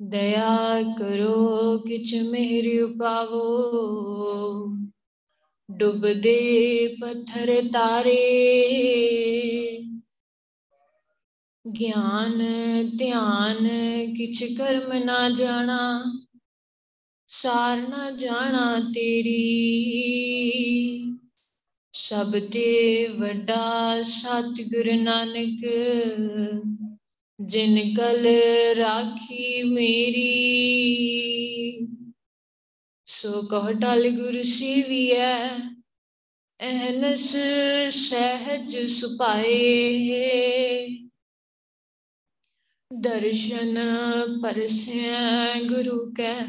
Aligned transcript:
ਦਇਆ 0.00 0.82
ਕਰੋ, 0.98 1.78
ਕਿਛ 1.78 2.14
ਮਿਹਰ 2.14 2.82
ਉਪਾਵੋ। 2.82 3.44
ਡੁੱਬਦੇ 5.70 6.96
ਪੱਥਰ 7.00 7.68
ਤਾਰੇ। 7.72 8.18
ਗਿਆਨ, 11.66 12.38
ਧਿਆਨ, 12.98 13.68
ਕਿਛ 14.14 14.44
ਕਰਮ 14.58 14.92
ਨਾ 15.04 15.30
ਜਾਣਾ। 15.30 16.04
ਸਾਰ 17.28 17.88
ਨਾ 17.88 18.10
ਜਾਣਾ 18.10 18.80
ਤੇਰੀ। 18.94 19.44
ਸਭ 21.94 22.32
ਤੇ 22.52 23.06
ਵੱਡਾ 23.06 24.02
ਸਤਿਗੁਰ 24.02 24.94
ਨਾਨਕ, 24.94 25.66
ਜਿਨ 27.40 27.94
ਕਲ 27.94 28.26
ਰਾਖੀ 28.76 29.62
ਮੇਰੀ। 29.62 31.86
ਸੋ 33.06 33.42
ਕਹ 33.42 33.72
ਟਲ 33.72 34.10
ਗੁਰ 34.10 34.42
ਸੇਵੀਐ 34.42 35.48
ਅਹਨਸ 36.60 37.36
ਸਹਿਜ 37.90 38.86
ਸੁਪਾਏ 38.86 40.86
ਦਰਸ਼ਨ 42.90 43.78
ਪਰਸੈ 44.42 45.60
ਗੁਰੂ 45.60 46.12
ਕੈ, 46.12 46.46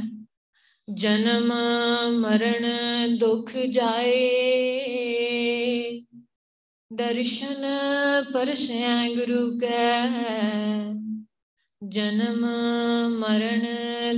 ਜਨਮ 0.94 1.54
ਮਰਨ 2.20 2.68
ਦੁਖ 3.18 3.52
ਜਾਏ। 3.72 5.35
ਦਰਸ਼ਨ 6.94 7.66
ਪਰਸੈ 8.34 9.10
ਗੁਰੂ 9.16 9.60
ਕੈ। 9.60 10.08
ਜਨਮ 11.88 12.46
ਮਰਨ 13.20 13.66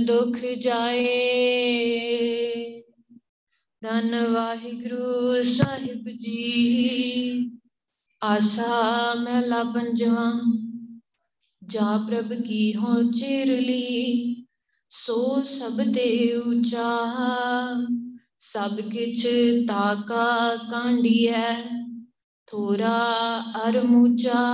ਦੁਖ 0.04 0.38
ਜਾਏ। 0.58 1.08
ਧੰਨ 3.82 4.26
ਵਾਹਿਗੁਰੂ 4.26 5.42
ਸਾਹਿਬ 5.44 6.08
ਜੀ। 6.08 7.50
ਆਸਾ 8.22 9.14
ਮਹਿਲਾ 9.14 9.64
ਪੰਜਵਾ। 9.64 10.32
ਜਾ 11.64 12.06
ਪ੍ਰਭ 12.08 12.32
ਕੀ 12.42 12.74
ਹੋ 12.74 13.10
ਚਿਰਲੀ 13.10 14.34
ਸੋ 14.90 15.42
ਸਭ 15.42 15.76
ਤੇ 15.94 16.36
ਉਚਾ। 16.36 17.14
ਸਭ 18.38 18.80
ਕਿਛ 18.80 19.26
ਤਾਕਾ 19.68 20.56
ਕਾਂਡੀਐ 20.70 21.77
ਥੋਰਾ 22.50 23.04
ਅਰ 23.40 23.82
ਮੂਚਾ 23.82 24.44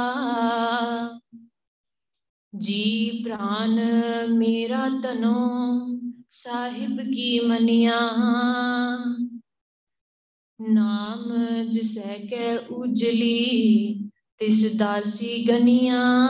ਜੀ 2.59 3.23
ਪ੍ਰਾਨ 3.25 3.81
ਮੇਰਾ 4.29 4.89
ਤਨੋ 5.03 5.69
ਸਾਹਿਬ 6.31 7.01
ਕੀ 7.01 7.41
ਮਨਿਆ। 7.41 8.01
ਨਾਮ 10.61 11.33
ਜਿਸੈ 11.71 12.19
ਕੈ 12.31 12.59
ਉਜਲੀ, 12.59 13.95
ਤਿਸ 14.39 14.77
ਦਾਸੀ 14.77 15.49
ਗਨੀਆਂ। 15.49 16.29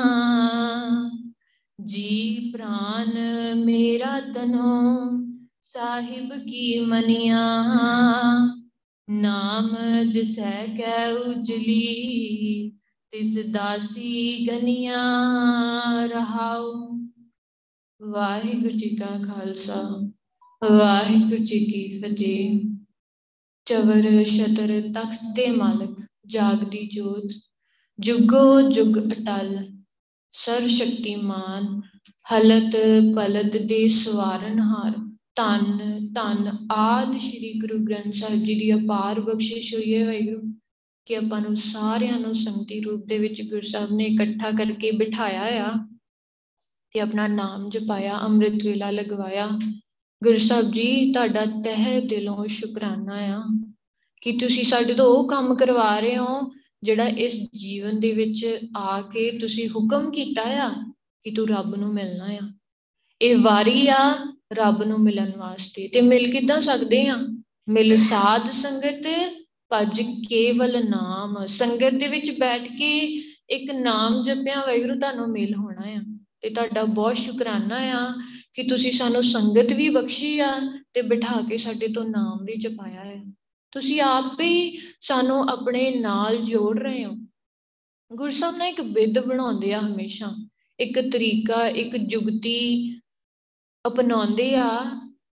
ਜੀ 1.85 2.51
ਪ੍ਰਾਨ 2.55 3.13
ਮੇਰਾ 3.65 4.21
ਤਨੋ 4.21 5.11
ਸਾਹਿਬ 5.63 6.35
ਕੀ 6.35 6.81
ਮਨਿਆ। 6.81 7.65
ਨਾਮ 9.11 9.77
ਜਿਸੈ 10.11 10.67
ਕੈ 10.67 11.13
ਉਜਲੀ, 11.13 12.71
ਤਿਸ 13.11 13.47
ਦਾਸੀ 13.47 14.47
ਗਨੀਆਂ 14.47 16.09
ਰਹਾਉ। 16.09 16.73
ਵਾਹਿਗੁਰੂ 18.03 18.71
ਜੀ 18.71 18.97
ਕਾ 18.97 19.07
ਖਾਲਸਾ, 19.07 20.11
ਵਾਹਿਗੁਰੂ 20.71 21.45
ਜੀ 21.45 21.59
ਕੀ 21.59 22.01
ਫਤਿਹ। 22.01 22.61
ਚਵਰ 23.65 24.25
ਸ਼ਤਰ 24.25 24.83
ਤਖਤ 24.95 25.19
ਦੇ 25.37 25.51
ਮਾਲਕ, 25.51 26.07
ਜਾਗਦੀ 26.27 26.87
ਜੋਤ। 26.87 27.29
ਜੁਗੋ 28.01 28.71
ਜੁਗ 28.71 28.99
ਅਟਲ 28.99 29.65
ਸਰਵ 30.33 30.67
ਸ਼ਕਤੀਮਾਨ 30.67 31.81
ਹਲਤ 32.33 32.77
ਪਲਤ 33.15 33.57
ਦੇ 33.57 33.89
ਸਵਾਰਨਹਾਰ 33.89 35.14
ਧੰਨ 35.37 35.79
ਧੰਨ 36.13 36.67
ਆਦ 36.73 37.17
ਸ੍ਰੀ 37.19 37.53
ਗੁਰੂ 37.61 37.79
ਗ੍ਰੰਥ 37.85 38.15
ਸਾਹਿਬ 38.15 38.45
ਜੀ 38.45 38.55
ਦੀ 38.55 38.73
ਅਪਾਰ 38.75 39.21
ਬਖਸ਼ਿਸ਼ 39.21 39.75
ਹੋਈ 39.75 39.95
ਹੈ 39.95 40.05
ਵਾਹਿਗੁਰੂ, 40.07 40.53
ਕਿ 41.07 41.17
ਆਪਾਂ 41.17 41.41
ਨੂੰ 41.41 41.57
ਸਾਰਿਆਂ 41.57 42.21
ਨੂੰ 42.21 42.35
ਸੰਗਤੀ 42.35 42.81
ਰੂਪ 42.81 43.07
ਦੇ 43.07 43.19
ਵਿੱਚ 43.19 43.43
ਗੁਰੂ 43.43 43.61
ਸਾਹਿਬ 43.61 43.93
ਨੇ 43.93 44.05
ਇਕੱਠਾ 44.05 44.51
ਕਰਕੇ 44.51 44.91
ਬਿਠਾਇਆ 44.91 45.65
ਆ 45.65 45.73
ਤੇ 46.93 47.01
ਆਪਣਾ 47.01 47.27
ਨਾਮ 47.27 47.69
ਜਪਾਇਆ, 47.71 48.19
ਅੰਮ੍ਰਿਤ 48.19 48.65
ਵੇਲਾ 48.65 48.91
ਲਗਵਾਇਆ। 48.91 49.49
ਗੁਰੂ 50.23 50.39
ਸਾਹਿਬ 50.39 50.71
ਜੀ, 50.73 51.13
ਤੁਹਾਡਾ 51.13 51.45
ਤਹਿ 51.45 52.01
ਦਿਲੋਂ 52.01 52.47
ਸ਼ੁਕਰਾਨਾ 52.47 53.15
ਆ 53.15 53.43
ਕਿ 54.21 54.33
ਤੁਸੀਂ 54.33 54.65
ਸਾਡੇ 54.65 54.95
ਤੋਂ 54.95 55.07
ਉਹ 55.07 55.29
ਕੰਮ 55.29 55.55
ਕਰਵਾ 55.55 55.99
ਰਹੇ 56.01 56.17
ਹੋ 56.17 56.53
ਜਿਹੜਾ 56.83 57.07
ਇਸ 57.07 57.37
ਜੀਵਨ 57.55 58.01
ਦੇ 58.01 58.13
ਵਿੱਚ 58.13 58.47
ਆ 58.77 59.01
ਕੇ 59.03 59.39
ਤੁਸੀਂ 59.39 59.69
ਹੁਕਮ 59.69 60.11
ਕੀਤਾ 60.11 60.43
ਆ 60.43 60.71
ਕਿ 61.23 61.31
ਤੂੰ 61.31 61.49
ਰੱਬ 61.49 61.75
ਨੂੰ 61.75 61.93
ਮਿਲਣਾ 61.95 62.25
ਆ। 62.25 62.53
ਇਹ 63.23 63.37
ਵਾਰੀ 63.43 63.87
ਆ 63.89 64.34
ਰੱਬ 64.53 64.83
ਨੂੰ 64.83 65.01
ਮਿਲਣ 65.01 65.31
ਵਾਸਤੇ। 65.39 65.89
ਤੇ 65.89 66.01
ਮਿਲ 66.01 66.33
ਕਿੱਦਾਂ 66.33 66.61
ਸਕਦੇ 66.61 67.07
ਆ? 67.07 67.17
ਮਿਲ 67.69 67.97
ਸਾਧ 67.97 68.51
ਸੰਗਤ, 68.51 69.09
ਭਜ 69.73 70.03
ਕੇਵਲ 70.29 70.91
ਨਾਮ। 70.91 71.47
ਸੰਗਤ 71.47 71.95
ਦੇ 71.95 72.09
ਵਿੱਚ 72.09 72.39
ਬੈਠ 72.39 72.63
ਕੇ 72.63 72.99
ਇੱਕ 73.51 73.71
ਨਾਮ 73.71 74.23
ਜਪਿਆ 74.23 74.67
ਵੈਗਰੂ 74.67 75.01
ਤੁਹਾਨੂੰ 75.01 75.29
ਮਿਲ 75.29 75.55
ਹੋਣਾ 75.55 75.91
ਆ। 75.91 76.19
ਤੇ 76.41 76.51
ਤੁਹਾਡਾ 76.51 76.85
ਬਹੁਤ 76.85 77.17
ਸ਼ੁਕਰਾਨਾ 77.17 77.77
ਆ 77.77 78.13
ਕਿ 78.53 78.63
ਤੁਸੀਂ 78.63 78.93
ਸਾਨੂੰ 78.93 79.23
ਸੰਗਤ 79.23 79.73
ਵੀ 79.73 79.89
ਬਖਸ਼ੀ 79.89 80.39
ਆ 80.39 80.53
ਤੇ 80.93 81.03
ਬਿਠਾ 81.03 81.41
ਕੇ 81.49 81.57
ਸਾਡੇ 81.57 81.89
ਤੋਂ 81.89 82.05
ਨਾਮ 82.05 82.45
ਵੀ 82.45 82.57
ਜਪਾਇਆ 82.57 83.05
ਹੈ 83.05 83.25
ਤੁਸੀਂ 83.73 84.01
ਆਪ 84.01 84.41
ਹੀ 84.41 84.79
ਸਾਨੂੰ 85.01 85.49
ਆਪਣੇ 85.49 85.95
ਨਾਲ 85.95 86.37
ਜੋੜ 86.37 86.81
ਰਹੇ 86.81 87.05
ਹੋ। 87.05 87.11
ਗੁਰਸਾਹਿਬ 88.15 88.57
ਨੇ 88.57 88.69
ਇੱਕ 88.69 88.81
ਵਿਦ 88.81 89.19
ਬਣਾਉਂਦੇ 89.19 89.73
ਆ 89.73 89.81
ਹਮੇਸ਼ਾ। 89.81 90.49
ਇੱਕ 90.81 91.01
ਤਰੀਕਾ, 91.01 91.69
ਇੱਕ 91.69 91.97
ਜੁਗਤੀ 91.97 92.94
ਅਪਣਾਉਂਦੇ 93.87 94.57
ਆ, 94.57 94.69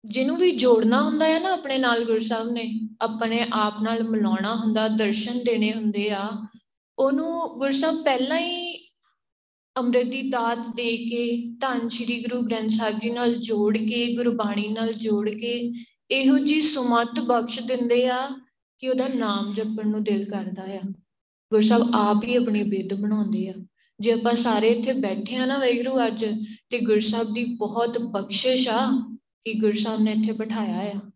ਜਿਹਨੂੰ 0.05 0.37
ਵੀ 0.37 0.51
ਜੋੜਨਾ 0.51 1.03
ਹੁੰਦਾ 1.03 1.25
ਹੈ 1.25 1.39
ਨਾ 1.39 1.53
ਆਪਣੇ 1.53 1.77
ਨਾਲ 1.77 2.05
ਗੁਰਸਾਹਿਬ 2.05 2.49
ਨੇ, 2.49 2.79
ਆਪਣੇ 3.01 3.47
ਆਪ 3.53 3.81
ਨਾਲ 3.81 4.03
ਮਿਲਾਉਣਾ 4.03 4.55
ਹੁੰਦਾ, 4.55 4.87
ਦਰਸ਼ਨ 4.87 5.43
ਦੇਣੇ 5.43 5.73
ਹੁੰਦੇ 5.73 6.09
ਆ, 6.09 6.29
ਉਹਨੂੰ 6.99 7.59
ਗੁਰਸਾਹਿਬ 7.59 8.03
ਪਹਿਲਾਂ 8.03 8.39
ਹੀ 8.39 8.75
ਅੰਮ੍ਰਿਤ 9.77 10.07
ਦੀ 10.07 10.29
ਦਾਤ 10.29 10.59
ਦੇ 10.75 10.97
ਕੇ, 10.97 11.55
ਧੰਨ 11.61 11.89
ਸ਼੍ਰੀ 11.89 12.23
ਗੁਰੂ 12.23 12.41
ਗ੍ਰੰਥ 12.41 12.71
ਸਾਹਿਬ 12.71 12.99
ਜੀ 12.99 13.09
ਨਾਲ 13.09 13.35
ਜੋੜ 13.35 13.77
ਕੇ, 13.77 14.15
ਗੁਰਬਾਣੀ 14.15 14.67
ਨਾਲ 14.67 14.93
ਜੋੜ 14.93 15.29
ਕੇ, 15.29 15.73
ਇਹੋ 16.11 16.37
ਜੀ 16.37 16.61
ਸੁਮਤ 16.61 17.19
ਬਖਸ਼ 17.19 17.59
ਦਿੰਦੇ 17.59 18.07
ਆ 18.07 18.29
ਕਿ 18.79 18.89
ਉਹਦਾ 18.89 19.07
ਨਾਮ 19.07 19.53
ਜਪਣ 19.53 19.87
ਨੂੰ 19.87 20.03
ਦਿਲ 20.03 20.25
ਕਰਦਾ 20.25 20.63
ਆ। 20.63 20.79
ਗੁਰਸਾਹਿਬ 21.51 21.83
ਆਪ 21.95 22.23
ਹੀ 22.23 22.35
ਆਪਣੀ 22.35 22.63
ਬਿੱਦ 22.63 22.93
ਬਣਾਉਂਦੇ 22.93 23.49
ਆ। 23.49 23.53
ਜੇ 23.99 24.11
ਆਪਾਂ 24.11 24.35
ਸਾਰੇ 24.35 24.69
ਇੱਥੇ 24.69 24.93
ਬੈਠੇ 24.93 25.35
ਆ 25.35 25.45
ਨਾ 25.45 25.57
ਵੈਗਰੂ 25.57 26.07
ਅੱਜ 26.07 26.25
ਤੇ 26.69 26.79
ਗੁਰਸਾਹਿਬ 26.79 27.33
ਦੀ 27.33 27.45
ਬਹੁਤ 27.45 27.97
ਬਖਸ਼ਿਸ਼ 27.97 28.69
ਆ 28.69 28.91
ਕਿ 29.45 29.53
ਗੁਰਸਾਹਿਬ 29.53 30.01
ਨੇ 30.01 30.11
ਇੱਥੇ 30.11 30.31
ਬਿਠਾਇਆ 30.31 30.91
ਆ। 30.91 31.11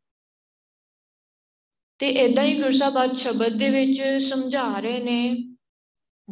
ਤੇ 2.00 2.10
ਇਦਾਂ 2.10 2.44
ਹੀ 2.44 2.62
ਗੁਰਸਾਹਿਬ 2.62 3.04
ਅੱਜ 3.04 3.18
ਸ਼ਬਦ 3.18 3.58
ਦੇ 3.58 3.70
ਵਿੱਚ 3.70 4.02
ਸਮਝਾ 4.24 4.80
ਰਹੇ 4.80 5.04
ਨੇ, 5.04 5.56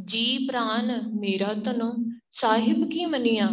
ਜੀ 0.06 0.48
ਪ੍ਰਾਨ 0.48 1.12
ਮੇਰਾ 1.20 1.54
ਤਨੋ 1.54 1.96
ਸਾਹਿਬ 2.32 2.90
ਕੀ 2.90 3.06
ਮਨੀਆ? 3.06 3.50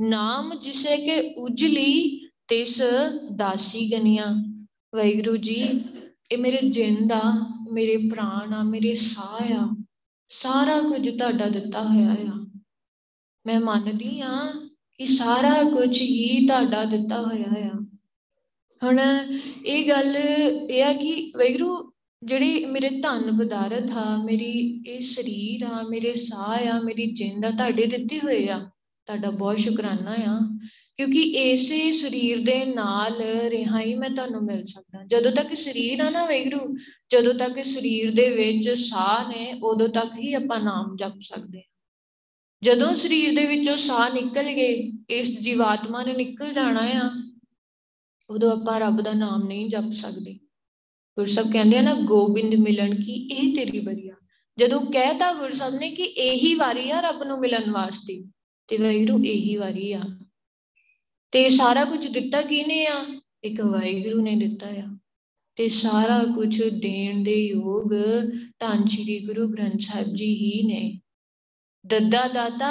ਨਾਮ 0.00 0.54
ਜਿਸੇ 0.54 0.96
ਕੇ 0.96 1.34
ਉਜਲੀ 1.34 2.26
ਤਿਸ 2.48 2.82
ਦਾਸੀ 3.36 3.92
ਗਨੀਆਂ। 3.92 4.26
ਵੈਗਰੂ 4.94 5.36
ਜੀ, 5.36 5.84
ਇਹ 6.32 6.38
ਮੇਰੇ 6.38 6.70
ਜਿੰਦ 6.70 7.12
ਆ 7.12 7.22
ਮੇਰੇ 7.72 7.96
ਪ੍ਰਾਣ 7.96 8.54
ਆ, 8.54 8.62
ਮੇਰੇ 8.62 8.94
ਸਾਹ 8.94 9.54
ਆ। 9.54 9.84
ਸਾਰਾ 10.28 10.80
ਕੁਝ 10.80 11.18
ਤੁਹਾਡਾ 11.18 11.48
ਦਿੱਤਾ 11.48 11.82
ਹੋਇਆ 11.82 12.12
ਆ। 12.12 12.60
ਮੈਂ 13.46 13.60
ਮੰਨਦੀ 13.60 14.20
ਆ 14.20 14.65
ਕਿ 14.98 15.06
ਸਾਰਾ 15.06 15.64
ਕੁਝ 15.64 16.00
ਹੀ 16.00 16.46
ਤੁਹਾਡਾ 16.46 16.84
ਦਿੱਤਾ 16.84 17.22
ਹੋਇਆ 17.22 17.66
ਆ। 17.66 17.84
ਹੁਣ 18.82 19.00
ਇਹ 19.66 19.88
ਗੱਲ 19.88 20.16
ਇਹ 20.70 20.84
ਆ 20.84 20.92
ਕਿ 20.92 21.32
ਵੈਗਰੂ 21.36 21.92
ਜਿਹੜੀ 22.24 22.64
ਮੇਰੇ 22.64 22.90
ਧਨ 22.90 23.38
ਪਦਾਰਥ 23.38 23.92
ਆ, 23.92 24.24
ਮੇਰੀ 24.24 24.84
ਇਹ 24.86 25.00
ਸਰੀਰ 25.00 25.64
ਆ, 25.64 25.82
ਮੇਰੇ 25.90 26.14
ਸਾਹ 26.14 26.68
ਆ, 26.68 26.80
ਮੇਰੀ 26.82 27.12
ਜਿੰਦ 27.12 27.44
ਆ, 27.44 27.50
ਤੁਹਾਡੇ 27.50 27.86
ਦਿੱਤੇ 27.86 28.18
ਹੋਏ 28.18 28.48
ਆ। 28.48 28.58
ਤੁਹਾਡਾ 29.06 29.30
ਬਹੁਤ 29.30 29.58
ਸ਼ੁਕਰਾਨਾ 29.58 30.10
ਆ। 30.10 30.58
ਕਿਉਂਕਿ 30.96 31.20
ਇਸੇ 31.20 31.92
ਸਰੀਰ 31.92 32.40
ਦੇ 32.40 32.64
ਨਾਲ 32.64 33.22
ਰਿਹਾ 33.48 33.80
ਹੀ 33.80 33.94
ਮੈਂ 33.94 34.10
ਤੁਹਾਨੂੰ 34.10 34.44
ਮਿਲ 34.44 34.64
ਸਕਦਾ। 34.64 35.04
ਜਦੋਂ 35.06 35.32
ਤੱਕ 35.32 35.54
ਸਰੀਰ 35.54 36.00
ਆ 36.00 36.10
ਨਾ 36.10 36.26
ਵੈਗਰੂ 36.26 36.76
ਜਦੋਂ 37.12 37.34
ਤੱਕ 37.34 37.64
ਸਰੀਰ 37.64 38.10
ਦੇ 38.10 38.28
ਵਿੱਚ 38.28 38.70
ਸਾਹ 38.70 39.28
ਨੇ, 39.28 39.60
ਉਦੋਂ 39.62 39.88
ਤੱਕ 39.88 40.18
ਹੀ 40.18 40.34
ਆਪਾਂ 40.34 40.60
ਨਾਮ 40.60 40.96
ਜਪ 40.96 41.14
ਸਕਦੇ 41.20 41.58
ਹਾਂ 41.58 41.75
ਜਦੋਂ 42.62 42.94
ਸਰੀਰ 42.94 43.34
ਦੇ 43.34 43.46
ਵਿੱਚੋਂ 43.46 43.76
ਸਾਹ 43.76 44.10
ਨਿਕਲ 44.10 44.42
ਗਏ, 44.42 44.92
ਇਸ 45.10 45.40
ਜੀਵਾਤਮਾ 45.40 46.04
ਨੇ 46.04 46.12
ਨਿਕਲ 46.12 46.52
ਜਾਣਾ 46.52 46.80
ਆ, 46.80 47.32
ਉਦੋਂ 48.30 48.52
ਆਪਾਂ 48.52 48.80
ਰੱਬ 48.80 49.00
ਦਾ 49.00 49.12
ਨਾਮ 49.12 49.46
ਨਹੀਂ 49.46 49.70
ਜਪ 49.70 49.92
ਸਕਦੇ। 49.94 50.34
ਗੁਰਸਬ 51.18 51.52
ਕਹਿੰਦੇ 51.52 51.78
ਆ 51.78 51.82
ਨਾ, 51.82 51.94
ਗੋਬਿੰਦ 51.94 52.54
ਮਿਲਣ 52.54 52.94
ਕੀ 52.94 53.12
ਇਹ 53.12 53.56
ਤੇਰੀ 53.56 53.80
ਬਰੀਆ 53.80 54.14
ਜਦੋਂ 54.58 54.80
ਕਹਿਤਾ 54.80 55.32
ਗੁਰਸਬ 55.32 55.74
ਨੇ 55.74 55.90
ਕਿ 55.90 56.02
ਇਹੀ 56.02 56.54
ਵਾਰੀ 56.54 56.90
ਆ 56.90 57.00
ਰੱਬ 57.00 57.22
ਨੂੰ 57.22 57.40
ਮਿਲਣ 57.40 57.70
ਵਾਸਤੇ, 57.70 58.24
ਤੇ 58.68 58.76
ਵੈਗਰੂ 58.76 59.24
ਇਹੀ 59.24 59.56
ਵਾਰੀ 59.56 59.92
ਆ। 59.92 60.00
ਤੇ 61.32 61.48
ਸਾਰਾ 61.48 61.84
ਕੁਝ 61.84 62.08
ਦਿੱਤਾ 62.08 62.42
ਕਿਨੇ 62.42 62.86
ਆ? 62.86 63.20
ਇੱਕ 63.44 63.60
ਵਾਹਿਗੁਰੂ 63.60 64.22
ਨੇ 64.22 64.36
ਦਿੱਤਾ 64.36 64.66
ਆ। 64.66 64.98
ਤੇ 65.56 65.68
ਸਾਰਾ 65.68 66.24
ਕੁਝ 66.34 66.62
ਦੇਣ 66.62 67.24
ਦੇ 67.24 67.46
ਯੋਗ 67.46 67.90
ਧੰਨ 68.58 68.86
ਸ਼੍ਰੀ 68.86 69.26
ਗੁਰੂ 69.26 69.48
ਗ੍ਰੰਥ 69.48 69.80
ਸਾਹਿਬ 69.80 70.14
ਜੀ 70.14 70.34
ਹੀ 70.34 70.62
ਨੇ। 70.62 71.00
ਦੱਦਾ 71.86 72.26
ਦਾਤਾ, 72.28 72.70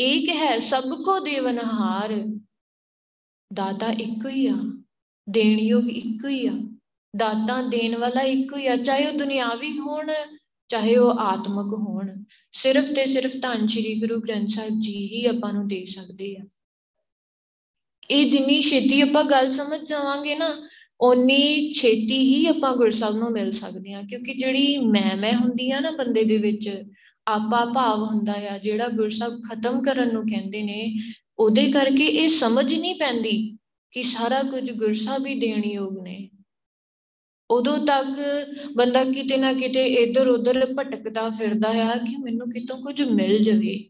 ਏਕ 0.00 0.28
ਹੈ 0.28 0.58
ਸਭ 0.58 0.84
ਕੋ 1.04 1.18
ਦੇਵਨਹਾਰ। 1.18 2.12
ਦਾਤਾ 3.50 3.90
ਇੱਕੋ 3.92 4.28
ਹੀ 4.28 4.46
ਆ, 4.46 4.56
ਦੇਣ 5.28 5.58
ਯੋਗ 5.58 5.90
ਇੱਕੋ 5.90 6.28
ਹੀ 6.28 6.46
ਆ। 6.46 6.52
ਦਾਤਾ 7.14 7.60
ਦੇਣ 7.62 7.96
ਵਾਲਾ 7.96 8.20
ਇੱਕੋ 8.20 8.56
ਹੀ 8.56 8.66
ਆ, 8.66 8.76
ਚਾਹੇ 8.76 9.06
ਉਹ 9.06 9.18
ਦੁਨਿਆਵੀ 9.18 9.78
ਹੋਣ, 9.78 10.12
ਚਾਹੇ 10.70 10.96
ਉਹ 10.96 11.20
ਆਤਮਿਕ 11.20 11.72
ਹੋਣ। 11.74 12.24
ਸਿਰਫ 12.52 12.88
ਤੇ 12.88 13.06
ਸਿਰਫ 13.06 13.36
ਧੰਨ 13.42 13.66
ਸ਼੍ਰੀ 13.66 13.94
ਗੁਰੂ 14.00 14.20
ਗ੍ਰੰਥ 14.20 14.48
ਸਾਹਿਬ 14.50 14.80
ਜੀ 14.80 14.96
ਹੀ 15.08 15.24
ਆਪਾਂ 15.26 15.52
ਨੂੰ 15.52 15.66
ਦੇ 15.68 15.84
ਸਕਦੇ 15.86 16.34
ਆ। 16.36 16.44
ਇਹ 18.10 18.30
ਜਿੰਨੀ 18.30 18.60
ਛੇਤੀ 18.62 19.00
ਆਪਾਂ 19.00 19.24
ਗੱਲ 19.24 19.50
ਸਮਝ 19.50 19.80
ਜਾਵਾਂਗੇ 19.88 20.34
ਨਾ, 20.34 20.48
ਓਨੀ 21.00 21.72
ਛੇਤੀ 21.72 22.18
ਹੀ 22.18 22.46
ਆਪਾਂ 22.46 22.76
ਗੁਰਸਬ 22.76 23.16
ਨੂੰ 23.16 23.30
ਮਿਲ 23.32 23.52
ਸਕਦੇ 23.52 23.94
ਆ। 23.94 24.02
ਕਿਉਂਕਿ 24.02 24.34
ਜਿਹੜੀ 24.34 24.76
ਮੈਂ 24.78 25.16
ਮੈਂ 25.16 25.32
ਹੁੰਦੀ 25.32 25.70
ਆ 25.70 25.80
ਨਾ 25.80 25.90
ਬੰਦੇ 25.90 26.24
ਦੇ 26.24 26.38
ਵਿੱਚ 26.38 26.68
ਆਪਾ 27.28 27.64
ਭਾਵ 27.64 28.04
ਹੁੰਦਾ 28.04 28.54
ਆ, 28.54 28.58
ਜਿਹੜਾ 28.58 28.88
ਗੁਰਸਬ 28.88 29.40
ਖਤਮ 29.42 29.82
ਕਰਨ 29.82 30.12
ਨੂੰ 30.12 30.22
ਕਹਿੰਦੇ 30.22 30.62
ਨੇ, 30.62 30.98
ਉਹਦੇ 31.38 31.70
ਕਰਕੇ 31.72 32.06
ਇਹ 32.06 32.28
ਸਮਝ 32.28 32.74
ਨਹੀਂ 32.74 32.94
ਪੈਂਦੀ 32.94 33.58
ਕਿ 33.90 34.02
ਸਾਰਾ 34.02 34.42
ਕੁਝ 34.42 34.70
ਗੁਰਸਬ 34.70 35.26
ਹੀ 35.26 35.40
ਦੇਣ 35.40 35.64
ਯੋਗ 35.64 35.98
ਨੇ। 35.98 36.30
ਉਦੋਂ 37.50 37.86
ਤੱਕ 37.86 38.06
ਬੰਦਾ 38.76 39.04
ਕਿਤੇ 39.04 39.36
ਨਾ 39.36 39.52
ਕਿਤੇ 39.52 39.86
ਇੱਧਰ 39.86 40.28
ਉੱਧਰ 40.28 40.74
ਭਟਕਦਾ 40.78 41.30
ਫਿਰਦਾ 41.30 41.68
ਆ 41.68 41.96
ਕਿ 41.96 42.16
ਮੈਨੂੰ 42.16 42.50
ਕਿਤੋਂ 42.50 42.82
ਕੁਝ 42.82 43.02
ਮਿਲ 43.02 43.42
ਜਾਵੇ। 43.42 43.88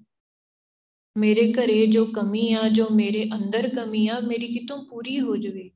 ਮੇਰੇ 1.18 1.52
ਘਰੇ 1.52 1.86
ਜੋ 1.86 2.04
ਕਮੀ 2.04 2.52
ਆ, 2.52 2.68
ਜੋ 2.68 2.88
ਮੇਰੇ 2.90 3.30
ਅੰਦਰ 3.34 3.68
ਕਮੀ 3.68 4.08
ਆ, 4.08 4.20
ਮੇਰੀ 4.20 4.46
ਕਿਤੋਂ 4.46 4.84
ਪੂਰੀ 4.84 5.20
ਹੋ 5.20 5.36
ਜਾਵੇ। 5.36 5.70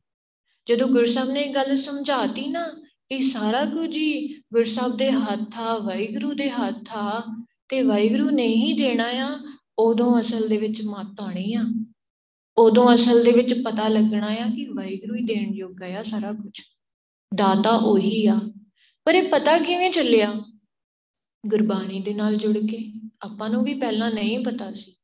ਜਦੋਂ 0.68 0.88
ਗੁਰਸਬ 0.88 1.30
ਨੇ 1.30 1.46
ਗੱਲ 1.46 1.76
ਸਮਝਾਤੀ 1.76 2.48
ਨਾ 2.48 2.68
ਇਹ 3.10 3.20
ਸਾਰਾ 3.20 3.64
ਕੁਝ 3.64 3.96
ਹੀ 3.96 4.28
ਗੁਰਸਬ 4.52 4.96
ਦੇ 4.96 5.10
ਹੱਥ 5.10 5.58
ਆ 5.58 5.78
ਵਾਹਿਗੁਰੂ 5.78 6.34
ਦੇ 6.34 6.50
ਹੱਥ 6.50 6.92
ਆ 6.92 7.39
ਤੇ 7.70 7.82
ਵਾਹਿਗੁਰੂ 7.82 8.30
ਨੇ 8.30 8.48
ਹੀ 8.48 8.72
ਦੇਣਾ 8.72 9.04
ਆ, 9.04 9.38
ਉਦੋਂ 9.78 10.20
ਅਸਲ 10.20 10.48
ਦੇ 10.48 10.56
ਵਿੱਚ 10.56 10.82
ਮੱਤ 10.82 11.20
ਆਣੀ 11.20 11.54
ਆ। 11.54 11.64
ਉਦੋਂ 12.58 12.94
ਅਸਲ 12.94 13.24
ਦੇ 13.24 13.32
ਵਿੱਚ 13.32 13.54
ਪਤਾ 13.62 13.88
ਲੱਗਣਾ 13.88 14.26
ਆ 14.26 14.48
ਕਿ 14.56 14.66
ਵਾਹਿਗੁਰੂ 14.66 15.14
ਹੀ 15.14 15.24
ਦੇਣ 15.24 15.54
ਯੋਗ 15.54 15.82
ਆ 15.82 16.02
ਸਾਰਾ 16.02 16.32
ਕੁਝ। 16.32 16.60
ਦਾਤਾ 17.34 17.76
ਉਹੀ 17.76 18.26
ਆ। 18.26 18.40
ਪਰ 19.04 19.14
ਇਹ 19.14 19.28
ਪਤਾ 19.28 19.58
ਕਿਵੇਂ 19.58 19.90
ਚੱਲਿਆ? 19.90 20.34
ਗੁਰਬਾਣੀ 21.46 22.00
ਦੇ 22.00 22.14
ਨਾਲ 22.14 22.36
ਜੁੜ 22.36 22.58
ਕੇ 22.58 22.92
ਆਪਾਂ 23.22 23.50
ਨੂੰ 23.50 23.64
ਵੀ 23.64 23.74
ਪਹਿਲਾਂ 23.74 24.12
ਨਹੀਂ 24.12 24.44
ਪਤਾ 24.44 24.72
ਸੀ। 24.72 24.96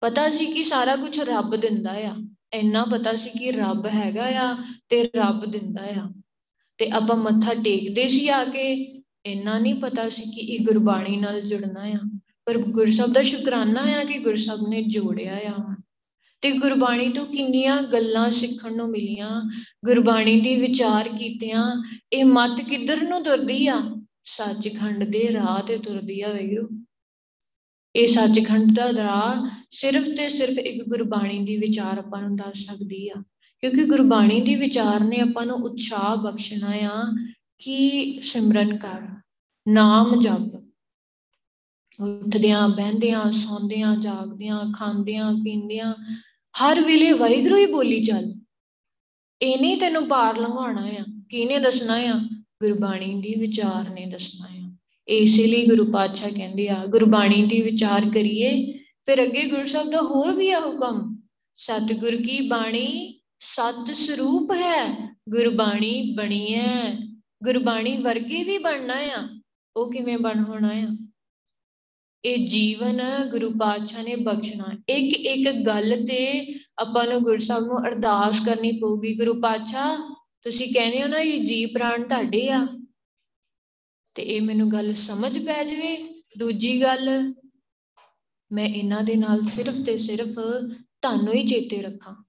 ਪਤਾ 0.00 0.30
ਸੀ 0.30 0.46
ਕਿ 0.46 0.62
ਸਾਰਾ 0.62 0.96
ਕੁਝ 0.96 1.20
ਰੱਬ 1.20 1.56
ਦਿੰਦਾ 1.56 1.92
ਆ। 1.92 2.16
ਇੰਨਾ 2.52 2.84
ਪਤਾ 2.84 3.16
ਸੀ 3.16 3.30
ਕਿ 3.30 3.52
ਰੱਬ 3.52 3.86
ਹੈਗਾ 3.86 4.26
ਆ 4.26 4.56
ਤੇ 4.88 5.02
ਰੱਬ 5.02 5.46
ਦਿੰਦਾ 5.46 5.82
ਆ। 5.82 6.12
ਤੇ 6.78 6.90
ਆਪਾਂ 6.90 7.16
ਮੱਥਾ 7.16 7.54
ਟੇਕਦੇ 7.54 8.08
ਸੀ 8.08 8.28
ਆ 8.28 8.44
ਕੇ 8.44 8.99
ਇੰਨਾ 9.26 9.58
ਨਹੀਂ 9.58 9.74
ਪਤਾ 9.74 10.08
ਸੀ 10.08 10.22
ਕਿ 10.22 10.40
ਇਹ 10.40 10.60
ਗੁਰਬਾਣੀ 10.60 11.16
ਨਾਲ 11.16 11.40
ਜੁੜਨਾ 11.40 11.80
ਆ। 11.80 12.18
ਪਰ 12.44 12.58
ਗੁਰਸਬ 12.58 13.12
ਦਾ 13.12 13.22
ਸ਼ੁਕਰਾਨਾ 13.22 13.80
ਆ 13.80 14.04
ਕਿ 14.04 14.18
ਗੁਰਸਬ 14.18 14.68
ਨੇ 14.68 14.82
ਜੋੜਿਆ 14.82 15.36
ਆ। 15.36 15.74
ਤੇ 16.40 16.52
ਗੁਰਬਾਣੀ 16.52 17.08
ਤੋਂ 17.08 17.26
ਕਿੰਨੀਆਂ 17.26 17.82
ਗੱਲਾਂ 17.82 18.30
ਸਿੱਖਣ 18.30 18.76
ਨੂੰ 18.76 18.88
ਮਿਲੀਆਂ, 18.88 19.50
ਗੁਰਬਾਣੀ 19.84 20.40
ਦੀ 20.40 20.60
ਵਿਚਾਰ 20.60 21.08
ਕੀਤਿਆਂ, 21.08 21.84
ਇਹ 22.12 22.24
ਮਤ 22.24 22.60
ਕਿੱਧਰ 22.60 23.02
ਨੂੰ 23.02 23.22
ਤੁਰਦੀ 23.22 23.66
ਆ? 23.66 23.96
ਸੱਚਖੰਡ 24.24 25.04
ਦੇ 25.04 25.32
ਰਾਹ 25.32 25.62
ਤੇ 25.62 25.78
ਤੁਰਦੀ 25.78 26.20
ਆ 26.20 26.28
ਵੈਗਰੂ 26.28 26.84
ਇਹ 27.96 28.08
ਸੱਚਖੰਡ 28.08 28.76
ਦਾ 28.76 28.92
ਰਾਹ 28.92 29.50
ਸਿਰਫ 29.70 30.06
ਤੇ 30.06 30.28
ਸਿਰਫ 30.28 30.58
ਇੱਕ 30.58 30.88
ਗੁਰਬਾਣੀ 30.88 31.44
ਦੀ 31.44 31.56
ਵਿਚਾਰ 31.56 31.98
ਆਪਾਂ 31.98 32.22
ਨੂੰ 32.22 32.36
ਦੱਸ 32.36 32.58
ਸਕਦੀ 32.58 33.08
ਆ। 33.08 33.14
ਕਿਉਂਕਿ 33.60 33.84
ਗੁਰਬਾਣੀ 33.84 34.40
ਦੀ 34.40 34.54
ਵਿਚਾਰ 34.54 35.00
ਨੇ 35.00 35.16
ਆਪਾਂ 35.16 35.46
ਨੂੰ 35.46 35.56
ਉਤਸ਼ਾਹ 35.56 36.16
ਬਖਸ਼ਣਾ 36.16 36.70
ਆ 36.70 37.02
ਕਿ 37.60 38.18
ਸਿਮਰਨ 38.22 38.76
ਕਰ? 38.76 39.00
ਨਾਮ 39.68 40.20
ਜਪ। 40.20 40.54
ਉੱਠਦਿਆਂ, 42.00 42.68
ਬਹਿੰਦਿਆਂ, 42.68 43.32
ਸੌਂਦਿਆਂ, 43.32 43.96
ਜਾਗਦਿਆਂ, 43.96 44.72
ਖਾਂਦਿਆਂ, 44.72 45.34
ਪੀਂਦਿਆਂ, 45.34 45.94
ਹਰ 46.62 46.80
ਵੇਲੇ 46.80 47.12
ਵਾਹਿਗੁਰੂ 47.12 47.56
ਹੀ 47.56 47.66
ਬੋਲੀ 47.66 48.04
ਚੱਲ। 48.04 48.34
ਇਹ 49.42 49.58
ਨਹੀਂ 49.60 49.76
ਤੈਨੂੰ 49.76 50.08
ਪਾਰ 50.08 50.36
ਲੰਘਾਉਣਾ 50.36 50.86
ਆ। 50.86 51.04
ਕਿਹਨੇ 51.28 51.58
ਦੱਸਣਾ 51.58 51.94
ਆ? 51.94 52.20
ਗੁਰਬਾਣੀ 52.42 53.20
ਦੀ 53.20 53.34
ਵਿਚਾਰ 53.40 53.90
ਨੇ 53.90 54.06
ਦੱਸਣਾ 54.06 54.46
ਆ। 54.68 54.76
ਇਸੇ 55.08 55.46
ਲਈ 55.46 55.66
ਗੁਰੂ 55.66 55.92
ਪਾਤਸ਼ਾਹ 55.92 56.30
ਕਹਿੰਦੇ 56.30 56.68
ਆ, 56.68 56.86
ਗੁਰਬਾਣੀ 56.86 57.46
ਦੀ 57.46 57.62
ਵਿਚਾਰ 57.62 58.00
ਕਰੀਏ, 58.00 58.78
ਫਿਰ 59.06 59.24
ਅੱਗੇ 59.24 59.50
ਗੁਰੂ 59.50 59.64
ਸਾਹਿਬ 59.64 59.90
ਦਾ 59.90 60.00
ਹੋਰ 60.00 60.32
ਵੀ 60.32 60.50
ਆ 60.50 60.60
ਹੁਕਮ 60.60 61.20
ਸਤਿਗੁਰ 61.56 62.16
ਕੀ 62.16 62.48
ਬਾਣੀ? 62.48 63.20
ਸਤ 63.40 63.92
ਸਰੂਪ 63.92 64.52
ਹੈ, 64.52 65.08
ਗੁਰਬਾਣੀ 65.28 66.14
ਬਣੀ 66.14 66.54
ਹੈ 66.54 67.09
ਗੁਰਬਾਣੀ 67.44 67.96
ਵਰਗੇ 67.96 68.42
ਵੀ 68.42 68.58
ਬਣਨਾ 68.58 68.94
ਆ, 68.94 69.28
ਉਹ 69.76 69.92
ਕਿਵੇਂ 69.92 70.18
ਬਣ 70.18 70.44
ਹੋਣਾ 70.44 70.68
ਆ? 70.68 70.96
ਇਹ 72.24 72.48
ਜੀਵਨ 72.48 73.00
ਗੁਰੂ 73.30 73.50
ਪਾਤਸ਼ਾਹ 73.50 74.02
ਨੇ 74.02 74.16
ਬਖਸ਼ਣਾ। 74.16 74.64
ਇੱਕ 74.88 75.16
ਇੱਕ 75.16 75.66
ਗੱਲ 75.66 76.06
ਤੇ 76.06 76.54
ਆਪਾਂ 76.78 77.06
ਨੂੰ 77.06 77.22
ਗੁਰਸਾਹਿਬ 77.22 77.64
ਨੂੰ 77.64 77.86
ਅਰਦਾਸ 77.86 78.40
ਕਰਨੀ 78.46 78.72
ਪਊਗੀ, 78.72 79.18
ਗੁਰੂ 79.18 79.40
ਪਾਤਸ਼ਾਹ, 79.40 80.14
ਤੁਸੀਂ 80.42 80.74
ਕਹਿੰਦੇ 80.74 81.02
ਹੋ 81.02 81.08
ਨਾ, 81.08 81.18
ਇਹ 81.18 81.44
ਜੀ 81.44 81.66
ਪ੍ਰਾਣ 81.66 82.08
ਤੁਹਾਡੇ 82.08 82.48
ਆ। 82.50 82.66
ਤੇ 84.14 84.22
ਇਹ 84.22 84.42
ਮੈਨੂੰ 84.42 84.72
ਗੱਲ 84.72 84.94
ਸਮਝ 84.94 85.46
ਪੈ 85.46 85.64
ਜਵੇ। 85.64 86.14
ਦੂਜੀ 86.38 86.82
ਗੱਲ, 86.82 87.34
ਮੈਂ 88.52 88.66
ਇਹਨਾਂ 88.66 89.02
ਦੇ 89.02 89.16
ਨਾਲ 89.16 89.40
ਸਿਰਫ 89.40 89.80
ਤੇ 89.80 89.96
ਸਿਰਫ 89.96 90.34
ਤੁਹਾਨੂੰ 91.02 91.34
ਹੀ 91.34 91.46
ਚੇਤੇ 91.46 91.80
ਰੱਖਾਂ। 91.82 92.24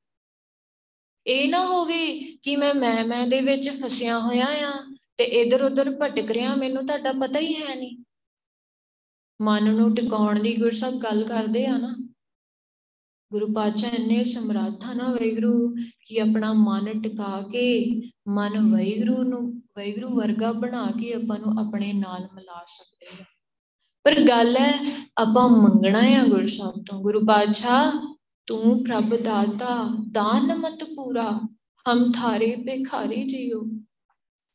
ਇਹ 1.27 1.49
ਨਾ 1.49 1.65
ਹੋਵੇ 1.65 2.21
ਕਿ 2.43 2.55
ਮੈਂ 2.55 2.73
ਮੈਂ 2.73 3.05
ਮੈਂ 3.05 3.27
ਦੇ 3.27 3.41
ਵਿੱਚ 3.41 3.69
ਫਸਿਆ 3.69 4.19
ਹੋਇਆ 4.19 4.45
ਆ। 4.45 4.90
ਤੇ 5.21 5.25
ਇਧਰ 5.25 5.63
ਉਧਰ 5.63 5.97
ਭਟਕ 6.01 6.31
ਰਿਹਾ, 6.31 6.55
ਮੈਨੂੰ 6.55 6.85
ਤੁਹਾਡਾ 6.85 7.11
ਪਤਾ 7.11 7.39
ਹੀ 7.39 7.53
ਹੈ 7.53 7.75
ਨਹੀਂ। 7.75 7.97
ਮਨ 9.41 9.75
ਨੂੰ 9.75 9.95
ਟਿਕਾਉਣ 9.95 10.39
ਦੀ 10.39 10.57
ਗੁਰਸਬ 10.57 10.97
ਗੱਲ 10.97 11.23
ਕਰਦੇ 11.23 11.65
ਆ 11.65 11.77
ਨਾ। 11.77 12.09
ਗੁਰੂ 13.31 13.53
ਪਾਤਸ਼ਾਹ 13.53 13.89
ਇੰਨੇ 13.89 14.23
ਸਮਰੱਥਾ 14.23 14.93
ਨਾ 14.93 15.11
ਵੈਗਰੂ 15.11 15.75
ਕਿ 15.75 16.21
ਆਪਣਾ 16.21 16.53
ਮਨ 16.53 17.01
ਟਿਕਾ 17.01 17.41
ਕੇ, 17.41 18.01
ਮਨ 18.27 18.75
ਵੈਗਰੂ 18.75 19.23
ਨੂੰ 19.23 19.61
ਵੈਗਰੂ 19.77 20.09
ਵਰਗਾ 20.09 20.51
ਬਣਾ 20.51 20.91
ਕੇ 20.99 21.13
ਆਪਾਂ 21.13 21.39
ਨੂੰ 21.39 21.65
ਆਪਣੇ 21.65 21.93
ਨਾਲ 21.93 22.27
ਮਿਲਾ 22.33 22.65
ਸਕਦੇ 22.67 23.23
ਆ। 23.23 23.25
ਪਰ 24.03 24.27
ਗੱਲ 24.27 24.57
ਹੈ, 24.57 25.01
ਆਪਾਂ 25.17 25.49
ਮੰਗਣਾ 25.49 26.01
ਹੈ 26.01 26.23
ਗੁਰੂ 26.23 26.47
ਸਾਹਿਬ 26.47 26.83
ਤੋਂ। 26.89 27.01
ਗੁਰੂ 27.01 27.19
ਪਾਤਸ਼ਾਹ, 27.19 28.15
ਤੂੰ 28.45 28.83
ਪ੍ਰਭ 28.83 29.15
ਦਾਤਾ, 29.15 29.89
ਦਾਨ 30.11 30.55
ਮਤ 30.57 30.83
ਪੂਰਾ, 30.83 31.39
ਹਮ 31.93 32.11
ਥਾਰੇ 32.11 32.55
ਭਿਖਾਰੀ 32.55 33.27
ਜੀਓ। 33.27 33.65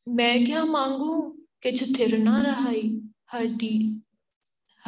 ਮੈਂ 0.08 0.44
ਕਿਆ 0.44 0.64
ਮੰਗੂ 0.64 1.30
ਕਿਛ 1.60 1.96
ਥਿਰ 1.96 2.18
ਨਾ 2.18 2.42
ਰਹਾਈ 2.42 3.00
ਹਰ 3.36 3.46
ਦੀ 3.46 4.00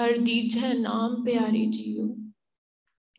ਹਰ 0.00 0.18
ਦੀਜੈ 0.18 0.75
ਨਾਮ 0.75 1.25
ਪਿਆਰੀ 1.25 1.66
ਜੀਓ। 1.66 2.16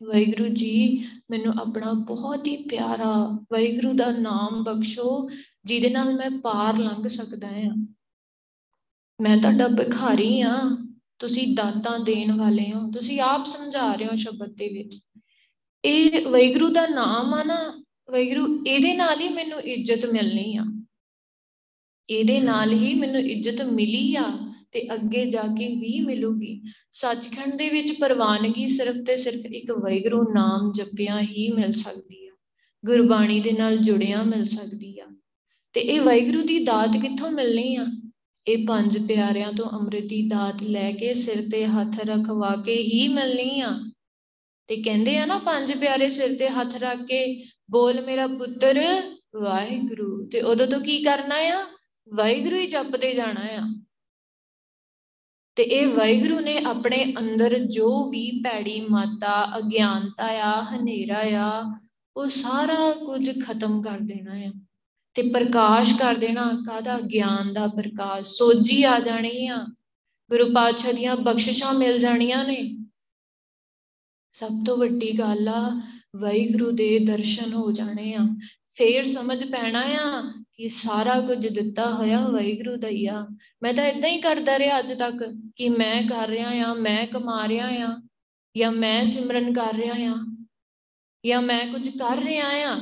ਵਾਹਿਗੁਰੂ 0.02 0.48
ਜੀ 0.48 1.06
ਮੈਨੂੰ 1.30 1.54
ਆਪਣਾ 1.60 1.92
ਬਹੁਤ 1.92 2.46
ਹੀ 2.46 2.56
ਪਿਆਰਾ 2.56 3.38
ਵਾਹਿਗੁਰੂ 3.52 3.92
ਦਾ 3.92 4.12
ਨਾਮ 4.12 4.64
ਬਖਸ਼ੋ 4.64 5.30
ਜਿਹਦੇ 5.64 5.90
ਨਾਲ 5.90 6.14
ਮੈਂ 6.14 6.30
ਪਾਰ 6.30 6.78
ਲੰਘ 6.78 7.06
ਸਕਦਾ 7.06 7.48
ਹਾਂ। 7.48 7.86
ਮੈਂ 9.20 9.38
ਤੁਹਾਡਾ 9.38 9.68
ਭਿਖਾਰੀ 9.68 10.40
ਆ 10.40 10.56
ਤੁਸੀਂ 11.18 11.56
ਦਾਤਾਂ 11.56 11.98
ਦੇਣ 11.98 12.36
ਵਾਲੇ 12.36 12.72
ਹੋ। 12.72 12.90
ਤੁਸੀਂ 12.90 13.20
ਆਪ 13.20 13.46
ਸਮਝਾ 13.46 13.94
ਰਹੇ 13.94 14.06
ਹੋ 14.06 14.16
ਸ਼ਬਦ 14.16 14.54
ਦੇ 14.54 14.68
ਵਿੱਚ। 14.68 14.98
ਇਹ 15.84 16.26
ਵਾਹਿਗੁਰੂ 16.26 16.68
ਦਾ 16.68 16.86
ਨਾਮ 16.86 17.34
ਆ 17.34 17.44
ਨਾ 17.44 17.84
ਵਾਹਿਗੁਰੂ 18.10 18.64
ਇਹਦੇ 18.66 18.94
ਨਾਲ 18.94 19.20
ਹੀ 19.20 19.28
ਮੈਨੂੰ 19.28 19.60
ਇੱਜ਼ਤ 19.60 20.06
ਮਿਲਣੀ 20.06 20.56
ਆ। 20.56 20.64
ਇਹਦੇ 22.10 22.40
ਨਾਲ 22.40 22.72
ਹੀ 22.72 22.94
ਮੈਨੂੰ 22.94 23.20
ਇੱਜ਼ਤ 23.20 23.62
ਮਿਲੀ 23.62 24.14
ਆ 24.14 24.38
ਤੇ 24.72 24.94
ਅੱਗੇ 24.94 25.30
ਜਾ 25.30 25.42
ਕੇ 25.42 25.68
ਵੀ 25.68 26.00
ਮਿਲੂਗੀ। 26.00 26.62
ਸੱਚਖੰਡ 26.92 27.54
ਦੇ 27.54 27.68
ਵਿੱਚ 27.68 27.92
ਪ੍ਰਵਾਨਗੀ 28.00 28.66
ਸਿਰਫ 28.66 28.96
ਤੇ 29.06 29.16
ਸਿਰਫ 29.16 29.46
ਇੱਕ 29.46 29.70
ਵੈਗਰੂ 29.70 30.22
ਨਾਮ 30.22 30.72
ਜਪਿਆ 30.72 31.20
ਹੀ 31.20 31.52
ਮਿਲ 31.52 31.72
ਸਕਦੀ 31.72 32.28
ਆ। 32.28 32.30
ਗੁਰਬਾਣੀ 32.86 33.40
ਦੇ 33.40 33.52
ਨਾਲ 33.52 33.76
ਜੁੜਿਆ 33.76 34.22
ਮਿਲ 34.22 34.44
ਸਕਦੀ 34.44 34.98
ਆ। 34.98 35.06
ਤੇ 35.72 35.80
ਇਹ 35.80 36.00
ਵੈਗਰੂ 36.00 36.42
ਦੀ 36.42 36.64
ਦਾਤ 36.64 36.96
ਕਿੱਥੋਂ 37.02 37.30
ਮਿਲਣੀ 37.30 37.76
ਆ? 37.76 37.86
ਇਹ 38.46 38.66
ਪੰਜ 38.66 38.98
ਪਿਆਰਿਆਂ 39.08 39.52
ਤੋਂ 39.52 39.66
ਅੰਮ੍ਰਿਤ 39.66 40.04
ਦੀ 40.04 40.28
ਦਾਤ 40.28 40.62
ਲੈ 40.62 40.92
ਕੇ 40.92 41.14
ਸਿਰ 41.14 41.50
ਤੇ 41.52 41.66
ਹੱਥ 41.66 42.00
ਰਖਵਾ 42.00 42.62
ਕੇ 42.66 42.76
ਹੀ 42.76 43.08
ਮਿਲਣੀ 43.08 43.60
ਆ। 43.60 43.90
ਤੇ 44.66 44.76
ਕਹਿੰਦੇ 44.76 45.18
ਆ 45.18 45.26
ਨਾ 45.26 45.38
ਪੰਜ 45.38 45.72
ਪਿਆਰੇ 45.72 46.10
ਸਿਰ 46.10 46.38
ਤੇ 46.38 46.48
ਹੱਥ 46.48 46.76
ਰੱਖ 46.76 46.98
ਕੇ, 46.98 47.44
ਬੋਲ 47.70 48.00
ਮੇਰਾ 48.00 48.26
ਪੁੱਤਰ 48.26 48.80
ਵਾਹਿਗੁਰੂ, 49.42 50.28
ਤੇ 50.28 50.40
ਉਦੋਂ 50.40 50.66
ਤੋਂ 50.66 50.80
ਕੀ 50.80 51.02
ਕਰਨਾ 51.02 51.34
ਆ? 51.34 51.66
ਵਾਹਿਗੁਰੂ 52.14 52.56
ਹੀ 52.56 52.66
ਜਪਦੇ 52.66 53.14
ਜਾਣਾ 53.14 53.40
ਆ। 53.40 53.84
ਤੇ 55.56 55.62
ਇਹ 55.62 55.88
ਵਾਹਿਗੁਰੂ 55.88 56.40
ਨੇ 56.40 56.58
ਆਪਣੇ 56.58 57.14
ਅੰਦਰ 57.18 57.58
ਜੋ 57.58 58.10
ਵੀ 58.10 58.30
ਪੈੜੀ 58.30 58.80
ਮਾਤਾ, 58.80 59.58
ਅਗਿਆਨਤਾ 59.58 60.26
ਆ, 60.26 60.62
ਹਨੇਰਾ 60.62 61.20
ਆ, 61.20 61.78
ਉਹ 62.16 62.26
ਸਾਰਾ 62.26 62.92
ਕੁਝ 62.92 63.30
ਖਤਮ 63.46 63.82
ਕਰ 63.82 63.98
ਦੇਣਾ 63.98 64.34
ਆ। 64.34 64.52
ਤੇ 65.14 65.22
ਪ੍ਰਕਾਸ਼ 65.22 65.98
ਕਰ 65.98 66.14
ਦੇਣਾ 66.14 66.62
ਕਾਦਾ 66.66 67.00
ਗਿਆਨ 67.00 67.52
ਦਾ 67.52 67.66
ਪ੍ਰਕਾਸ਼। 67.66 68.36
ਸੋਝੀ 68.36 68.84
ਆ 68.84 68.98
ਜਾਣੀ 68.98 69.46
ਆ। 69.46 69.66
ਗੁਰੂ 70.30 70.52
ਪਾਤਸ਼ਾਹ 70.54 70.92
ਦੀਆਂ 70.92 71.16
ਬਖਸ਼ਿਸ਼ਾਂ 71.16 71.74
ਮਿਲ 71.74 71.98
ਜਾਣੀਆਂ 71.98 72.44
ਨੇ। 72.44 72.86
ਸਭ 74.32 74.50
ਤੋਂ 74.66 74.76
ਵੱਡੀ 74.76 75.18
ਗੱਲ 75.18 75.48
ਆ, 75.48 75.80
ਵਾਹਿਗੁਰੂ 76.16 76.70
ਦੇ 76.70 76.98
ਦਰਸ਼ਨ 76.98 77.52
ਹੋ 77.52 77.72
ਜਾਣੇ 77.72 78.14
ਆ। 78.14 78.26
ਫੇਰ 78.68 79.06
ਸਮਝ 79.06 79.50
ਪੈਣਾ 79.50 79.80
ਆ 79.80 80.39
ਕਿ 80.60 80.68
ਸਾਰਾ 80.68 81.20
ਕੁਝ 81.20 81.48
ਦਿੱਤਾ 81.48 81.94
ਹੋਇਆ 81.94 82.28
ਵਾਹਿਗੁਰੂ 82.28 82.76
ਦਾ 82.76 82.88
ਹੀ 82.88 83.06
ਆ। 83.06 83.26
ਮੈਂ 83.62 83.74
ਤਾਂ 83.74 83.84
ਇਦਾਂ 83.84 84.10
ਹੀ 84.10 84.20
ਕਰਦਾ 84.20 84.58
ਰਿਹਾ 84.58 84.78
ਅੱਜ 84.78 84.92
ਤੱਕ 84.92 85.36
ਕਿ 85.56 85.68
ਮੈਂ 85.68 86.08
ਕਰ 86.08 86.28
ਰਿਹਾ 86.28 86.70
ਆ 86.70 86.74
ਮੈਂ 86.74 87.06
ਕਮਾ 87.06 87.48
ਰਿਹਾ 87.48 87.68
ਆ 87.68 88.02
ਜਾਂ 88.56 88.72
ਮੈਂ 88.72 89.06
ਸਿਮਰਨ 89.06 89.52
ਕਰ 89.52 89.74
ਰਿਹਾ 89.74 89.94
ਆ 89.94 90.36
ਜਾਂ 91.26 91.42
ਮੈਂ 91.42 91.72
ਕੁਝ 91.72 91.88
ਕਰ 91.88 92.16
ਰਿਹਾ 92.16 92.48
ਆ 92.48 92.80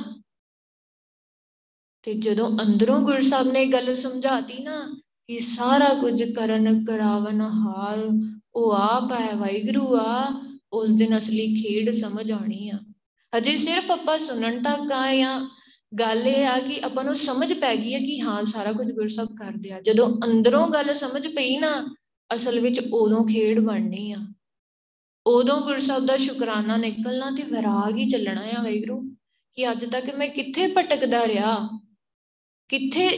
ਤੇ 2.03 2.13
ਜਦੋਂ 2.13 2.57
ਅੰਦਰੋਂ 2.61 3.01
ਗੁਰੂ 3.01 3.21
ਸਾਹਿਬ 3.21 3.47
ਨੇ 3.47 3.65
ਗੱਲ 3.65 3.95
ਸਮਝਾਤੀ 3.95 4.63
ਨਾ 4.63 5.01
ਕਿ 5.27 5.39
ਸਾਰਾ 5.39 5.93
ਕੁਝ 5.93 6.23
ਕਰਨ 6.23 6.85
ਕਰਾਵਨ 6.85 7.41
ਹਾਰ 7.41 8.09
ਉਹ 8.53 8.71
ਆਪ 8.71 9.11
ਹੈ, 9.11 9.35
ਵਾਹਿਗੁਰੂ 9.35 9.97
ਆ, 9.99 10.43
ਉਸ 10.73 10.89
ਦਿਨ 10.89 11.17
ਅਸਲੀ 11.17 11.55
ਖੇਡ 11.55 11.91
ਸਮਝ 11.91 12.31
ਆਣੀ 12.31 12.69
ਆ। 12.69 12.79
ਹਜੇ 13.37 13.57
ਸਿਰਫ 13.57 13.91
ਆਪਾਂ 13.91 14.19
ਸੁਣਨ 14.19 14.63
ਤੱਕ 14.63 14.91
ਆ 14.91 15.15
ਜਾਂ 15.15 15.58
ਗੱਲ 15.99 16.27
ਇਹ 16.27 16.47
ਆ 16.47 16.59
ਕਿ 16.59 16.79
ਆਪਾਂ 16.83 17.03
ਨੂੰ 17.03 17.15
ਸਮਝ 17.15 17.53
ਪੈ 17.53 17.75
ਗਈ 17.75 17.93
ਹੈ 17.93 17.99
ਕਿ 17.99 18.21
ਹਾਂ, 18.21 18.45
ਸਾਰਾ 18.45 18.73
ਕੁਝ 18.73 18.91
ਗੁਰੂ 18.91 19.07
ਸਾਹਿਬ 19.07 19.29
ਕਰਦੇ 19.29 19.71
ਆ। 19.71 19.81
ਜਦੋਂ 19.81 20.17
ਅੰਦਰੋਂ 20.25 20.67
ਗੱਲ 20.67 20.93
ਸਮਝ 20.93 21.27
ਪਈ 21.27 21.57
ਨਾ, 21.57 21.95
ਅਸਲ 22.35 22.59
ਵਿੱਚ 22.59 22.81
ਉਦੋਂ 22.93 23.27
ਖੇਡ 23.27 23.59
ਬਣਨੀ 23.59 24.11
ਆ। 24.11 24.17
ਉਦੋਂ 25.27 25.61
ਗੁਰੂ 25.61 25.79
ਸਾਹਿਬ 25.79 26.05
ਦਾ 26.05 26.17
ਸ਼ੁਕਰਾਨਾ 26.17 26.77
ਨਿਕਲਣਾ 26.77 27.31
ਤੇ 27.31 27.43
ਵਿਰਾਗ 27.43 27.97
ਹੀ 27.97 28.09
ਚੱਲਣਾ 28.09 28.41
ਆ, 28.41 28.63
ਵਾਹਿਗੁਰੂ। 28.63 29.15
ਕਿ 29.53 29.71
ਅੱਜ 29.71 29.85
ਤੱਕ 29.85 30.15
ਮੈਂ 30.15 30.27
ਕਿੱਥੇ 30.27 30.67
ਭਟਕਦਾ 30.67 31.27
ਰਿਹਾ? 31.27 31.79
ਕਿੱਥੇ 32.69 33.09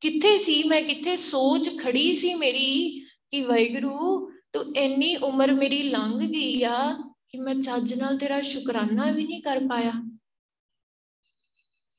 ਕਿੱਥੇ 0.00 0.38
ਸੀ 0.38 0.62
ਮੈਂ? 0.62 0.82
ਕਿੱਥੇ 0.82 1.16
ਸੋਚ 1.16 1.78
ਖੜੀ 1.78 2.14
ਸੀ 2.14 2.34
ਮੇਰੀ 2.34 3.00
ਕਿ 3.30 3.44
ਵਾਹਿਗੁਰੂ, 3.44 4.30
ਤੂੰ 4.52 4.76
ਇੰਨੀ 4.76 5.16
ਉਮਰ 5.16 5.54
ਮੇਰੀ 5.54 5.82
ਲੰਘ 5.82 6.18
ਗਈ 6.18 6.62
ਆ 6.62 6.92
ਕਿ 7.28 7.38
ਮੈਂ 7.38 7.54
ਚੱਜ 7.54 7.94
ਨਾਲ 7.94 8.18
ਤੇਰਾ 8.18 8.40
ਸ਼ੁਕਰਾਨਾ 8.40 9.10
ਵੀ 9.10 9.24
ਨਹੀਂ 9.24 9.42
ਕਰ 9.42 9.58
ਪਾਇਆ। 9.58 9.92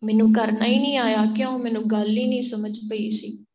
ਮੈਨੂੰ 0.03 0.33
ਕਰਨਾ 0.33 0.65
ਹੀ 0.65 0.79
ਨਹੀਂ 0.79 0.97
ਆਇਆ, 0.97 1.25
ਕਿਉਂ? 1.37 1.59
ਮੈਨੂੰ 1.59 1.83
ਗੱਲ 1.87 2.17
ਹੀ 2.17 2.27
ਨਹੀਂ 2.27 2.41
ਸਮਝ 2.41 2.79
ਪਈ 2.89 3.09
ਸੀ। 3.09 3.45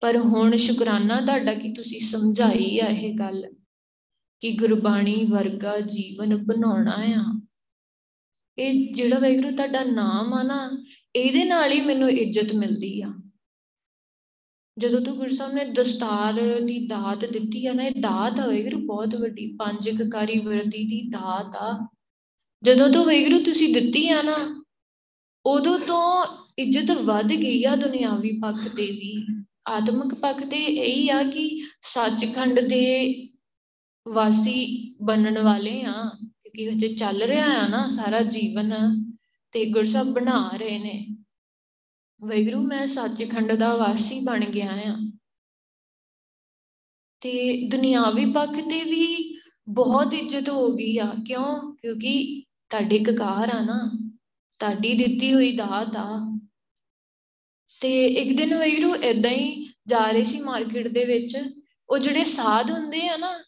ਪਰ 0.00 0.16
ਹੁਣ 0.16 0.56
ਸ਼ੁਕਰਾਨਾ 0.56 1.20
ਤੁਹਾਡਾ 1.20 1.54
ਕਿ 1.54 1.72
ਤੁਸੀਂ 1.72 2.00
ਸਮਝਾਈ 2.00 2.78
ਆ 2.78 2.86
ਇਹ 2.86 3.14
ਗੱਲ 3.14 3.54
ਕਿ 4.40 4.52
ਗੁਰਬਾਣੀ 4.52 5.26
ਵਰਗਾ 5.26 5.80
ਜੀਵਨ 5.80 6.36
ਬਣਾਉਣਾ 6.36 6.96
ਆ। 7.08 7.40
ਇਹ 8.58 8.94
ਜਿਹੜਾ 8.94 9.18
ਵੈਗਰੂ 9.18 9.56
ਤੁਹਾਡਾ 9.56 9.84
ਨਾਮ 9.84 10.34
ਆ 10.34 10.42
ਨਾ, 10.42 10.84
ਇਹਦੇ 11.16 11.44
ਨਾਲ 11.44 11.72
ਹੀ 11.72 11.80
ਮੈਨੂੰ 11.80 12.10
ਇੱਜ਼ਤ 12.10 12.52
ਮਿਲਦੀ 12.52 13.02
ਆ। 13.02 13.14
ਜਦੋਂ 14.78 15.00
ਤੋਂ 15.00 15.16
ਗੁਰੂ 15.16 15.34
ਸਾਹਿਬ 15.34 15.52
ਨੇ 15.52 15.64
ਦਸਤਾਰ 15.64 16.60
ਦੀ 16.60 16.86
ਦਾਤ 16.86 17.24
ਦਿੱਤੀ 17.24 17.66
ਆ 17.66 17.72
ਨਾ, 17.72 17.84
ਇਹ 17.84 18.00
ਦਾਤ 18.00 18.40
ਆ 18.40 18.46
ਵੈਗਰੂ 18.46 18.78
ਬਹੁਤ 18.78 19.14
ਵੱਡੀ, 19.14 19.56
ਪੰਜ 19.56 19.90
ਕਕਾਰੀ 19.90 20.38
ਵਰਦੀ 20.38 20.84
ਦੀ 20.84 21.08
ਦਾਤ 21.08 21.56
ਆ। 21.56 21.88
ਜਦੋਂ 22.62 22.92
ਤੋਂ 22.92 23.04
ਵੈਗਰੂ 23.04 23.42
ਤੁਸੀਂ 23.42 23.74
ਦਿੱਤੀ 23.74 24.08
ਆ 24.08 24.22
ਨਾ 24.22 24.64
ਉਦੋਂ 25.46 25.78
ਤੋਂ 25.78 26.26
ਇੱਜ਼ਤ 26.58 26.90
ਵੱਧ 26.90 27.28
ਗਈ 27.28 27.64
ਆ 27.64 27.76
ਦੁਨਿਆਵੀ 27.76 28.40
ਪੱਖ 28.40 28.68
ਤੇ 28.76 28.86
ਵੀ। 28.86 29.44
ਆਤਮਿਕ 29.68 30.14
ਪੱਖ 30.14 30.44
ਤੇ 30.44 30.64
ਇਹੀ 30.64 31.08
ਆ 31.08 31.22
ਕਿ 31.22 31.62
ਸੱਚਖੰਡ 31.82 32.60
ਦੇ 32.60 33.14
ਵਾਸੀ 34.08 34.94
ਬਣਨ 35.02 35.38
ਵਾਲੇ 35.38 35.82
ਆ। 35.82 36.10
ਕਿਉਂਕਿ 36.22 36.70
ਹਜੇ 36.70 36.94
ਚੱਲ 36.94 37.22
ਰਿਹਾ 37.22 37.46
ਆ 37.46 37.68
ਨਾ 37.68 37.88
ਸਾਰਾ 37.88 38.20
ਜੀਵਨ 38.20 38.74
ਤੇ 39.52 39.64
ਗੁਰਸਬ 39.64 40.06
ਬਣਾ 40.06 40.50
ਰਹੇ 40.54 40.78
ਨੇ। 40.78 41.06
ਵੈਗਰੂ, 42.22 42.62
ਮੈਂ 42.62 42.86
ਸੱਚਖੰਡ 42.86 43.52
ਦਾ 43.52 43.76
ਵਾਸੀ 43.76 44.20
ਬਣ 44.20 44.44
ਗਿਆ 44.44 44.70
ਆ। 44.72 45.10
ਤੇ 47.20 47.66
ਦੁਨਿਆਵੀ 47.68 48.32
ਪੱਖ 48.32 48.50
ਤੇ 48.50 48.84
ਵੀ 48.84 49.38
ਬਹੁਤ 49.68 50.14
ਇੱਜ਼ਤ 50.14 50.48
ਹੋ 50.48 50.76
ਗਈ 50.76 50.98
ਆ। 50.98 51.12
ਕਿਉਂ? 51.26 51.74
ਕਿਉਂਕਿ 51.74 52.42
ਤੁਹਾਡੇ 52.70 52.98
ਕਕਾਰ 52.98 53.54
ਆ 53.54 53.60
ਨਾ। 53.60 54.09
ਤੁਹਾਡੀ 54.60 54.94
ਦਿੱਤੀ 54.94 55.34
ਹੋਈ 55.34 55.56
ਦਾਤ 55.56 55.96
ਆ। 55.96 56.38
ਤੇ 57.80 58.06
ਇੱਕ 58.06 58.36
ਦਿਨ 58.36 58.54
ਵੈਗਰੂ 58.54 58.94
ਇਦਾਂ 58.94 59.30
ਹੀ 59.30 59.66
ਜਾ 59.86 60.10
ਰਹੇ 60.10 60.24
ਸੀ 60.24 60.40
ਮਾਰਕੀਟ 60.40 60.88
ਦੇ 60.88 61.04
ਵਿੱਚ। 61.04 61.38
ਉਹ 61.90 61.98
ਜਿਹੜੇ 61.98 62.24
ਸਾਧ 62.24 62.70
ਹੁੰਦੇ 62.70 63.08
ਆ 63.08 63.16
ਨਾ, 63.16 63.38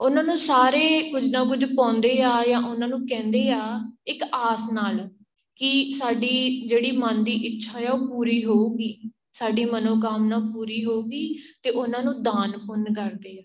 ਉਹਨਾਂ 0.00 0.24
ਨੂੰ 0.24 0.36
ਸਾਰੇ 0.36 1.10
ਕੁਝ 1.10 1.30
ਨਾ 1.30 1.44
ਕੁਝ 1.44 1.64
ਪਾਉਂਦੇ 1.76 2.22
ਆ 2.22 2.44
ਜਾਂ 2.48 2.62
ਉਹਨਾਂ 2.62 2.88
ਨੂੰ 2.88 3.06
ਕਹਿੰਦੇ 3.06 3.50
ਆ 3.50 3.92
ਇੱਕ 4.06 4.24
ਆਸ 4.34 4.72
ਨਾਲ 4.72 5.08
ਕਿ 5.56 5.92
ਸਾਡੀ 5.92 6.66
ਜਿਹੜੀ 6.68 6.92
ਮਨ 6.92 7.24
ਦੀ 7.24 7.32
ਇੱਛਾ 7.32 7.88
ਆ, 7.88 7.92
ਉਹ 7.92 8.08
ਪੂਰੀ 8.08 8.44
ਹੋਊਗੀ। 8.44 9.10
ਸਾਡੀ 9.32 9.64
ਮਨੋਕਾਮਨਾ 9.64 10.38
ਪੂਰੀ 10.38 10.84
ਹੋਊਗੀ 10.84 11.38
ਤੇ 11.62 11.70
ਉਹਨਾਂ 11.70 12.02
ਨੂੰ 12.02 12.22
ਦਾਨ 12.22 12.58
ਪੁੰਨ 12.58 12.84
ਕਰਦੇ 12.84 13.38
ਆ। 13.38 13.42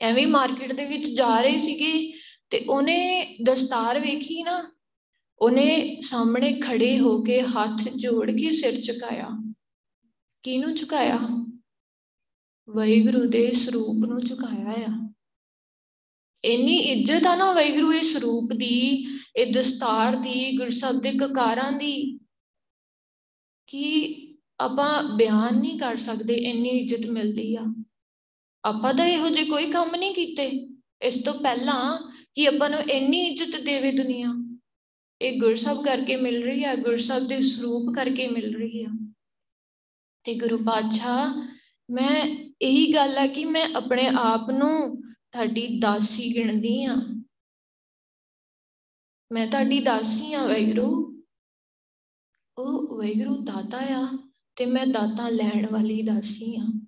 ਐਵੇਂ 0.00 0.26
ਮਾਰਕੀਟ 0.26 0.72
ਦੇ 0.72 0.84
ਵਿੱਚ 0.84 1.08
ਜਾ 1.08 1.40
ਰਹੇ 1.40 1.58
ਸੀਗੇ 1.58 2.12
ਤੇ 2.50 2.58
ਉਹਨੇ 2.58 3.26
ਦਸਤਾਰ 3.42 3.98
ਵੇਖੀ 4.00 4.42
ਨਾ 4.42 4.71
ਉਹਨੇ 5.42 6.00
ਸਾਹਮਣੇ 6.00 6.52
ਖੜੇ 6.52 6.98
ਹੋ 6.98 7.22
ਕੇ 7.22 7.42
ਹੱਥ 7.42 7.88
ਜੋੜ 7.96 8.30
ਕੇ 8.30 8.52
ਸਿਰ 8.52 8.80
ਝੁਕਾਇਆ। 8.80 9.54
ਕਿਹਨੂੰ 10.42 10.74
ਝੁਕਾਇਆ? 10.74 11.18
ਵਾਹਿਗੁਰੂ 12.70 13.28
ਦੇ 13.28 13.52
ਸਰੂਪ 13.52 14.04
ਨੂੰ 14.04 14.24
ਝੁਕਾਇਆ 14.24 14.74
ਆ। 14.80 15.12
ਇੰਨੀ 16.44 16.74
ਇੱਜ਼ਤ 16.74 17.26
ਆ 17.26 17.36
ਨਾ 17.36 17.52
ਵਾਹਿਗੁਰੂ 17.52 17.92
ਇਸ 17.92 18.12
ਸਰੂਪ 18.12 18.52
ਦੀ, 18.52 19.06
ਇਹ 19.36 19.54
ਦਸਤਾਰ 19.54 20.16
ਦੀ 20.16 20.56
ਗੁਰਸਬ 20.56 21.00
ਦੇ 21.00 21.12
ਕਕਾਰਾਂ 21.12 21.72
ਦੀ, 21.72 22.20
ਕਿ 23.66 24.14
ਆਪਾਂ 24.60 25.16
ਬਿਆਨ 25.16 25.60
ਨਹੀਂ 25.60 25.78
ਕਰ 25.78 25.96
ਸਕਦੇ, 25.96 26.34
ਇੰਨੀ 26.34 26.68
ਇੱਜ਼ਤ 26.68 27.10
ਮਿਲਦੀ 27.10 27.56
ਆ। 27.56 27.74
ਆਪਾਂ 28.64 28.94
ਤਾਂ 28.94 29.06
ਇਹੋ 29.06 29.28
ਜਿਹੇ 29.28 29.46
ਕੋਈ 29.46 29.70
ਕੰਮ 29.70 29.96
ਨਹੀਂ 29.96 30.14
ਕੀਤੇ। 30.14 30.68
ਇਸ 31.02 31.22
ਤੋਂ 31.24 31.34
ਪਹਿਲਾਂ 31.34 32.12
ਕਿ 32.34 32.48
ਆਪਾਂ 32.48 32.70
ਨੂੰ 32.70 32.80
ਇੰਨੀ 32.80 33.18
ਇੱਜ਼ਤ 33.18 33.60
ਦੇਵੇ 33.60 33.92
ਦੁਨੀਆ। 33.92 34.41
ਇਹ 35.22 35.40
ਗੁਰਸਬ 35.40 35.84
ਕਰਕੇ 35.84 36.16
ਮਿਲ 36.16 36.44
ਰਹੀ 36.44 36.64
ਆ, 36.64 36.74
ਗੁਰਸਬ 36.74 37.26
ਦੇ 37.28 37.40
ਸਰੂਪ 37.40 37.94
ਕਰਕੇ 37.94 38.28
ਮਿਲ 38.28 38.56
ਰਹੀ 38.56 38.84
ਆ। 38.84 38.88
ਤੇ 40.24 40.34
ਗੁਰੂ 40.34 40.58
ਪਾਤਸ਼ਾਹ, 40.58 41.34
ਮੈਂ 41.90 42.26
ਇਹੀ 42.62 42.94
ਗੱਲ 42.94 43.18
ਆ 43.18 43.26
ਕਿ 43.26 43.44
ਮੈਂ 43.44 43.68
ਆਪਣੇ 43.76 44.06
ਆਪ 44.06 44.50
ਨੂੰ 44.50 45.02
ਤੁਹਾਡੀ 45.02 45.78
ਦਾਸੀ 45.78 46.34
ਗਿਣਦੀ 46.34 46.84
ਆ। 46.84 46.96
ਮੈਂ 49.32 49.46
ਤੁਹਾਡੀ 49.46 49.80
ਦਾਸੀ 49.80 50.32
ਆ 50.32 50.46
ਵੈਗਰੂ 50.46 51.22
ਉਹ 52.58 52.98
ਵੈਗਰੂ 52.98 53.36
ਦਾਤਾ 53.36 53.78
ਆ 53.78 54.30
ਤੇ 54.56 54.66
ਮੈਂ 54.66 54.86
ਦਾਤਾ 54.86 55.28
ਲੈਣ 55.28 55.66
ਵਾਲੀ 55.70 56.02
ਦਾਸੀ 56.02 56.56
ਆ। 56.56 56.86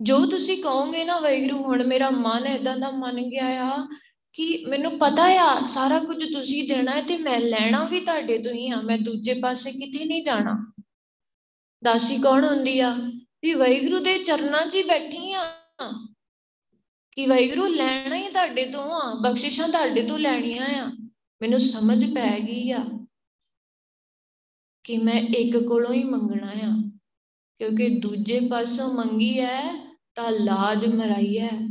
ਜੋ 0.00 0.26
ਤੁਸੀਂ 0.26 0.62
ਕਹੋਗੇ 0.62 1.04
ਨਾ 1.04 1.20
ਵੈਗਰੂ 1.20 1.62
ਹੁਣ 1.62 1.86
ਮੇਰਾ 1.86 2.10
ਮਨ 2.10 2.46
ਇਦਾਂ 2.46 2.76
ਦਾ 2.76 2.90
ਮੰਨ 2.90 3.22
ਗਿਆ 3.22 3.46
ਆ 3.46 3.88
ਕਿ 4.38 4.64
ਮੈਨੂੰ 4.68 4.98
ਪਤਾ 4.98 5.22
ਆ, 5.22 5.62
ਸਾਰਾ 5.62 5.98
ਕੁਝ 5.98 6.32
ਤੁਸੀਂ 6.32 6.68
ਦੇਣਾ 6.68 6.92
ਹੈ 6.92 7.02
ਤੇ 7.02 7.18
ਮੈਂ 7.18 7.40
ਲੈਣਾ 7.40 7.84
ਵੀ 7.84 8.00
ਤੁਹਾਡੇ 8.00 8.38
ਤੋਂ 8.38 8.52
ਹੀ 8.52 8.70
ਆ, 8.70 8.80
ਮੈਂ 8.80 8.98
ਦੂਜੇ 8.98 9.34
ਪਾਸੇ 9.34 9.72
ਕਿਤੇ 9.72 10.04
ਨਹੀਂ 10.04 10.24
ਜਾਣਾ। 10.24 10.72
ਦਾਸੀ 11.84 12.18
ਕੌਣ 12.18 12.44
ਹੁੰਦੀ 12.44 12.80
ਆ? 12.80 12.96
ਵੀ 13.42 13.54
ਵੈਗਰੂ 13.54 13.98
ਦੇ 13.98 14.18
ਚਰਨਾਂ 14.18 14.66
'ਚ 14.66 14.74
ਹੀ 14.74 14.82
ਬੈਠੀ 14.82 15.32
ਆ। 15.32 15.54
ਕਿ 17.12 17.26
ਵਾਹਿਗੁਰੂ 17.26 17.66
ਲੈਣਾ 17.66 18.16
ਹੀ 18.16 18.28
ਤੁਹਾਡੇ 18.28 18.66
ਤੋਂ 18.66 18.84
ਆ, 18.84 19.14
ਬਖਸ਼ਿਸ਼ਾਂ 19.14 19.68
ਤੁਹਾਡੇ 19.68 20.02
ਤੋਂ 20.02 20.18
ਲੈਣੀਆਂ 20.18 20.66
ਆ। 20.66 20.86
ਮੈਨੂੰ 21.42 21.60
ਸਮਝ 21.60 22.14
ਪੈ 22.14 22.40
ਗਈ 22.40 22.70
ਆ 22.70 22.84
ਕਿ 24.84 24.98
ਮੈਂ 24.98 25.14
ਇੱਕ 25.14 25.56
ਕੋਲੋਂ 25.56 25.94
ਹੀ 25.94 26.04
ਮੰਗਣਾ 26.04 26.52
ਆ। 26.52 26.90
ਕਿਉਂਕਿ 27.58 27.88
ਦੂਜੇ 27.88 28.40
ਪਾਸੋਂ 28.40 28.94
ਮੰਗੀ 28.94 29.38
ਐ 29.38 29.72
ਤਾਂ 30.14 30.30
ਲਾਜ 30.30 30.86
ਮਰਾਈ 30.86 31.36
ਐ 31.36 31.67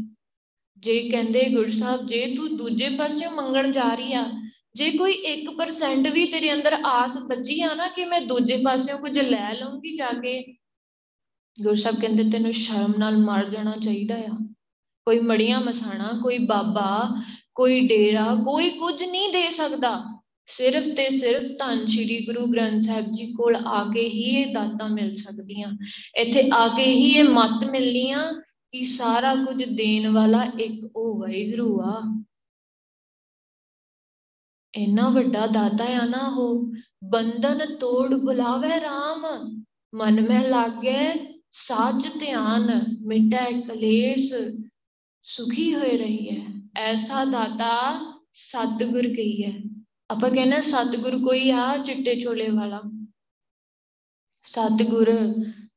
ਜੇ 0.79 0.97
ਕਹਿੰਦੇ 1.09 1.43
ਗੁਰੂ 1.49 1.71
ਸਾਹਿਬ, 1.71 2.07
ਜੇ 2.07 2.25
ਤੂੰ 2.35 2.57
ਦੂਜੇ 2.57 2.89
ਪਾਸਿਓਂ 2.89 3.31
ਮੰਗਣ 3.31 3.71
ਜਾ 3.71 3.93
ਰਹੀ 3.93 4.13
ਆ, 4.13 4.25
ਜੇ 4.75 4.89
ਕੋਈ 4.91 5.13
1% 5.25 6.09
ਵੀ 6.09 6.25
ਤੇਰੇ 6.25 6.53
ਅੰਦਰ 6.53 6.73
ਆਸ 6.85 7.17
ਬਚੀ 7.29 7.61
ਆ 7.61 7.73
ਨਾ 7.73 7.87
ਕਿ 7.87 8.05
ਮੈਂ 8.05 8.21
ਦੂਜੇ 8.21 8.57
ਪਾਸਿਓਂ 8.57 8.97
ਕੁਝ 8.97 9.17
ਲੈ 9.19 9.53
ਲਵਾਂਗੀ 9.53 9.95
ਜਾ 9.95 10.11
ਕੇ, 10.13 10.41
ਗੁਰੂ 11.61 11.75
ਸਾਹਿਬ 11.75 11.99
ਕਹਿੰਦੇ 12.01 12.23
ਤੈਨੂੰ 12.31 12.53
ਸ਼ਰਮ 12.53 12.93
ਨਾਲ 12.97 13.17
ਮਰ 13.17 13.49
ਜਾਣਾ 13.49 13.75
ਚਾਹੀਦਾ 13.83 14.15
ਆ। 14.15 14.37
ਕੋਈ 15.07 15.19
ਮੜੀਆਂ 15.19 15.61
ਮਸਾਣਾ, 15.61 16.09
ਕੋਈ 16.23 16.37
ਬਾਬਾ, 16.37 17.21
ਕੋਈ 17.55 17.87
ਡੇਰਾ, 17.87 18.35
ਕੋਈ 18.45 18.69
ਕੁਝ 18.69 19.03
ਨਹੀਂ 19.03 19.29
ਦੇ 19.29 19.49
ਸਕਦਾ। 19.51 19.91
ਸਿਰਫ 20.45 20.87
ਤੇ 20.87 21.09
ਸਿਰਫ 21.09 21.47
ਧੰਨ 21.59 21.85
ਸ਼੍ਰੀ 21.85 22.25
ਗੁਰੂ 22.25 22.45
ਗ੍ਰੰਥ 22.47 22.81
ਸਾਹਿਬ 22.81 23.11
ਜੀ 23.11 23.25
ਕੋਲ 23.33 23.55
ਆ 23.55 23.83
ਕੇ 23.93 24.03
ਹੀ 24.09 24.23
ਇਹ 24.35 24.53
ਦਾਤਾਂ 24.53 24.89
ਮਿਲ 24.89 25.15
ਸਕਦੀਆਂ। 25.15 25.71
ਇੱਥੇ 26.17 26.49
ਆ 26.53 26.67
ਕੇ 26.67 26.83
ਹੀ 26.83 27.09
ਇਹ 27.11 27.23
ਮੱਤ 27.23 27.65
ਮਿਲਣੀਆਂ 27.71 28.21
ਕਿ 28.71 28.83
ਸਾਰਾ 28.83 29.35
ਕੁਝ 29.35 29.63
ਦੇਣ 29.63 30.11
ਵਾਲਾ 30.11 30.43
ਇੱਕ 30.43 30.91
ਉਹ 30.95 31.19
ਵਾਹਿਗੁਰੂ 31.19 31.81
ਆ। 31.83 32.23
ਇੰਨਾ 34.75 35.09
ਵੱਡਾ 35.09 35.47
ਦਾਤਾ 35.47 35.85
ਆ 35.85 36.05
ਨਾ 36.05 36.35
ਉਹ। 36.37 36.73
ਬੰਧਨ 37.03 37.77
ਤੋੜ 37.77 38.15
ਬੁਲਾਵੇ 38.15 38.67
RAM 38.67 39.49
ਮਨ 39.95 40.21
ਮੈਂ 40.21 40.49
ਲਾਗੇ 40.49 41.33
ਸਾਜ 41.51 42.07
ਧਿਆਨ, 42.19 42.83
ਮਿਟੈ 43.01 43.61
ਕਲੇਸ਼। 43.61 44.33
ਸੁਖੀ 45.23 45.75
ਹੋਏ 45.75 45.97
ਰਹੀ 45.97 46.29
ਹੈ 46.29 46.45
ਐਸਾ 46.77 47.25
ਦਾਤਾ 47.25 47.73
ਸਤਿਗੁਰ 48.33 49.03
ਕਹੀ 49.03 49.43
ਹੈ 49.43 49.53
ਆਪਾਂ 50.09 50.29
ਕਹਿੰਦੇ 50.31 50.61
ਸਤਿਗੁਰ 50.61 51.17
ਕੋਈ 51.17 51.51
ਆ 51.51 51.77
ਚਿੱਟੇ 51.77 52.19
ਛੋਲੇ 52.19 52.49
ਵਾਲਾ। 52.49 52.81
ਸਤਿਗੁਰ 54.41 55.11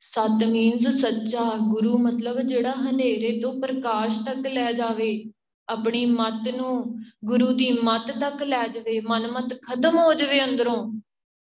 ਸਤ 0.01 0.45
ਮੀਨਸ 0.45 0.89
ਸੱਚਾ, 0.89 1.57
ਗੁਰੂ 1.69 1.99
ਮਤਲਬ 1.99 2.41
ਜਿਹੜਾ 2.41 2.73
ਹਨੇਰੇ 2.73 3.41
ਤੋਂ 3.41 3.61
ਪ੍ਰਕਾਸ਼ 3.61 4.21
ਤੱਕ 4.27 4.47
ਲੈ 4.47 4.73
ਜਾਵੇ, 4.73 5.25
ਆਪਣੀ 5.69 6.07
ਮਤ 6.07 6.49
ਨੂੰ 6.57 6.99
ਗੁਰੂ 7.25 7.53
ਦੀ 7.53 7.79
ਮਤ 7.85 8.11
ਤੱਕ 8.21 8.43
ਲੈ 8.43 8.69
ਜਾਵੇ, 8.69 9.01
ਮਨਮਤ 9.01 9.55
ਖਤਮ 9.63 9.99
ਹੋ 9.99 10.15
ਜਾਵੇ 10.15 10.45
ਅੰਦਰੋਂ, 10.45 11.01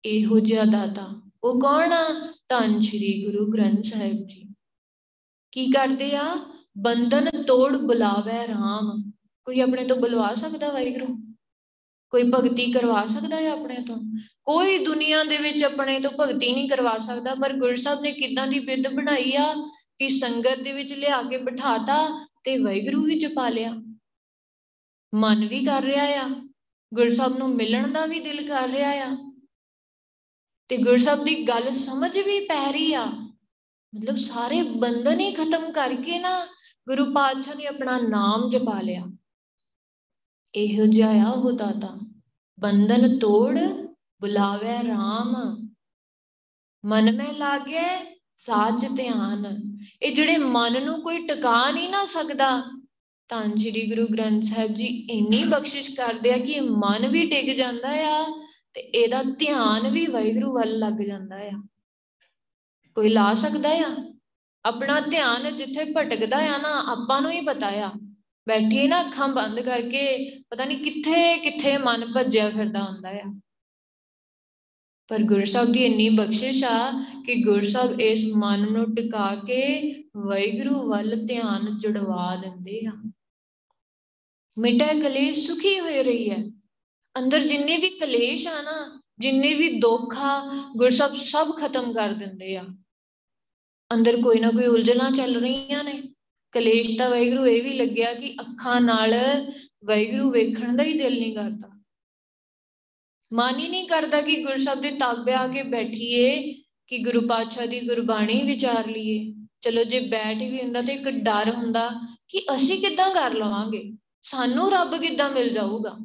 ਇਹੋ 0.04 0.40
ਜਿਹਾ 0.40 0.64
ਦਾਤਾ। 0.64 1.30
ਉਹ 1.44 1.60
ਕੌਣ 1.60 1.92
ਆ? 1.92 2.32
ਧੰਨ 2.48 2.80
ਸ਼੍ਰੀ 2.80 3.24
ਗੁਰੂ 3.24 3.46
ਗ੍ਰੰਥ 3.46 3.84
ਸਾਹਿਬ 3.84 4.26
ਜੀ। 4.26 4.54
ਕੀ 5.52 5.70
ਕਰਦੇ 5.70 6.16
ਆ? 6.16 6.36
ਬੰਧਨ 6.78 7.42
ਤੋੜ 7.42 7.76
ਬੁਲਾਵੇ 7.76 8.52
RAM 8.52 9.10
ਕੋਈ 9.44 9.60
ਆਪਣੇ 9.60 9.84
ਤੋਂ 9.84 9.96
ਬੁਲਵਾ 9.96 10.34
ਸਕਦਾ 10.34 10.72
ਵਾਹਿਗੁਰੂ? 10.72 11.25
ਕੋਈ 12.10 12.22
ਭਗਤੀ 12.22 12.72
ਕਰਵਾ 12.72 13.06
ਸਕਦਾ 13.06 13.36
ਹੈ 13.36 13.50
ਆਪਣੇ 13.50 13.76
ਤੋਂ? 13.86 13.96
ਕੋਈ 14.44 14.84
ਦੁਨੀਆ 14.84 15.24
ਦੇ 15.24 15.36
ਵਿੱਚ 15.36 15.64
ਆਪਣੇ 15.64 16.00
ਤੋਂ 16.00 16.10
ਭਗਤੀ 16.10 16.52
ਨਹੀਂ 16.52 16.68
ਕਰਵਾ 16.68 16.98
ਸਕਦਾ, 16.98 17.34
ਪਰ 17.34 17.52
ਗੁਰੂ 17.52 17.76
ਸਾਹਿਬ 17.76 18.00
ਨੇ 18.00 18.12
ਕਿਦਾਂ 18.12 18.48
ਦੀ 18.48 18.58
ਬਿੱਦ 18.58 18.88
ਬਣਾਈ 18.94 19.36
ਆ 19.36 19.54
ਕਿ 19.98 20.08
ਸੰਗਤ 20.08 20.60
ਦੇ 20.64 20.72
ਵਿੱਚ 20.72 20.92
ਲਿਆ 20.92 21.22
ਕੇ 21.22 21.36
ਬਿਠਾਤਾ 21.36 22.26
ਤੇ 22.44 22.58
ਵਾਹਿਗੁਰੂ 22.58 23.04
ਵੀ 23.04 23.18
ਜਪਾ 23.18 23.48
ਲਿਆ? 23.48 23.74
ਮਨ 25.14 25.46
ਵੀ 25.46 25.64
ਕਰ 25.64 25.82
ਰਿਹਾ 25.82 26.04
ਆ, 26.04 26.30
ਗੁਰੂ 26.94 27.14
ਸਾਹਿਬ 27.14 27.38
ਨੂੰ 27.38 27.48
ਮਿਲਣ 27.48 27.92
ਦਾ 27.92 28.06
ਵੀ 28.06 28.20
ਦਿਲ 28.20 28.48
ਕਰ 28.48 28.68
ਰਿਹਾ 28.68 28.90
ਆ। 28.90 29.32
ਤੇ 30.68 30.76
ਗੁਰੂ 30.76 30.96
ਸਾਹਿਬ 30.96 31.24
ਦੀ 31.24 31.48
ਗੱਲ 31.48 31.74
ਸਮਝ 31.74 32.18
ਵੀ 32.18 32.40
ਪੈ 32.40 32.72
ਰਹੀ 32.72 32.94
ਆ। 32.94 33.04
ਮਤਲਬ 33.96 34.16
ਸਾਰੇ 34.16 34.62
ਬੰਧਨ 34.62 35.20
ਹੀ 35.20 35.32
ਖਤਮ 35.32 35.72
ਕਰਕੇ 35.72 36.18
ਨਾ 36.18 36.46
ਗੁਰੂ 36.88 37.12
ਪਾਤਸ਼ਾਹ 37.14 37.54
ਨੇ 37.54 37.66
ਆਪਣਾ 37.66 37.98
ਨਾਮ 37.98 38.48
ਜਪਾ 38.48 38.80
ਲਿਆ। 38.80 39.04
ਇਹੋ 40.56 40.86
ਜਿਹਾ 40.86 41.26
ਆ 41.26 41.30
ਉਹ 41.30 41.52
ਦਾਤਾ। 41.52 41.98
ਬੰਧਨ 42.60 43.18
ਤੋੜ, 43.18 43.58
ਬੁਲਾਵੇ 44.20 44.76
RAM 44.78 45.34
ਮਨ 46.84 47.16
ਮੈਂ 47.16 47.32
ਲਾਗੇ, 47.32 47.82
ਸਾਚ 48.36 48.86
ਧਿਆਨ। 48.96 49.62
ਇਹ 50.02 50.14
ਜਿਹੜੇ 50.14 50.36
ਮਨ 50.36 50.84
ਨੂੰ 50.84 51.02
ਕੋਈ 51.02 51.26
ਟਿਕਾ 51.26 51.70
ਨਹੀਂ 51.70 51.90
ਨਾ 51.90 52.04
ਸਕਦਾ, 52.04 52.62
ਤਾਂ 53.28 53.56
ਸ੍ਰੀ 53.56 53.90
ਗੁਰੂ 53.90 54.06
ਗ੍ਰੰਥ 54.12 54.42
ਸਾਹਿਬ 54.42 54.74
ਜੀ 54.74 54.86
ਇੰਨੀ 54.86 55.44
ਬਖਸ਼ਿਸ਼ 55.44 55.96
ਕਰਦੇ 55.96 56.32
ਆ 56.32 56.38
ਕਿ 56.38 56.60
ਮਨ 56.60 57.06
ਵੀ 57.06 57.30
ਟਿਕ 57.30 57.56
ਜਾਂਦਾ 57.56 57.88
ਆ 57.88 58.24
ਤੇ 58.74 58.80
ਇਹਦਾ 58.80 59.22
ਧਿਆਨ 59.22 59.88
ਵੀ 59.88 60.06
ਵਾਹਿਗੁਰੂ 60.06 60.52
ਵੱਲ 60.54 60.78
ਲੱਗ 60.78 60.92
ਜਾਂਦਾ 60.92 61.36
ਆ। 61.36 61.62
ਕੋਈ 62.94 63.08
ਲਾ 63.08 63.34
ਸਕਦਾ 63.34 63.68
ਆ? 63.68 64.14
ਆਪਣਾ 64.64 65.00
ਧਿਆਨ 65.00 65.56
ਜਿੱਥੇ 65.56 65.84
ਭਟਕਦਾ 65.96 66.36
ਆ 66.36 66.58
ਨਾ, 66.58 66.84
ਆਪਾਂ 66.92 67.22
ਨੂੰ 67.22 67.30
ਹੀ 67.30 67.40
ਪਤਾ 67.40 67.68
ਆ। 67.68 67.90
ਬੈਠੀ 68.48 68.88
ਨਾ 68.88 69.00
ਅੱਖਾਂ 69.00 69.28
ਬੰਦ 69.28 69.60
ਕਰਕੇ, 69.60 70.30
ਪਤਾ 70.50 70.64
ਨਹੀਂ 70.64 70.78
ਕਿੱਥੇ 70.78 71.38
ਕਿੱਥੇ 71.38 71.78
ਮਨ 71.78 72.12
ਭੱਜਿਆ 72.12 72.50
ਫਿਰਦਾ 72.50 72.82
ਹੁੰਦਾ 72.82 73.08
ਆ। 73.08 73.40
ਪਰ 75.08 75.22
ਗੁਰੂ 75.22 75.44
ਸਾਹਿਬ 75.44 75.72
ਦੀ 75.72 75.84
ਇੰਨੀ 75.84 76.08
ਬਖਸ਼ਿਸ਼ 76.08 76.64
ਆ 76.64 77.04
ਕਿ 77.26 77.42
ਗੁਰੂ 77.42 77.66
ਸਾਹਿਬ 77.66 78.00
ਇਸ 78.00 78.24
ਮਨ 78.36 78.72
ਨੂੰ 78.72 78.94
ਟਿਕਾ 78.94 79.34
ਕੇ 79.34 79.92
ਵੈਗਰੂ 80.02 80.88
ਵੱਲ 80.88 81.26
ਧਿਆਨ 81.26 81.78
ਜੁੜਵਾ 81.78 82.36
ਦਿੰਦੇ 82.36 82.86
ਆ। 82.86 82.92
ਮਿਟੇ 84.58 85.00
ਕਲੇਸ਼ 85.00 85.46
ਸੁਖੀ 85.46 85.80
ਹੋਏ 85.80 86.02
ਰਹੀ 86.02 86.30
ਹੈ। 86.30 86.44
ਅੰਦਰ 87.18 87.40
ਜਿੰਨੇ 87.40 87.76
ਵੀ 87.76 87.88
ਕਲੇਸ਼ 87.88 88.46
ਆ 88.46 88.62
ਨਾ, 88.62 89.02
ਜਿੰਨੇ 89.18 89.54
ਵੀ 89.54 89.78
ਦੁੱਖ 89.78 90.14
ਆ, 90.18 90.40
ਗੁਰੂ 90.76 90.90
ਸਾਹਿਬ 90.90 91.16
ਸਭ 91.16 91.56
ਖਤਮ 91.56 91.92
ਕਰ 91.92 92.08
ਦਿੰਦੇ 92.08 92.56
ਆ। 92.56 92.64
ਅੰਦਰ 93.94 94.22
ਕੋਈ 94.22 94.40
ਨਾ 94.40 94.50
ਕੋਈ 94.50 94.66
ਉਲਝਣਾ 94.66 95.10
ਚੱਲ 95.10 95.36
ਰਹੀਆਂ 95.36 95.84
ਨੇ। 95.84 96.02
ਕਲੇਸ਼ 96.56 96.98
ਤਾਂ 96.98 97.10
ਵੈਗਰੂ 97.10 97.46
ਇਹ 97.46 97.62
ਵੀ 97.62 97.72
ਲੱਗਿਆ 97.72 98.14
ਕਿ 98.14 98.36
ਅੱਖਾਂ 98.40 98.80
ਨਾਲ 98.80 99.14
ਵੈਗਰੂ 99.84 100.30
ਵੇਖਣ 100.30 100.76
ਦਾ 100.76 100.84
ਹੀ 100.84 100.98
ਦਿਲ 100.98 101.18
ਨਹੀਂ 101.18 101.34
ਕਰਦਾ। 101.34 101.80
ਮਨ 103.32 103.58
ਹੀ 103.58 103.68
ਨਹੀਂ 103.68 103.88
ਕਰਦਾ 103.88 104.20
ਕਿ 104.20 104.42
ਗੁਰੂ 104.42 104.56
ਸਾਹਿਬ 104.56 104.80
ਦੇ 104.80 104.90
ਤਾਬੇ 104.90 105.32
ਆ 105.32 105.48
ਕੇ 105.48 105.62
ਬੈਠੀਏ 105.62 106.52
ਕਿ 106.86 106.98
ਗੁਰੂ 106.98 107.28
ਪਾਤਸ਼ਾਹ 107.28 107.66
ਦੀ 107.66 107.80
ਗੁਰਬਾਣੀ 107.80 108.42
ਵਿਚਾਰ 108.42 108.86
ਲਈਏ। 108.86 109.34
ਚਲੋ 109.60 109.84
ਜੇ 109.84 110.00
ਬੈਠ 110.00 110.36
ਵੀ 110.36 110.62
ਹੁੰਦਾ 110.62 110.82
ਤੇ 110.82 110.92
ਇੱਕ 110.92 111.08
ਡਰ 111.08 111.54
ਹੁੰਦਾ 111.54 111.90
ਕਿ 112.28 112.46
ਅਸੀਂ 112.54 112.80
ਕਿੱਦਾਂ 112.80 113.10
ਕਰ 113.10 113.34
ਲਵਾਂਗੇ? 113.34 113.92
ਸਾਨੂੰ 114.22 114.70
ਰੱਬ 114.70 114.96
ਕਿੱਦਾਂ 114.96 115.30
ਮਿਲ 115.30 115.50
ਜਾਊਗਾ? 115.50 115.98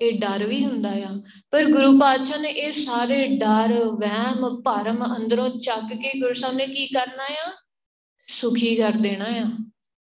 ਇਹ 0.00 0.12
ਡਰ 0.12 0.46
ਵੀ 0.46 0.64
ਹੁੰਦਾ 0.64 0.90
ਆ। 0.90 1.22
ਪਰ 1.50 1.64
ਗੁਰੂ 1.64 1.98
ਪਾਤਸ਼ਾਹ 1.98 2.38
ਨੇ 2.38 2.48
ਇਹ 2.48 2.72
ਸਾਰੇ 2.72 3.26
ਡਰ 3.26 3.84
ਵਹਿਮ 3.84 4.62
ਭਰਮ 4.62 5.16
ਅੰਦਰੋਂ 5.16 5.48
ਚੱਕ 5.48 5.94
ਕੇ 5.94 6.20
ਗੁਰੂ 6.20 6.32
ਸਾਹਿਬ 6.32 6.56
ਨੇ 6.56 6.66
ਕੀ 6.66 6.86
ਕਰਨਾ 6.86 7.24
ਆ? 7.24 7.63
ਸੁਖੀ 8.26 8.76
ਕਰ 8.76 8.92
ਦੇਣਾ 8.92 9.24
ਆ। 9.24 9.44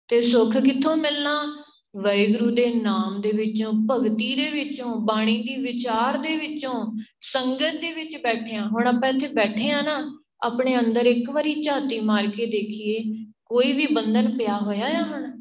ਤੇ 0.08 0.22
ਸੁਖ 0.22 0.56
ਕਿੱਥੋਂ 0.56 0.96
ਮਿਲਣਾ? 0.96 1.64
ਵਾਹਿਗੁਰੂ 1.96 2.50
ਦੇ 2.50 2.74
ਨਾਮ 2.74 3.20
ਦੇ 3.20 3.32
ਵਿੱਚੋਂ, 3.32 3.72
ਭਗਤੀ 3.72 4.34
ਦੇ 4.34 4.50
ਵਿੱਚੋਂ, 4.50 4.96
ਬਾਣੀ 4.96 5.42
ਦੀ 5.42 5.56
ਵਿਚਾਰ 5.56 6.18
ਦੇ 6.18 6.36
ਵਿੱਚੋਂ, 6.36 6.98
ਸੰਗਤ 7.20 7.80
ਦੇ 7.80 7.92
ਵਿੱਚ 7.92 8.16
ਬੈਠੇ 8.22 8.54
ਆ 8.54 8.68
ਹੁਣ 8.68 8.86
ਆਪਾਂ 8.86 9.08
ਇੱਥੇ 9.08 9.28
ਬੈਠੇ 9.28 9.70
ਆ 9.70 9.82
ਨਾ, 9.82 10.22
ਆਪਣੇ 10.42 10.78
ਅੰਦਰ 10.78 11.06
ਇੱਕ 11.06 11.30
ਵਾਰੀ 11.30 11.62
ਝਾਤੀ 11.62 12.00
ਮਾਰ 12.00 12.26
ਕੇ 12.26 12.46
ਦੇਖੀਏ, 12.46 13.24
ਕੋਈ 13.44 13.72
ਵੀ 13.72 13.86
ਬੰਧਨ 13.86 14.38
ਪਿਆ 14.38 14.58
ਹੋਇਆ 14.58 14.86
ਆ 14.86 15.02
ਹੁਣ? 15.02 15.40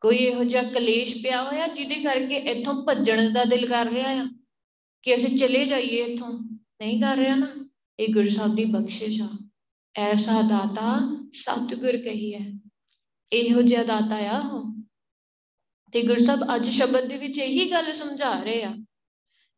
ਕੋਈ 0.00 0.16
ਇਹੋ 0.16 0.44
ਜਿਹਾ 0.44 0.62
ਕਲੇਸ਼ 0.62 1.22
ਪਿਆ 1.22 1.42
ਹੋਇਆ 1.42 1.66
ਜਿਹਦੇ 1.66 1.94
ਕਰਕੇ 1.94 2.36
ਇੱਥੋਂ 2.36 2.86
ਭੱਜਣ 2.86 3.32
ਦਾ 3.32 3.44
ਦਿਲ 3.44 3.66
ਕਰ 3.66 3.86
ਰਿਹਾ 3.86 4.10
ਆ? 4.10 4.28
ਕਿ 5.02 5.14
ਅਸੀਂ 5.14 5.38
ਚਲੇ 5.38 5.66
ਜਾਈਏ 5.66 6.02
ਇੱਥੋਂ? 6.02 6.40
ਨਹੀਂ 6.80 7.00
ਕਰ 7.00 7.16
ਰਿਹਾ 7.16 7.36
ਨਾ। 7.36 7.68
ਇਹ 8.00 8.14
ਗੁਰੂ 8.14 8.28
ਸਾਹਿਬ 8.28 8.54
ਦੀ 8.54 8.64
ਬਖਸ਼ਿਸ਼ 8.64 9.22
ਆ। 9.22 9.45
ਐਸਾ 9.96 10.42
ਦਾਤਾ 10.42 11.16
ਸਤਿਗੁਰ 11.32 11.96
ਕਹੀ 11.96 12.34
ਹੈ। 12.34 12.52
ਇਹੋ 13.32 13.62
ਜਿਹਾ 13.62 13.84
ਦਾਤਾ 13.84 14.16
ਆ 14.16 14.40
ਉਹ। 14.40 14.82
ਤੇ 15.92 16.02
ਗੁਰਸਬ 16.02 16.54
ਅੱਜ 16.54 16.68
ਸ਼ਬਦ 16.68 17.08
ਦੇ 17.08 17.18
ਵਿੱਚ 17.18 17.38
ਇਹੀ 17.38 17.70
ਗੱਲ 17.70 17.92
ਸਮਝਾ 17.92 18.42
ਰਹੇ 18.42 18.62
ਆ। 18.64 18.76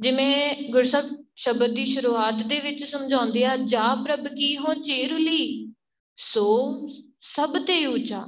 ਜਿਵੇਂ 0.01 0.57
ਗੁਰਸਬ 0.71 1.25
ਸ਼ਬਦ 1.35 1.75
ਦੀ 1.75 1.85
ਸ਼ੁਰੂਆਤ 1.85 2.43
ਦੇ 2.43 2.61
ਵਿੱਚ 2.61 2.85
ਸਮਝਾਉਂਦੇ 2.85 3.47
ਆ, 3.47 3.57
ਜਾ 3.57 3.95
ਪ੍ਰਭ 3.95 4.27
ਕੀ 4.27 4.59
ਹੋ 4.59 4.75
ਚੇਰਲੀ, 4.75 5.73
ਸੋ 6.17 6.75
ਸਭ 7.21 7.59
ਤੇ 7.67 7.87
ਉੱਚਾ। 7.87 8.27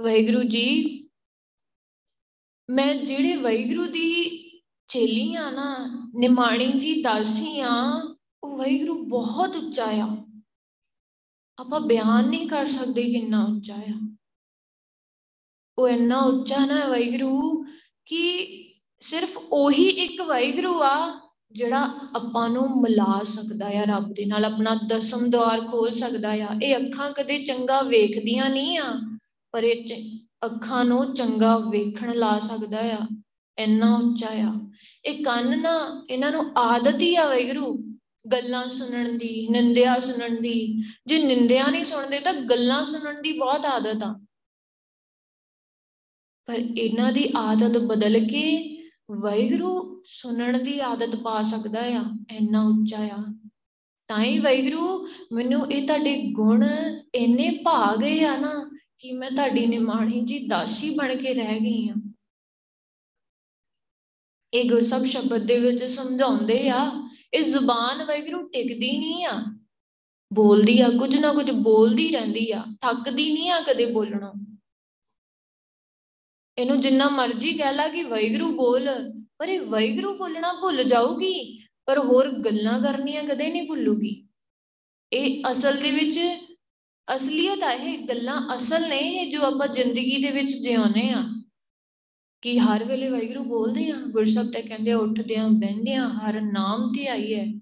ਵਾਹਿਗੁਰੂ 0.00 0.42
ਜੀ, 0.42 1.00
ਮੈਂ 2.70 2.94
ਜਿਹੜੇ 2.94 3.36
ਵਾਹਿਗੁਰੂ 3.36 3.86
ਦੀ 3.86 4.24
ਚੇਲੀ 4.88 5.34
ਆ 5.34 5.50
ਨਾ, 5.50 5.88
ਨਿਮਾਣੀ 6.14 6.72
ਜੀ, 6.72 7.02
ਦਾਸੀ 7.02 7.60
ਆ, 7.60 7.74
ਉਹ 8.44 8.58
ਵਾਹਿਗੁਰੂ 8.58 9.04
ਬਹੁਤ 9.04 9.56
ਉੱਚਾ 9.56 9.84
ਆ। 9.84 10.16
ਆਪਾਂ 11.60 11.80
ਬਿਆਨ 11.80 12.28
ਨਹੀਂ 12.28 12.48
ਕਰ 12.48 12.66
ਸਕਦੇ 12.66 13.02
ਕਿੰਨਾ 13.02 13.44
ਉੱਚਾ 13.44 13.74
ਆ। 13.74 14.16
ਉਹ 15.78 15.88
ਇੰਨਾ 15.88 16.20
ਉੱਚਾ 16.20 16.66
ਨਾ 16.66 16.88
ਵਾਹਿਗੁਰੂ 16.88 17.64
ਕਿ 18.06 18.48
ਸਿਰਫ 19.00 19.38
ਉਹੀ 19.52 19.88
ਇੱਕ 19.88 20.20
ਵਾਹਿਗੁਰੂ 20.20 20.82
ਆ 20.82 21.20
ਜਿਹੜਾ 21.52 21.90
ਆਪਾਂ 22.16 22.48
ਨੂੰ 22.48 22.80
ਮਿਲਾ 22.80 23.22
ਸਕਦਾ 23.24 23.66
ਆ, 23.66 23.84
ਰੱਬ 23.84 24.12
ਦੇ 24.12 24.24
ਨਾਲ 24.24 24.44
ਆਪਣਾ 24.44 24.78
ਦਸਮ 24.86 25.30
ਦਵਾਰ 25.30 25.60
ਖੋਲ 25.60 25.94
ਸਕਦਾ 25.94 26.30
ਆ। 26.30 26.48
ਇਹ 26.62 26.76
ਅੱਖਾਂ 26.76 27.10
ਕਦੇ 27.10 27.44
ਚੰਗਾ 27.44 27.82
ਵੇਖਦੀਆਂ 27.82 28.50
ਨਹੀਂ 28.50 28.78
ਆ, 28.78 29.18
ਪਰ 29.52 29.64
ਇਹ 29.64 30.18
ਅੱਖਾਂ 30.44 30.84
ਨੂੰ 30.84 31.14
ਚੰਗਾ 31.14 31.58
ਵੇਖਣ 31.58 32.14
ਲਾ 32.14 32.40
ਸਕਦਾ 32.40 32.80
ਆ। 32.80 32.98
ਇੰਨਾ 33.58 33.96
ਉੱਚਾ 33.96 34.28
ਆ। 34.30 34.70
ਇਹ 35.04 35.24
ਕੰਨ 35.24 35.62
ਨਾ 35.62 36.06
ਇਹਨਾਂ 36.10 36.32
ਨੂੰ 36.32 36.58
ਆਦਤ 36.58 37.02
ਹੀ 37.02 37.16
ਆ 37.16 37.26
ਵਾਹਿਗੁਰੂ 37.26 37.89
ਗੱਲਾਂ 38.32 38.68
ਸੁਣਨ 38.68 39.18
ਦੀ, 39.18 39.48
ਨਿੰਦਿਆ 39.48 39.98
ਸੁਣਨ 40.00 40.40
ਦੀ। 40.40 40.82
ਜੇ 41.06 41.22
ਨਿੰਦਿਆ 41.22 41.66
ਨਹੀਂ 41.66 41.84
ਸੁਣਦੇ 41.84 42.20
ਤਾਂ 42.20 42.32
ਗੱਲਾਂ 42.32 42.86
ਸੁਣਨ 42.86 43.22
ਦੀ 43.22 43.38
ਬਹੁਤ 43.38 43.66
ਆਦਤ 43.66 44.02
ਆ। 44.02 44.20
ਪਰ 46.46 46.58
ਇਹਨਾਂ 46.78 47.12
ਦੀ 47.12 47.32
ਆਦਤ 47.36 47.78
ਬਦਲ 47.78 48.18
ਕੇ 48.18 48.76
ਵੈਗਰੂ 49.10 50.02
ਸੁਣਨ 50.06 50.64
ਦੀ 50.64 50.80
ਆਦਤ 50.80 51.16
ਪਾ 51.16 51.42
ਸਕਦਾ 51.42 51.80
ਆ, 51.80 52.04
ਇੰਨਾ 52.30 52.62
ਉੱਚਾ 52.62 53.04
ਆ। 53.04 53.24
ਤਾਂ 54.08 54.24
ਹੀ 54.24 54.38
ਵੈਗਰੂ 54.38 55.08
ਮੈਨੂੰ 55.32 55.72
ਇਹ 55.72 55.86
ਤੁਹਾਡੇ 55.86 56.32
ਗੁਣ 56.32 56.64
ਇੰਨੇ 57.14 57.62
ਭਾ 57.64 57.96
ਗਏ 57.96 58.24
ਆ 58.24 58.36
ਨਾ 58.36 58.70
ਕਿ 58.98 59.12
ਮੈਂ 59.12 59.30
ਤੁਹਾਡੀ 59.30 59.66
ਨਿਮਾਣੀ 59.66 60.20
ਜੀ 60.20 60.46
ਦਾਸੀ 60.46 60.90
ਬਣ 60.90 61.16
ਕੇ 61.16 61.34
ਰਹਿ 61.34 61.60
ਗਈ 61.60 61.88
ਆ। 61.88 61.94
ਇਹ 64.54 64.70
ਗੁਰਸਬ 64.70 65.04
ਸ਼ਬਦ 65.04 65.46
ਦੇ 65.46 65.60
ਵਿੱਚ 65.60 65.84
ਸਮਝਾਉਂਦੇ 65.84 66.68
ਆ 66.68 66.99
ਇਹ 67.34 67.44
ਜ਼ੁਬਾਨ 67.44 68.04
ਵੈਗਰੂ 68.04 68.48
ਟਿਕਦੀ 68.48 68.98
ਨਹੀਂ 68.98 69.24
ਆ। 69.24 69.44
ਬੋਲਦੀ 70.32 70.80
ਆ, 70.80 70.88
ਕੁਝ 70.88 71.16
ਨਾ 71.16 71.32
ਕੁਝ 71.32 71.50
ਬੋਲਦੀ 71.50 72.10
ਰਹਿੰਦੀ 72.10 72.50
ਆ, 72.50 72.64
ਥੱਕਦੀ 72.80 73.32
ਨਹੀਂ 73.32 73.50
ਆ 73.50 73.60
ਕਦੇ 73.60 73.86
ਬੋਲਣੋਂ। 73.86 74.32
ਇਹਨੂੰ 76.58 76.80
ਜਿੰਨਾ 76.80 77.08
ਮਰਜ਼ੀ 77.08 77.52
ਕਹਿ 77.52 77.72
ਲਾ 77.72 77.88
ਕਿ 77.88 78.02
ਵੈਗਰੂ 78.04 78.56
ਬੋਲ, 78.56 78.88
ਪਰ 79.38 79.48
ਇਹ 79.48 79.60
ਵੈਗਰੂ 79.60 80.18
ਬੋਲਣਾ 80.18 80.52
ਭੁੱਲ 80.52 80.84
ਜਾਊਗੀ, 80.84 81.66
ਪਰ 81.86 81.98
ਹੋਰ 81.98 82.30
ਗੱਲਾਂ 82.30 82.80
ਕਰਨੀਆਂ 82.80 83.24
ਕਦੇ 83.24 83.50
ਨਹੀਂ 83.50 83.68
ਭੁੱਲੂਗੀ। 83.68 84.28
ਇਹ 85.12 85.42
ਅਸਲ 85.52 85.76
ਦੇ 85.76 85.90
ਵਿੱਚ 85.90 86.20
ਅਸਲੀਅਤ 87.16 87.62
ਆ, 87.62 87.72
ਇਹ 87.72 87.98
ਗੱਲਾਂ 87.98 88.56
ਅਸਲ 88.56 88.88
ਨੇ, 88.88 88.98
ਇਹ 88.98 89.30
ਜੋ 89.30 89.42
ਆਪਾਂ 89.42 89.68
ਜ਼ਿੰਦਗੀ 89.68 90.22
ਦੇ 90.22 90.30
ਵਿੱਚ 90.30 90.52
ਜਿਉਨੇ 90.52 91.10
ਆ। 91.10 91.39
ਕਿ 92.42 92.58
ਹਰ 92.58 92.84
ਵੇਲੇ 92.84 93.08
ਵੈਗਰੂ 93.08 93.44
ਬੋਲਦੇ 93.44 93.90
ਆ 93.90 93.94
ਗੁਰਸਬ 93.94 94.50
ਤੇ 94.52 94.62
ਕਹਿੰਦੇ 94.62 94.92
ਉੱਠਦੇ 94.92 95.36
ਆ 95.36 95.48
ਬਹਿੰਦੇ 95.48 95.94
ਆ 95.94 96.08
ਹਰ 96.08 96.40
ਨਾਮ 96.40 96.92
ਤੇ 96.92 97.06
ਆਈਏ 97.06 97.60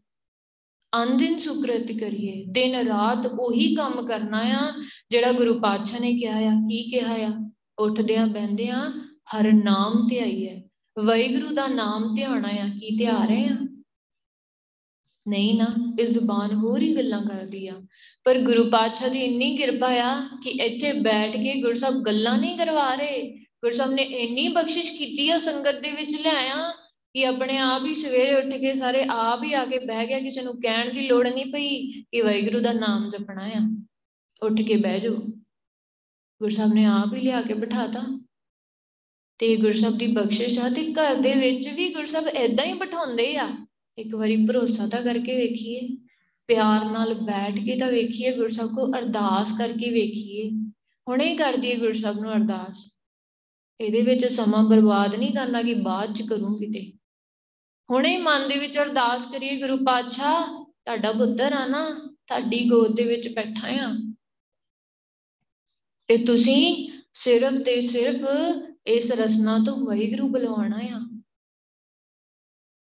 ਅਨਦਿਨ 1.03 1.39
ਸੁਕਰਤ 1.39 1.93
ਕਰੀਏ, 2.01 2.45
ਦਿਨ 2.49 2.75
ਰਾਤ 2.75 3.27
ਉਹੀ 3.27 3.75
ਕੰਮ 3.75 4.07
ਕਰਨਾ 4.07 4.39
ਆ, 4.39 4.73
ਜਿਹੜਾ 5.11 5.33
ਗੁਰੂ 5.33 5.61
ਪਾਤਸ਼ਾਹ 5.61 6.01
ਨੇ 6.01 6.15
ਕਿਹਾ 6.15 6.39
ਆ। 6.39 6.53
ਕੀ 6.69 6.91
ਕਿਹਾ 6.91 7.15
ਆ? 7.15 7.51
ਉੱਠਦਿਆਂ 7.79 8.27
ਬਹਿੰਦਿਆਂ 8.27 8.91
ਹਰ 9.35 9.53
ਨਾਮ 9.53 10.07
ਤੇ 10.07 10.21
ਆਈਏ 10.21 10.63
ਵੈਗੁਰੂ 11.05 11.55
ਦਾ 11.55 11.67
ਨਾਮ 11.69 12.15
ਧਿਆਣਾ 12.15 12.49
ਆ, 12.49 12.69
ਕੀ 12.69 12.97
ਧਿਆ 12.97 13.25
ਰਹੇ 13.25 13.45
ਆ? 13.45 13.57
ਨਹੀਂ 15.29 15.59
ਨਾ, 15.59 15.97
ਇਹ 16.01 16.07
ਜ਼ੁਬਾਨ 16.07 16.55
ਹੋਰ 16.55 16.83
ਹੀ 16.83 16.97
ਗੱਲਾਂ 16.97 17.23
ਕਰਦੀ 17.23 17.67
ਆ। 17.69 17.75
ਪਰ 18.25 18.39
ਗੁਰੂ 18.39 18.71
ਪਾਤਸ਼ਾਹ 18.71 19.09
ਦੀ 19.09 19.21
ਇੰਨੀ 19.21 19.57
ਕਿਰਪਾ 19.57 19.89
ਆ 19.89 20.29
ਕਿ 20.43 20.51
ਇੱਥੇ 20.51 20.93
ਬੈਠ 20.93 21.37
ਕੇ 21.37 21.63
ਗੁਰਸਬ 21.63 22.03
ਗੱਲਾਂ 22.03 22.39
ਨਹੀਂ 22.39 22.59
ਕਰਵਾ 22.59 22.95
ਰਹੇ। 22.95 23.48
ਗੁਰਸਬ 23.65 23.91
ਨੇ 23.91 24.03
ਇੰਨੀ 24.03 24.49
ਬਖਸ਼ਿਸ਼ 24.49 24.99
ਕੀਤੀ 24.99 25.31
ਆ, 25.31 25.39
ਸੰਗਤ 25.39 25.81
ਦੇ 25.81 25.91
ਵਿੱਚ 25.91 26.21
ਲਿਆਇਆ 26.21 26.75
ਕਿ 27.15 27.27
ਆਪਣੇ 27.27 27.59
ਆਪ 27.59 27.85
ਹੀ 27.85 27.95
ਸਵੇਰੇ 27.95 28.35
ਉੱਠ 28.35 28.45
ਕੇ 28.45 28.75
ਸਾਰੇ 28.75 29.05
ਆਪ 29.05 29.45
ਹੀ 29.45 29.53
ਆ 29.53 29.65
ਕੇ 29.65 29.79
ਬਹਿ 29.79 30.07
ਗਿਆ, 30.07 30.21
ਕਿਸੇ 30.21 30.43
ਨੂੰ 30.43 30.61
ਕਹਿਣ 30.61 30.93
ਦੀ 30.93 31.07
ਲੋੜ 31.07 31.29
ਨਹੀਂ 31.29 31.47
ਪਈ 31.47 31.93
ਕਿ 31.93 32.21
ਵਾਹਿਗੁਰੂ 32.21 32.61
ਦਾ 32.61 32.73
ਨਾਮ 32.73 33.11
ਜਪਣਾ 33.11 33.45
ਆ। 33.45 33.85
ਉੱਠ 34.43 34.61
ਕੇ 34.61 34.77
ਬਹਿ 34.77 35.01
ਜਾਓ। 35.01 35.17
ਗੁਰਸਬ 36.43 36.75
ਨੇ 36.75 36.85
ਆਪ 36.85 37.15
ਹੀ 37.15 37.21
ਲਿਆ 37.21 37.43
ਕੇ 37.43 37.55
ਬਿਠਾਤਾ। 37.55 38.27
ਤੇ 39.39 39.57
ਗੁਰਸਬ 39.57 39.99
ਦੀ 39.99 40.07
ਬਖਸ਼ਿਸ਼ 40.07 40.59
ਆ 40.59 40.69
ਤੇ 40.69 40.93
ਘਰ 40.93 41.15
ਦੇ 41.15 41.35
ਵਿੱਚ 41.35 41.69
ਵੀ 41.69 41.95
ਗੁਰਸਬ 41.95 42.29
ਐਦਾਂ 42.29 42.67
ਹੀ 42.67 42.73
ਬਿਠਾਉਂਦੇ 42.73 43.37
ਆ। 43.37 43.49
ਇੱਕ 43.99 44.15
ਵਾਰੀ 44.15 44.47
ਭਰੋਸਾ 44.47 44.89
ਤਾਂ 44.89 45.03
ਕਰਕੇ 45.03 45.37
ਵੇਖੀਏ। 45.37 45.89
ਪਿਆਰ 46.47 46.85
ਨਾਲ 46.85 47.15
ਬੈਠ 47.15 47.55
ਕੇ 47.55 47.79
ਤਾਂ 47.79 47.93
ਵੇਖੀਏ 47.93 48.37
ਗੁਰਸਬ 48.37 48.75
ਕੋ 48.75 48.93
ਅਰਦਾਸ 48.99 49.59
ਕਰਕੇ 49.59 49.91
ਵੇਖੀਏ। 49.91 50.51
ਹੁਣੇ 51.09 51.37
ਕਰ 51.37 51.57
ਦਈਏ 51.57 51.75
ਗੁਰਸਬ 51.75 52.21
ਨੂੰ 52.21 52.33
ਅਰਦਾਸ। 52.33 52.98
ਇਹਦੇ 53.81 54.03
ਵਿੱਚ 54.03 54.27
ਸਮਾਂ 54.27 54.65
ਬਰਬਾਦ 54.65 55.15
ਨਹੀਂ 55.15 55.35
ਕਰਨਾ 55.35 55.63
ਕਿ 55.63 55.75
ਬਾਅਦ 55.75 56.15
ਚ 56.15 56.23
ਕਰੂੰਗੀ 56.23 56.67
ਤੇ 56.67 56.93
ਹੁਣੇ 57.91 58.19
ਮਨ 58.19 58.49
ਦੇ 58.49 58.59
ਵਿੱਚ 58.59 58.79
ਅਰਦਾਸ 58.79 59.27
ਕਰੀਏ, 59.27 59.61
ਗੁਰੂ 59.61 59.77
ਪਾਤਸ਼ਾਹ, 59.77 60.65
ਤੁਹਾਡਾ 60.65 61.13
ਪੁੱਤਰ 61.13 61.53
ਆ 61.53 61.67
ਨਾ, 61.67 61.91
ਤੁਹਾਡੀ 62.27 62.69
ਗੋਦ 62.69 62.97
ਦੇ 62.97 63.05
ਵਿੱਚ 63.05 63.29
ਬੈਠਾ 63.29 63.69
ਆ। 63.69 64.13
ਤੇ 66.09 66.17
ਤੁਸੀਂ 66.17 66.89
ਸਿਰਫ 67.13 67.53
ਤੇ 67.53 67.81
ਸਿਰਫ 67.81 68.21
ਇਸ 68.87 69.13
ਰਸਨਾ 69.13 69.59
ਤੋਂ 69.67 69.77
ਵਾਹਿਗੁਰੂ 69.87 70.29
ਬੁਲਵਾਉਣਾ 70.29 70.79
ਆ। 70.79 71.21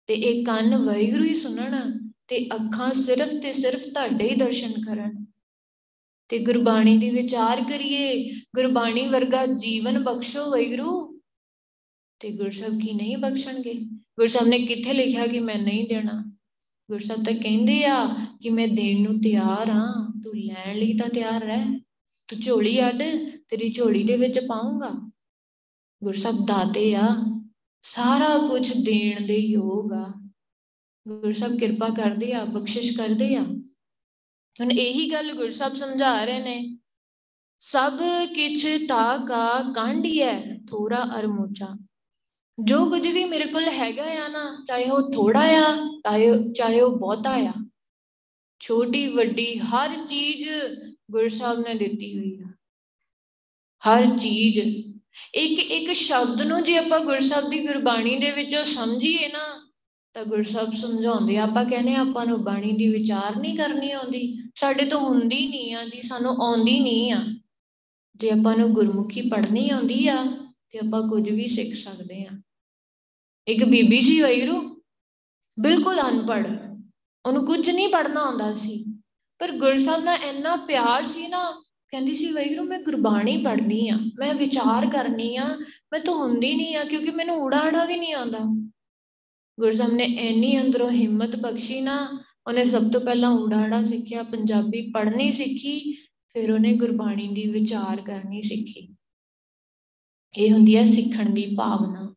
ਤੇ 0.08 0.13
ਇਹ 0.13 0.45
ਕੰਨ 0.45 0.75
ਵਾਹਿਗੁਰੂ 0.75 1.23
ਹੀ 1.23 1.36
ਸੁਣਨ 1.36 2.10
ਤੇ 2.27 2.49
ਅੱਖਾਂ 2.56 2.93
ਸਿਰਫ 2.93 3.30
ਤੇ 3.41 3.54
ਸਿਰਫ 3.54 3.84
ਤੁਹਾਡੇ 3.84 4.30
ਹੀ 4.30 4.36
ਦਰਸ਼ਨ 4.36 4.71
ਕਰਨ। 4.71 5.31
ਤੇ 6.32 6.39
ਗੁਰਬਾਣੀ 6.39 6.98
ਦੀ 6.98 7.10
ਵਿਚਾਰ 7.10 7.62
ਕਰੀਏ, 7.62 8.30
ਗੁਰਬਾਣੀ 8.30 9.08
ਵਰਗਾ 9.08 9.46
ਜੀਵਨ 9.46 10.04
ਬਖਸ਼ੋ 10.04 10.52
ਵਾਹਿਗੁਰੂ। 10.52 11.22
ਤੇ 12.20 12.30
ਗੁਰਸਬ 12.30 12.80
ਕੀ 12.80 12.94
ਨਹੀਂ 12.94 13.17
ਬਖਸ਼ਣਗੇ? 13.17 13.74
ਗੁਰਸਬ 13.91 14.48
ਨੇ 14.48 14.60
ਕਿੱਥੇ 14.60 14.94
ਲਿਖਿਆ 14.94 15.28
ਕਿ 15.28 15.39
ਮੈਂ 15.39 15.56
ਨਹੀਂ 15.56 15.88
ਦੇਣਾ? 15.88 16.38
ਗੁਰਸਬ 16.91 17.15
ਤਾਂ 17.15 17.34
ਕਹਿੰਦੇ 17.34 17.86
ਆ 17.86 18.15
ਕਿ 18.41 18.50
ਮੈਂ 18.50 18.67
ਦੇਣ 18.67 19.04
ਨੂੰ 19.04 19.22
ਤਿਆਰ 19.22 19.70
ਆ 19.70 20.13
ਤੂੰ 20.24 20.34
ਲੈਣ 20.36 20.78
ਲਈ 20.78 20.94
ਤਾਂ 20.94 21.10
ਤਿਆਰ 21.10 21.41
ਰਹਿ। 21.41 21.65
ਤੂੰ 22.28 22.39
ਝੋਲੀ 22.39 22.88
ਅੱਡ, 22.88 23.04
ਤੇਰੀ 23.50 23.72
ਝੋਲੀ 23.72 24.04
ਦੇ 24.04 24.17
ਵਿੱਚ 24.17 24.39
ਪਾਉਂਗਾ 24.39 25.12
ਗੁਰਸਬ 26.04 26.46
ਦਾਤੇ 26.46 26.96
ਆ। 26.96 27.15
ਸਾਰਾ 27.82 28.38
ਕੁਝ 28.38 28.74
ਦੇਣ 28.74 29.28
ਦੇ 29.28 29.38
ਯੋਗ 29.38 29.94
ਆ। 29.94 30.30
ਗੁਰਸਬ 31.08 31.60
ਕਿਰਪਾ 31.60 31.89
ਕਰਦੇ 31.89 32.34
ਆ, 32.34 32.46
ਬਖਸ਼ਿਸ਼ 32.46 32.98
ਕਰਦੇ 32.98 33.36
ਆ। 33.36 33.46
ਹੁਣ 34.60 34.72
ਇਹੀ 34.72 35.12
ਗੱਲ 35.12 35.32
ਗੁਰਸਬ 35.34 35.76
ਸਮਝਾ 35.76 36.24
ਰਹੇ 36.26 36.40
ਨੇ। 36.40 36.78
ਸਭ 37.62 38.00
ਕਿਛ 38.36 38.66
ਤਾ 38.90 39.18
ਕਾ 39.18 39.74
ਕਾਂਢੀਐ, 39.76 40.34
ਥੋੜਾ 40.70 41.04
ਅਰਮੋਚਾ 41.20 41.68
ਜੋ 42.58 42.86
ਕੁਝ 42.90 43.08
ਵੀ 43.08 43.24
ਮੇਰੇ 43.26 43.46
ਕੋਲ 43.46 43.68
ਹੈਗਾ 43.70 44.04
ਆ 44.24 44.28
ਨਾ, 44.28 44.64
ਚਾਹੇ 44.68 44.90
ਉਹ 44.90 45.12
ਥੋੜਾ 45.14 45.42
ਆ 45.42 45.76
ਚਾਹੇ 46.06 46.32
ਚਾਹੇ 46.54 46.82
ਉਹ 46.82 46.98
ਬਹੁਤਾ 46.98 47.36
ਆ, 47.38 47.54
ਛੋਟੀ 48.62 49.08
ਵੱਡੀ 49.08 49.60
ਹਰ 49.60 49.96
ਚੀਜ਼ 50.08 50.50
ਗੁਰਸਾਹਿਬ 51.12 51.60
ਨੇ 51.60 51.74
ਦਿੱਤੀ 51.76 52.18
ਹੋਈ 52.18 52.38
ਆ। 52.42 52.52
ਹਰ 53.84 54.06
ਚੀਜ਼। 54.18 54.60
ਇੱਕ 55.36 55.60
ਇੱਕ 55.72 55.92
ਸ਼ਬਦ 55.94 56.42
ਨੂੰ 56.42 56.64
ਜੇ 56.64 56.78
ਆਪਾਂ 56.78 57.00
ਗੁਰਸਾਹਿਬ 57.00 57.50
ਦੀ 57.50 57.66
ਗੁਰਬਾਣੀ 57.68 58.16
ਦੇ 58.18 58.32
ਵਿੱਚੋਂ 58.32 58.64
ਸਮਝੀਏ 58.66 59.28
ਨਾ 59.28 59.61
ਤਾਂ 60.13 60.26
ਗੁਰਸਾਹਿਬ 60.26 60.74
ਸਮਝਾਉਂਦੇ 60.74 61.38
ਆਪਾਂ 61.38 61.65
ਕਹਿੰਦੇ 61.65 61.95
ਆਪਾਂ 61.95 62.26
ਨੂੰ 62.26 62.43
ਬਾਣੀ 62.43 62.71
ਦੀ 62.71 62.88
ਵਿਚਾਰ 62.88 63.36
ਨਹੀਂ 63.36 63.58
ਕਰਨੀ 63.58 63.91
ਆਉਂਦੀ, 63.91 64.43
ਸਾਡੇ 64.56 64.86
ਤੋਂ 64.86 65.00
ਹੁੰਦੀ 65.00 65.47
ਨਹੀਂ 65.47 65.76
ਆ 65.76 65.86
ਜੀ, 65.86 66.02
ਸਾਨੂੰ 66.02 66.32
ਆਉਂਦੀ 66.32 66.80
ਨਹੀਂ 66.80 67.12
ਆ। 67.13 67.26
ਜੇ 68.15 68.30
ਆਪਾਂ 68.30 68.58
ਨੂੰ 68.58 68.74
ਗੁਰਮੁਖੀ 68.74 69.21
ਪੜ੍ਹਨੀ 69.21 69.69
ਆਉਂਦੀ 69.69 70.08
ਆ, 70.08 70.26
ਤੇ 70.69 70.80
ਆਪਾਂ 70.80 71.10
ਕੁਝ 71.10 71.30
ਵੀ 71.30 71.47
ਸਿੱਖ 71.47 71.76
ਸਕਦੇ 71.76 72.26
ਆ। 72.26 72.41
ਇੱਕ 73.47 73.63
ਬੀਬੀ 73.63 74.02
ਸੀ 74.02 74.21
ਵੈਰੂ, 74.21 74.82
ਬਿਲਕੁਲ 75.60 76.00
ਅਨਪੜ੍ਹ, 76.00 76.50
ਉਹਨੂੰ 77.26 77.45
ਕੁਝ 77.45 77.69
ਨਹੀਂ 77.69 77.89
ਪੜ੍ਹਨਾ 77.89 78.21
ਆਉਂਦਾ 78.21 78.54
ਸੀ। 78.54 78.86
ਪਰ 79.39 79.52
ਗੁਰਸਾਹਿਬ 79.52 80.04
ਨਾਲ 80.04 80.17
ਇੰਨਾ 80.30 80.56
ਪਿਆਰ 80.56 81.04
ਸੀ 81.04 81.28
ਨਾ, 81.28 81.63
ਕਹਿੰਦੀ 81.89 82.13
ਸੀ, 82.13 82.32
ਵੈਰੂ, 82.32 82.63
ਮੈਂ 82.63 82.80
ਗੁਰਬਾਣੀ 82.80 83.43
ਪੜ੍ਹਨੀ 83.43 83.89
ਆ, 83.89 83.95
ਮੈਂ 84.19 84.34
ਵਿਚਾਰ 84.34 84.89
ਕਰਨੀ 84.89 85.36
ਆ, 85.36 85.47
ਮੈਂ 85.93 86.00
ਤਾਂ 86.00 86.13
ਹੁੰਦੀ 86.13 86.56
ਨਹੀਂ 86.56 86.76
ਆ, 86.76 86.84
ਕਿਉਂਕਿ 86.84 87.12
ਮੈਨੂੰ 87.12 87.36
ਉੜਾੜਾ 87.36 87.86
ਵੀ 87.86 87.97
ਨਹੀਂ 87.97 88.13
ਆਉਂਦਾ। 88.13 88.61
ਗੁਰਸਾਹਿਬ 89.60 89.94
ਨੇ 89.94 90.04
ਇੰਨੀ 90.04 90.62
ਅੰਦਰੋਂ 90.62 90.92
ਹਿੰਮਤ 90.92 91.36
ਬਖਸ਼ੀ 91.36 91.82
ਨਾ, 91.82 92.24
ਉਹਨੇ 92.48 92.66
ਸਭ 92.66 92.92
ਤੋਂ 92.92 93.02
ਪਹਿਲਾਂ 93.02 93.32
ਉੜਾੜਾ 93.32 93.84
ਸਿੱਖਿਆ, 93.84 94.24
ਪੰਜਾਬੀ 94.24 94.92
ਪੜ੍ਹਨੀ 94.92 95.32
ਸਿੱਖੀ, 95.32 95.94
ਫਿਰ 96.34 96.52
ਉਹਨੇ 96.52 96.74
ਗੁਰਬਾਣੀ 96.74 97.28
ਦੀ 97.28 97.52
ਵਿਚਾਰ 97.52 98.02
ਕਰਨੀ 98.02 98.42
ਸਿੱਖੀ। 98.42 98.96
ਇਹ 100.38 100.52
ਹੁੰਦੀ 100.52 100.78
ਹੈ 100.78 100.86
ਸਿੱਖਣ 100.86 101.30
ਦੀ 101.30 101.56
ਭਾਵਨਾ। 101.56 102.16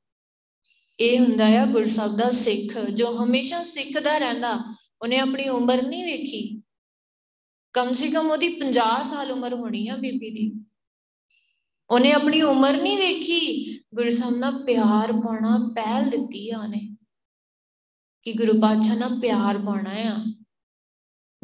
ਇਹ 1.01 1.21
ਹੁੰਦਾ 1.21 1.63
ਆ 1.63 1.67
ਗੁਰਸਬ 1.67 2.17
ਦਾ 2.17 2.31
ਸਿੱਖ, 2.31 2.79
ਜੋ 2.79 3.25
ਹਮੇਸ਼ਾ 3.25 3.63
ਸਿੱਖਦਾ 3.63 4.19
ਰਹਿੰਦਾ, 4.19 4.77
ਉਹਨੇ 5.03 5.19
ਆਪਣੀ 5.19 5.49
ਉਮਰ 5.49 5.83
ਨਹੀਂ 5.83 6.05
ਵੇਖੀ। 6.05 6.63
ਕਮ 7.73 7.95
ਸੇ 7.95 8.11
ਕਮ 8.11 8.31
ਉਹਦੀ 8.31 8.49
50 8.49 9.05
ਸਾਲ 9.05 9.33
ਉਮਰ 9.33 9.55
ਹੋਣੀ 9.55 9.89
ਆ 9.89 9.97
ਬੀਬੀ 9.97 10.31
ਦੀ। 10.31 10.65
ਉਹਨੇ 11.91 12.13
ਆਪਣੀ 12.13 12.43
ਉਮਰ 12.43 12.83
ਨਹੀਂ 12.83 12.99
ਵੇਖੀ 12.99 13.75
ਗੁਰਸਬ 13.95 14.37
ਨਾਲ 14.37 14.65
ਪਿਆਰ 14.65 15.13
ਪਾਉਣਾ 15.13 15.73
ਪਹਿਲ 15.77 16.11
ਦਿੱਤੀ 16.11 16.51
ਆ 16.51 16.59
ਉਹਨੇ। 16.59 16.94
ਕਿ 18.25 18.33
ਗੁਰੂ 18.33 18.61
ਪਾਤਸ਼ਾਹ 18.61 18.97
ਨਾਲ 18.97 19.21
ਪਿਆਰ 19.21 19.59
ਪਾਉਣਾ 19.59 19.91
ਆ। 19.91 20.25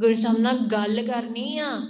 ਗੁਰਸਬ 0.00 0.38
ਨਾਲ 0.38 0.58
ਗੱਲ 0.58 1.06
ਕਰਨੀ 1.06 1.58
ਆ। 1.58 1.88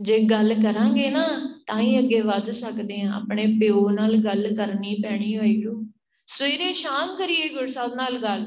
ਜੇ 0.00 0.18
ਗੱਲ 0.18 0.54
ਕਰਾਂਗੇ 0.54 1.10
ਨਾ, 1.10 1.56
ਤਾਂ 1.66 1.80
ਹੀ 1.80 1.98
ਅੱਗੇ 1.98 2.20
ਵੱਧ 2.20 2.50
ਸਕਦੇ 2.50 3.00
ਆ। 3.00 3.12
ਆਪਣੇ 3.12 3.46
ਪਿਓ 3.46 3.90
ਨਾਲ 3.90 4.16
ਗੱਲ 4.16 4.56
ਕਰਨੀ 4.56 4.94
ਪੈਣੀ 5.02 5.38
ਹੋਏਗੀ 5.38 5.64
ਸਵੇਰੇ 6.26 6.72
ਸ਼ਾਮ 6.72 7.16
ਕਰੀਏ 7.18 7.48
ਗੁਰਸਾਹਿਬ 7.48 7.94
ਨਾਲ 7.94 8.22
ਗੱਲ। 8.22 8.44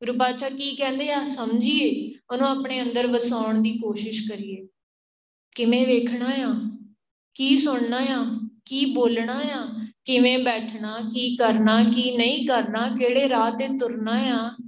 ਗੁਰੂ 0.00 0.18
ਪਾਤਸ਼ਾਹ 0.18 0.50
ਕੀ 0.50 0.76
ਕਹਿੰਦੇ 0.76 1.12
ਆ? 1.12 1.24
ਸਮਝੀਏ। 1.24 2.14
ਉਹਨੂੰ 2.32 2.48
ਆਪਣੇ 2.48 2.82
ਅੰਦਰ 2.82 3.06
ਵਸਾਉਣ 3.06 3.62
ਦੀ 3.62 3.78
ਕੋਸ਼ਿਸ਼ 3.78 4.30
ਕਰੀਏ। 4.30 4.68
ਕਿਵੇਂ 5.56 5.86
ਵੇਖਣਾ 5.86 6.26
ਆ? 6.26 6.78
ਕੀ 7.34 7.56
ਸੁਣਨਾ 7.56 7.96
ਆ? 7.96 8.48
ਕੀ 8.64 8.94
ਬੋਲਣਾ 8.94 9.42
ਆ? 9.54 9.86
ਕਿਵੇਂ 10.04 10.38
ਬੈਠਣਾ? 10.38 11.00
ਕੀ 11.14 11.36
ਕਰਨਾ? 11.36 11.84
ਕੀ 11.84 12.16
ਨਹੀਂ 12.16 12.48
ਕਰਨਾ? 12.48 12.96
ਕਿਹੜੇ 12.98 13.28
ਰਾਹ 13.28 13.50
ਤੇ 13.50 13.68
ਤੁਰਨਾ 13.68 14.12
ਆ? 14.12 14.65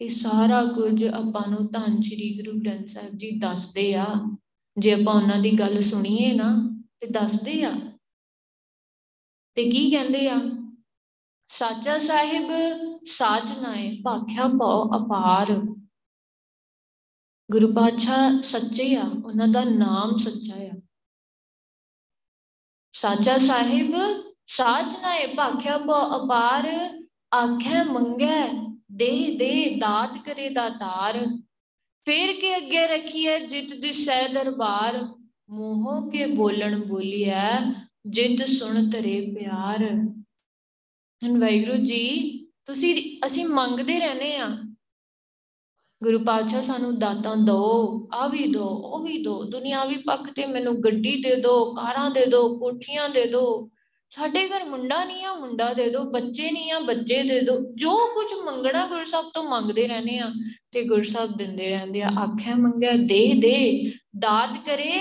ਇਹ 0.00 0.08
ਸਾਰਾ 0.08 0.64
ਕੁਝ 0.64 1.04
ਆਪਾਂ 1.04 1.48
ਨੂੰ 1.48 1.70
ਧੰਨ 1.70 2.00
ਸ਼੍ਰੀ 2.00 2.42
ਗੁਰੂ 2.42 2.60
ਗ੍ਰੰਥ 2.60 2.88
ਸਾਹਿਬ 2.88 3.16
ਜੀ 3.16 3.38
ਦੱਸਦੇ 3.38 3.94
ਆ। 3.94 4.36
ਜੇ 4.78 4.92
ਆਪਾਂ 4.92 5.14
ਉਹਨਾਂ 5.14 5.38
ਦੀ 5.38 5.58
ਗੱਲ 5.58 5.80
ਸੁਣੀਏ 5.80 6.34
ਨਾ, 6.34 6.78
ਤੇ 7.00 7.06
ਦੱਸਦੇ 7.06 7.64
ਆ। 7.64 7.80
ਤੇ 9.54 9.70
ਕੀ 9.70 9.90
ਕਹਿੰਦੇ 9.90 10.28
ਆ? 10.28 10.40
ਸਾਚਾ 11.48 11.98
ਸਾਹਿਬ, 11.98 12.50
ਸਾਚ 13.06 13.58
ਨਾਏ, 13.58 14.00
ਭਾਖਿਆ 14.04 14.48
ਪਾਉ 14.48 14.88
ਅਪਾਰ। 14.88 15.52
ਗੁਰੂ 17.50 17.74
ਪਾਤਸ਼ਾਹ 17.74 18.42
ਸੱਚੇ 18.42 18.96
ਆ, 18.96 19.10
ਉਹਨਾਂ 19.24 19.48
ਦਾ 19.48 19.64
ਨਾਮ 19.64 20.16
ਸੱਚਾ 20.16 20.54
ਆ। 20.56 20.80
ਸਾਚਾ 22.92 23.38
ਸਾਹਿਬ, 23.38 23.92
ਸਾਚ 24.46 25.00
ਨਾਏ, 25.02 25.34
ਭਾਖਿਆ 25.34 25.78
ਪਾਉ 25.78 26.26
ਅਪਾਰ, 26.26 26.68
ਆਖੇ 27.34 27.84
ਮੰਗੇ 27.84 28.73
ਦੇ 28.92 29.36
ਦੇ 29.36 29.74
ਦਾਤ 29.74 30.18
ਕਰੇ 30.26 30.48
ਦਾਤਾਰ 30.48 31.26
ਫੇਰ 32.04 32.40
ਕੇ 32.40 32.56
ਅੱਗੇ 32.56 32.86
ਰੱਖੀਏ 32.86 33.38
ਜਿਤ 33.40 33.74
ਦਿਸੈ 33.74 34.28
ਦਰਬਾਰ। 34.28 35.08
ਮੋਹ 35.50 36.10
ਕੇ 36.10 36.26
ਬੋਲਣ 36.26 36.84
ਬੋਲੀਐ 36.84 37.60
ਜਿਤ 38.06 38.48
ਸੁਣ 38.48 38.90
ਤਰੇ 38.90 39.34
ਪਿਆਰ। 39.34 39.84
ਹਨ 41.26 41.40
ਵਾਹਿਗੁਰੂ 41.40 41.84
ਜੀ, 41.84 42.38
ਤੁਸੀਂ, 42.64 43.20
ਅਸੀਂ 43.26 43.46
ਮੰਗਦੇ 43.46 43.98
ਰਹਨੇ 43.98 44.36
ਆ। 44.36 44.48
ਗੁਰੂ 46.02 46.24
ਪਾਤਸ਼ਾਹ 46.24 46.62
ਸਾਨੂੰ 46.62 46.98
ਦਾਤਾਂ 46.98 47.36
ਦੋ 47.36 48.08
ਆ 48.12 48.28
ਵੀ 48.28 48.52
ਦੋ, 48.52 48.64
ਉਹ 48.64 48.98
ਵੀ 48.98 49.22
ਦੋ। 49.22 49.44
ਦੁਨਿਆਵੀ 49.44 49.96
ਪੱਖ 49.96 50.30
ਤੇ 50.30 50.46
ਮੈਨੂੰ 50.46 50.80
ਗੱਡੀ 50.80 51.22
ਦੇ 51.22 51.40
ਦੋ, 51.40 51.74
ਕਾਰਾਂ 51.74 52.10
ਦੇ 52.10 52.26
ਦੋ, 52.26 52.58
ਕੋਠੀਆਂ 52.58 53.08
ਦੇ 53.08 53.26
ਦੋ। 53.26 53.70
ਸਾਡੇ 54.14 54.48
ਘਰ 54.48 54.64
ਮੁੰਡਾ 54.64 55.04
ਨਹੀਂ 55.04 55.24
ਆ, 55.24 55.32
ਮੁੰਡਾ 55.34 55.72
ਦੇ 55.74 55.88
ਦੋ, 55.90 56.02
ਬੱਚੇ 56.04 56.50
ਨਹੀਂ 56.50 56.72
ਆ, 56.72 56.78
ਬੱਚੇ 56.78 57.22
ਦੇ 57.22 57.40
ਦੋ। 57.40 57.54
ਜੋ 57.74 57.94
ਕੁਝ 58.14 58.26
ਮੰਗਣਾ 58.44 58.86
ਗੁਰੂ 58.86 59.04
ਸਾਹਿਬ 59.04 59.30
ਤੋਂ 59.34 59.42
ਮੰਗਦੇ 59.44 59.86
ਰਹਨੇ 59.88 60.18
ਆ 60.18 60.30
ਤੇ 60.72 60.82
ਗੁਰੂ 60.82 61.02
ਸਾਹਿਬ 61.02 61.36
ਦਿੰਦੇ 61.36 61.70
ਰਹਿੰਦੇ 61.70 62.02
ਆ। 62.02 62.08
ਆਖਿਆ 62.08 62.54
ਮੰਗਿਆ, 62.54 62.92
ਦੇ 62.92 63.26
ਦੇ, 63.34 63.92
ਦਾਤ 64.18 64.58
ਕਰੇ, 64.66 64.92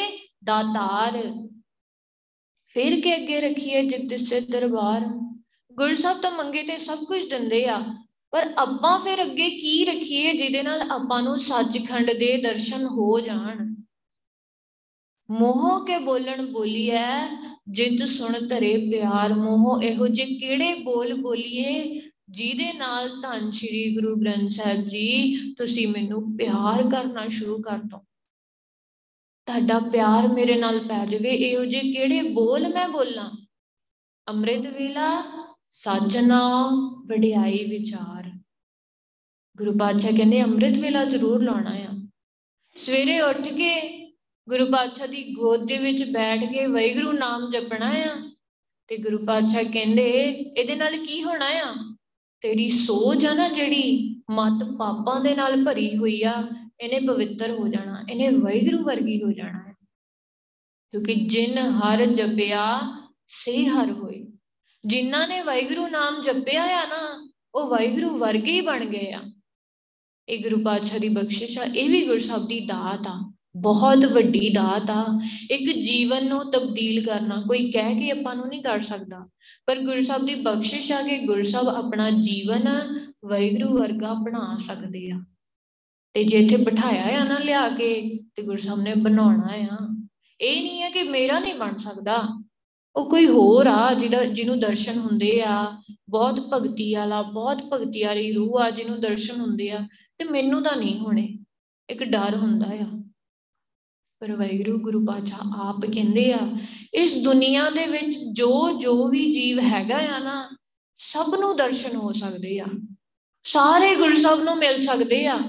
ਦਾਤਾਰ। 0.44 1.22
ਫਿਰ 2.74 3.00
ਕੇ 3.02 3.16
ਅੱਗੇ 3.16 3.42
ਰੱਖੀਏ 3.42 3.82
ਜਿੱਤ 3.86 4.20
ਸੇ 4.20 4.42
ਦਰਬਾਰ? 4.42 5.02
ਗੁਰੂ 5.74 5.96
ਸਾਹਿਬ 5.96 6.22
ਤਾਂ 6.22 6.32
ਮੰਗੇ 6.32 6.64
ਤੇ 6.64 6.78
ਸਭ 6.78 7.04
ਕੁਝ 7.04 7.30
ਦਿੰਦੇ 7.30 7.66
ਆ, 7.68 7.82
ਪਰ 8.32 8.52
ਆਪਾਂ 8.58 9.00
ਫਿਰ 9.00 9.22
ਅੱਗੇ 9.22 9.50
ਕੀ 9.50 9.86
ਰੱਖੀਏ 9.86 10.34
ਜਿਹਦੇ 10.34 10.64
ਨਾਲ 10.64 10.82
ਆਪਾਂ 10.82 11.22
ਨੂੰ 11.24 11.38
ਸੱਚਖੰਡ 11.40 12.12
ਦੇ 12.12 12.38
ਦਰਸ਼ਨ 12.38 12.86
ਹੋ 12.86 13.20
ਜਾਣ? 13.20 13.76
ਮੋਹ 15.30 15.86
ਕੇ 15.86 15.98
ਬੋਲਣ 16.00 16.46
ਬੋਲੀਐ 16.46 17.28
ਜਿਤ 17.68 18.10
ਸੁਣ 18.10 18.48
ਧਰੇ 18.48 18.78
ਪਿਆਰ 18.92 19.34
ਮੋਹ, 19.34 19.82
ਇਹੋ 19.82 20.08
ਜੇ 20.08 20.26
ਕਿਹੜੇ 20.26 20.74
ਬੋਲ 20.74 21.14
ਬੋਲੀਏ 21.14 22.02
ਜਿਹਦੇ 22.30 22.74
ਨਾਲ 22.74 23.22
ਧੰਨ 23.22 23.52
ਸ਼੍ਰੀ 23.52 23.96
ਗੁਰੂ 23.96 24.16
ਗ੍ਰੰਥ 24.16 24.52
ਸਾਹਿਬ 24.52 24.88
ਜੀ, 24.88 25.38
ਤੁਸੀਂ 25.54 25.88
ਮੈਨੂੰ 25.88 26.38
ਪਿਆਰ 26.38 26.90
ਕਰਨਾ 26.90 27.28
ਸ਼ੁਰੂ 27.28 27.62
ਕਰ 27.62 27.78
ਦੋ। 27.78 27.98
ਤੁਹਾਡਾ 29.46 29.80
ਪਿਆਰ 29.80 30.28
ਮੇਰੇ 30.28 30.56
ਨਾਲ 30.56 30.80
ਪੈ 30.80 31.06
ਜਾਵੇ, 31.06 31.30
ਇਹੋ 31.30 31.66
ਜਿਹੇ 31.66 31.94
ਕਿਹੜੇ 31.94 32.22
ਬੋਲ 32.22 32.74
ਮੈਂ 32.74 32.90
ਬੋਲਾਂ? 32.90 33.32
ਅੰਮ੍ਰਿਤ 34.30 34.68
ਵੇਲਾ 34.68 35.24
ਸਾਜਣਾ 35.70 36.70
ਵਡਿਆਈ 37.08 37.64
ਵਿਚਾਰ। 37.64 38.32
ਗੁਰੂ 39.58 39.78
ਪਾਤਸ਼ਾਹ 39.78 40.12
ਕਹਿੰਦੇ, 40.12 40.42
ਅੰਮ੍ਰਿਤ 40.42 40.78
ਵੇਲਾ 40.78 41.06
ਜ਼ਰੂਰ 41.06 41.44
ਲਾਉਣਾ 41.44 41.72
ਆ। 41.72 42.08
ਸਵੇਰੇ 42.76 43.22
ਉੱਠ 43.22 43.42
ਕੇ 43.42 44.03
ਗੁਰੂ 44.50 44.66
ਪਾਤਸ਼ਾਹ 44.66 45.08
ਦੀ 45.08 45.34
ਗੋਦ 45.34 45.68
ਦੇ 45.68 45.78
ਵਿੱਚ 45.78 46.04
ਬੈਠ 46.04 46.44
ਕੇ 46.44 46.68
ਵਾਹਿਗੁਰੂ 46.68 47.12
ਨਾਮ 47.12 47.52
ਜਪਣਾ 47.52 47.90
ਆ। 47.90 48.32
ਤੇ 48.88 48.98
ਗੁਰੂ 48.98 49.26
ਪਾਤਸ਼ਾਹ 49.26 49.64
ਕਹਿੰਦੇ, 49.64 50.10
ਇਹਦੇ 50.58 50.76
ਨਾਲ 50.76 51.06
ਕੀ 51.06 51.24
ਹੋਣਾ 51.24 51.46
ਆ? 51.46 51.96
ਤੇਰੀ 52.42 52.70
ਸੋਚ 52.70 53.26
ਆ 53.26 53.34
ਨਾ 53.34 53.50
ਜਿਹੜੀ 53.50 54.16
ਮਤ 54.32 54.64
ਪਾਪਾਂ 54.80 55.22
ਦੇ 55.22 55.36
ਨਾਲ 55.36 55.66
ਭਰੀ 55.66 55.98
ਹੋਈ 55.98 56.24
ਆ, 56.24 56.48
ਇਹਨੇ 56.82 57.00
ਪਵਿੱਤਰ 57.00 57.50
ਹੋ 57.50 57.68
ਜਾਣਾ, 57.68 58.06
ਇਹਨੇ 58.10 58.30
ਵਾਹਿਗੁਰੂ 58.30 58.84
ਵਰਗੀ 58.84 59.24
ਹੋ 59.24 59.32
ਜਾਣਾ 59.32 59.60
ਹੈ 59.68 59.74
ਕਿਉਂਕਿ 60.92 61.16
ਜਿਨ 61.16 61.58
ਹਰ 61.58 62.06
ਜਪਿਆ, 62.06 62.82
ਸੇ 63.28 63.66
ਹਰ 63.66 63.92
ਹੋਏ। 63.92 64.28
ਜਿਨ੍ਹਾਂ 64.86 65.28
ਨੇ 65.28 65.42
ਵਾਹਿਗੁਰੂ 65.42 65.88
ਨਾਮ 65.88 66.22
ਜਪਿਆ 66.22 66.64
ਆ 66.64 66.86
ਨਾ, 66.86 67.32
ਉਹ 67.56 67.68
ਵਾਹਿਗੁਰੂ 67.68 68.16
ਵਰਗੇ 68.16 68.52
ਹੀ 68.52 68.62
ਬਣ 68.62 68.86
ਗਏ 68.86 69.12
ਆ। 69.12 69.22
ਇਹ 70.30 70.44
ਗੁਰੂ 70.44 70.64
ਪਾਤਸ਼ਾਹ 70.64 71.00
ਦੀ 71.00 71.10
ਬਖਸ਼ਿਸ਼ 71.10 71.60
ਆ, 71.60 71.64
ਇਹ 71.64 71.90
ਵੀ 71.90 72.08
ਗੁਰਸਬ 72.08 72.48
ਦੀ 72.48 72.60
ਦਾਤ 72.60 73.08
ਆ। 73.08 73.33
ਬਹੁਤ 73.58 74.06
ਵੱਡੀ 74.06 74.50
ਦਾਤ 74.50 74.90
ਆ। 74.90 75.22
ਇੱਕ 75.52 75.72
ਜੀਵਨ 75.72 76.28
ਨੂੰ 76.28 76.52
ਤਬਦੀਲ 76.52 77.06
ਕਰਨਾ, 77.06 77.44
ਕੋਈ 77.48 77.72
ਕਹਿ 77.72 77.96
ਕੇ 77.96 78.12
ਆਪਾਂ 78.12 78.36
ਨੂੰ 78.36 78.48
ਨਹੀਂ 78.48 78.64
ਕਰ 78.64 78.80
ਸਕਦਾ। 78.80 79.30
ਪਰ 79.66 79.80
ਗੁਰਸਬ 79.80 80.26
ਦੀ 80.26 80.36
ਬਖਸ਼ਿਸ਼ 80.36 80.92
ਆ 80.92 81.02
ਕਿ 81.02 81.18
ਗੁਰਸਬ 81.18 81.68
ਆਪਣਾ 81.68 82.10
ਜੀਵਨ 82.10 82.64
ਵਾਹਿਗੁਰੂ 83.26 83.78
ਵਰਗਾ 83.78 84.14
ਬਣਾ 84.14 84.58
ਸਕਦੇ 84.68 85.12
ਆ। 85.12 85.24
ਤੇ 86.14 86.24
ਜੇ 86.24 86.38
ਇੱਥੇ 86.38 86.58
ਬਿਠਾਇਆ 86.58 87.22
ਆ 87.22 87.24
ਨਾ 87.24 87.38
ਲਿਆ 87.38 87.70
ਕੇ, 87.70 88.20
ਤੇ 88.36 88.44
ਗੁਰਸਬ 88.44 88.82
ਨੇ 88.82 88.96
ਬਣਾਉਣਾ 88.96 89.50
ਆ। 89.56 90.06
ਇਹ 90.42 90.64
ਨਹੀਂ 90.64 90.82
ਹੈ 90.82 90.90
ਕਿ 90.90 91.04
ਮੇਰਾ 91.04 91.40
ਨਹੀਂ 91.40 91.56
ਬਣ 91.56 91.76
ਸਕਦਾ। 91.76 92.44
ਉਹ 92.96 93.10
ਕੋਈ 93.10 93.28
ਹੋਰ 93.28 93.68
ਆ, 93.68 93.94
ਜਿਹਦਾ, 93.94 94.24
ਜਿਹਨੂੰ 94.24 94.60
ਦਰਸ਼ਨ 94.60 95.00
ਹੁੰਦੇ 95.00 95.42
ਆ, 95.42 95.82
ਬਹੁਤ 96.10 96.50
ਭਗਤੀ 96.54 96.94
ਵਾਲਾ, 96.94 97.22
ਬਹੁਤ 97.22 97.62
ਭਗਤੀ 97.74 98.04
ਵਾਲੀ 98.04 98.34
ਰੂਹ 98.34 98.60
ਆ 98.60 98.70
ਜਿਹਨੂੰ 98.70 99.02
ਦਰਸ਼ਨ 99.02 99.42
ਹੁੰਦੇ 99.42 99.70
ਆ, 99.70 99.88
ਤੇ 100.18 100.26
ਮੈਨੂੰ 100.26 100.64
ਤਾਂ 100.64 100.78
ਨਹੀਂ 100.78 101.00
ਹੋਣੇ। 101.00 101.40
ਇੱਕ 101.90 102.04
ਡਰ 102.04 102.36
ਹੁੰਦਾ 102.36 102.68
ਆ। 102.74 103.03
ਪਰ 104.24 104.36
ਵਾਹਿਗੁਰੂ 104.36 104.80
ਗੁਰੂ 104.80 105.06
ਪਾਤਸ਼ਾਹ 105.06 105.62
ਆਪ 105.62 105.86
ਕਹਿੰਦੇ 105.94 106.34
ਆ, 106.34 106.40
ਇਸ 106.94 107.24
ਦੁਨੀਆ 107.24 107.70
ਦੇ 107.70 107.88
ਵਿੱਚ 107.88 108.18
ਜੋ 108.32 108.80
ਜੋ 108.80 109.08
ਵੀ 109.08 109.32
ਜੀਵ 109.32 109.60
ਹੈਗਾ 109.60 110.16
ਆ 110.16 110.20
ਨਾ, 110.20 110.58
ਸਭ 110.98 111.36
ਨੂੰ 111.40 111.56
ਦਰਸ਼ਨ 111.56 111.96
ਹੋ 111.96 112.12
ਸਕਦੇ 112.12 112.60
ਆ। 112.60 112.66
ਸਾਰੇ 113.44 113.96
ਗੁਰਸਬ 113.96 114.42
ਨੂੰ 114.44 114.58
ਮਿਲ 114.58 114.80
ਸਕਦੇ 114.80 115.28
ਆ। 115.28 115.40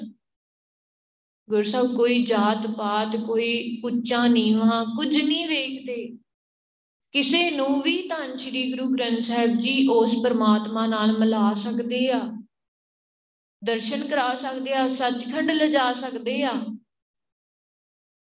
ਗੁਰਸਬ 1.51 1.97
ਕੋਈ 1.97 2.25
ਜਾਤ 2.25 2.67
ਪਾਤ, 2.67 3.17
ਕੋਈ 3.17 3.83
ਉੱਚਾ 3.85 4.27
ਨੀਵਾਂ, 4.27 4.85
ਕੁਝ 4.85 5.21
ਨਹੀਂ 5.21 5.49
ਵੇਖਦੇ। 5.49 6.19
ਕਿਸੇ 7.13 7.51
ਨੂੰ 7.51 7.83
ਵੀ 7.83 8.09
ਧੰਨ 8.09 8.37
ਸ਼੍ਰੀ 8.37 8.73
ਗੁਰੂ 8.73 8.95
ਗ੍ਰੰਥ 8.95 9.21
ਸਾਹਿਬ 9.21 9.59
ਜੀ 9.59 9.89
ਉਸ 9.89 10.15
ਪਰਮਾਤਮਾ 10.25 10.87
ਨਾਲ 10.87 11.19
ਮਿਲਾ 11.19 11.55
ਸਕਦੇ 11.55 12.11
ਆ। 12.11 12.33
ਦਰਸ਼ਨ 13.65 14.09
ਕਰਾ 14.09 14.35
ਸਕਦੇ 14.35 14.75
ਆ, 14.75 14.89
ਸੱਚਖੰਡ 14.89 15.51
ਲਿਜਾ 15.51 15.93
ਸਕਦੇ 15.93 16.43
ਆ। 16.43 16.53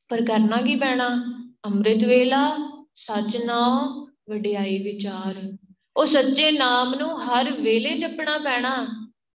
ਪਰ 0.10 0.26
ਕਰਨਾ 0.26 0.62
ਕੀ 0.62 0.76
ਪੈਣਾ? 0.76 1.08
ਅੰਮ੍ਰਿਤ 1.66 2.04
ਵੇਲਾ, 2.04 2.58
ਸੱਚ 2.96 3.38
ਨਾਮ 3.38 4.06
ਵਡਿਆਈ 4.30 4.84
ਵਿਚਾਰ। 4.84 5.58
ਉਹ 5.98 6.06
ਸੱਚੇ 6.06 6.52
ਨਾਮ 6.52 6.96
ਨੂੰ 6.96 7.24
ਹਰ 7.24 7.52
ਵੇਲੇ 7.52 7.98
ਜਪਣਾ 7.98 8.38
ਪੈਣਾ 8.38 8.88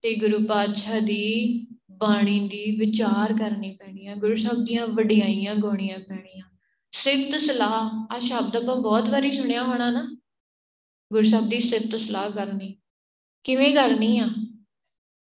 ਤੇ 0.02 0.16
ਗੁਰੂ 0.16 0.46
ਪਾਤਸ਼ਾਹ 0.46 1.00
ਦੀ 1.00 1.66
ਬਾਣੀ 1.90 2.48
ਦੀ 2.48 2.76
ਵਿਚਾਰ 2.76 3.32
ਕਰਨੀ 3.32 3.76
ਪੈਣੀ 3.76 4.06
ਆ। 4.06 4.14
ਗੁਰੂ 4.14 4.34
ਸਾਹਿਬ 4.34 4.64
ਦੀਆਂ 4.64 4.86
ਵਡਿਆਈਆਂ 4.86 5.54
ਗਾਉਣੀਆਂ 5.54 5.98
ਪੈਣੀਆਂ। 5.98 6.46
ਸਿਫਤ 6.92 7.40
ਸਲਾਹ 7.40 8.14
ਆ 8.14 8.18
ਸ਼ਬਦ 8.18 8.56
ਆਪਾਂ 8.56 8.76
ਬਹੁਤ 8.76 9.08
ਵਾਰੀ 9.08 9.32
ਸੁਣਿਆ 9.32 9.62
ਹੋਣਾ 9.62 9.90
ਨਾ। 9.90 10.16
ਗੁਰੂ 11.12 11.28
ਸਾਹਿਬ 11.28 11.48
ਦੀ 11.48 11.60
ਸਿਫਤ 11.60 11.96
ਸਲਾਹ 11.96 12.30
ਕਰਨੀ। 12.30 12.76
ਕਿਵੇਂ 13.44 13.74
ਕਰਨੀ 13.74 14.18
ਆ? 14.18 14.28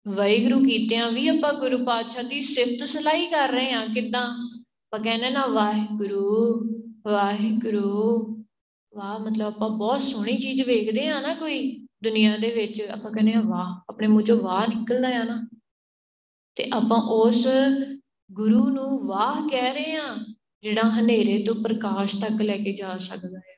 ਵਾਹਿਗੁਰੂ 0.08 0.60
ਕੀਤਿਆਂ 0.60 1.12
ਵੀ 1.12 1.28
ਆਪਾਂ 1.28 1.54
ਗੁਰੂ 1.54 1.86
ਪਾਤਸ਼ਾਹ 1.86 2.24
ਦੀ 2.24 2.42
ਸਿਫਤ 2.42 2.88
ਸਲਾਹੀ 2.88 3.28
ਕਰ 3.28 3.50
ਰਹੇ 3.50 3.72
ਆ। 3.72 3.86
ਕਿਦਾਂ? 3.86 4.51
ਆਪਾਂ 4.94 5.04
ਕਹਿੰਦੇ 5.04 5.30
ਨਾ 5.30 5.46
ਵਾਹਿਗੁਰੂ 5.46 6.62
ਵਾਹਿਗੁਰੂ, 7.06 8.26
ਵਾਹ, 8.98 9.20
ਮਤਲਬ 9.20 9.48
ਆਪਾਂ 9.48 9.70
ਬਹੁਤ 9.70 10.02
ਸੋਹਣੀ 10.02 10.38
ਚੀਜ਼ 10.38 10.62
ਵੇਖਦੇ 10.62 11.08
ਆ 11.08 11.22
ਨਾ 11.22 11.36
ਕੋਈ 11.36 11.88
ਦੁਨੀਆ 12.04 12.38
ਦੇ 12.38 12.56
ਵਿੱਚ, 12.56 12.82
ਆਪਾਂ 12.82 13.12
ਕਹਿੰਦੇ 13.12 13.34
ਆ 13.34 13.42
ਵਾਹ, 13.42 13.80
ਆਪਣੇ 13.90 14.08
ਮੂੰਹ 14.08 14.22
ਚੋਂ 14.22 14.38
ਵਾਹ 14.38 14.68
ਨਿਕਲਦਾ 14.68 15.22
ਆ 15.22 15.24
ਨਾ। 15.24 15.48
ਤੇ 16.56 16.70
ਆਪਾਂ 16.74 16.98
ਉਸ 16.98 17.48
ਗੁਰੂ 18.32 18.70
ਨੂੰ 18.70 19.08
ਵਾਹ 19.08 19.50
ਕਹਿ 19.50 19.74
ਰਹੇ 19.74 19.96
ਆ, 19.96 20.18
ਜਿਹੜਾ 20.62 20.82
ਹਨੇਰੇ 20.82 21.44
ਤੋਂ 21.44 21.56
ਪ੍ਰਕਾਸ਼ 21.56 22.16
ਤੱਕ 22.16 22.42
ਲੈ 22.42 22.58
ਕੇ 22.58 22.76
ਜਾ 22.76 22.98
ਸਕਦਾ 22.98 23.38
ਹੈ 23.38 23.58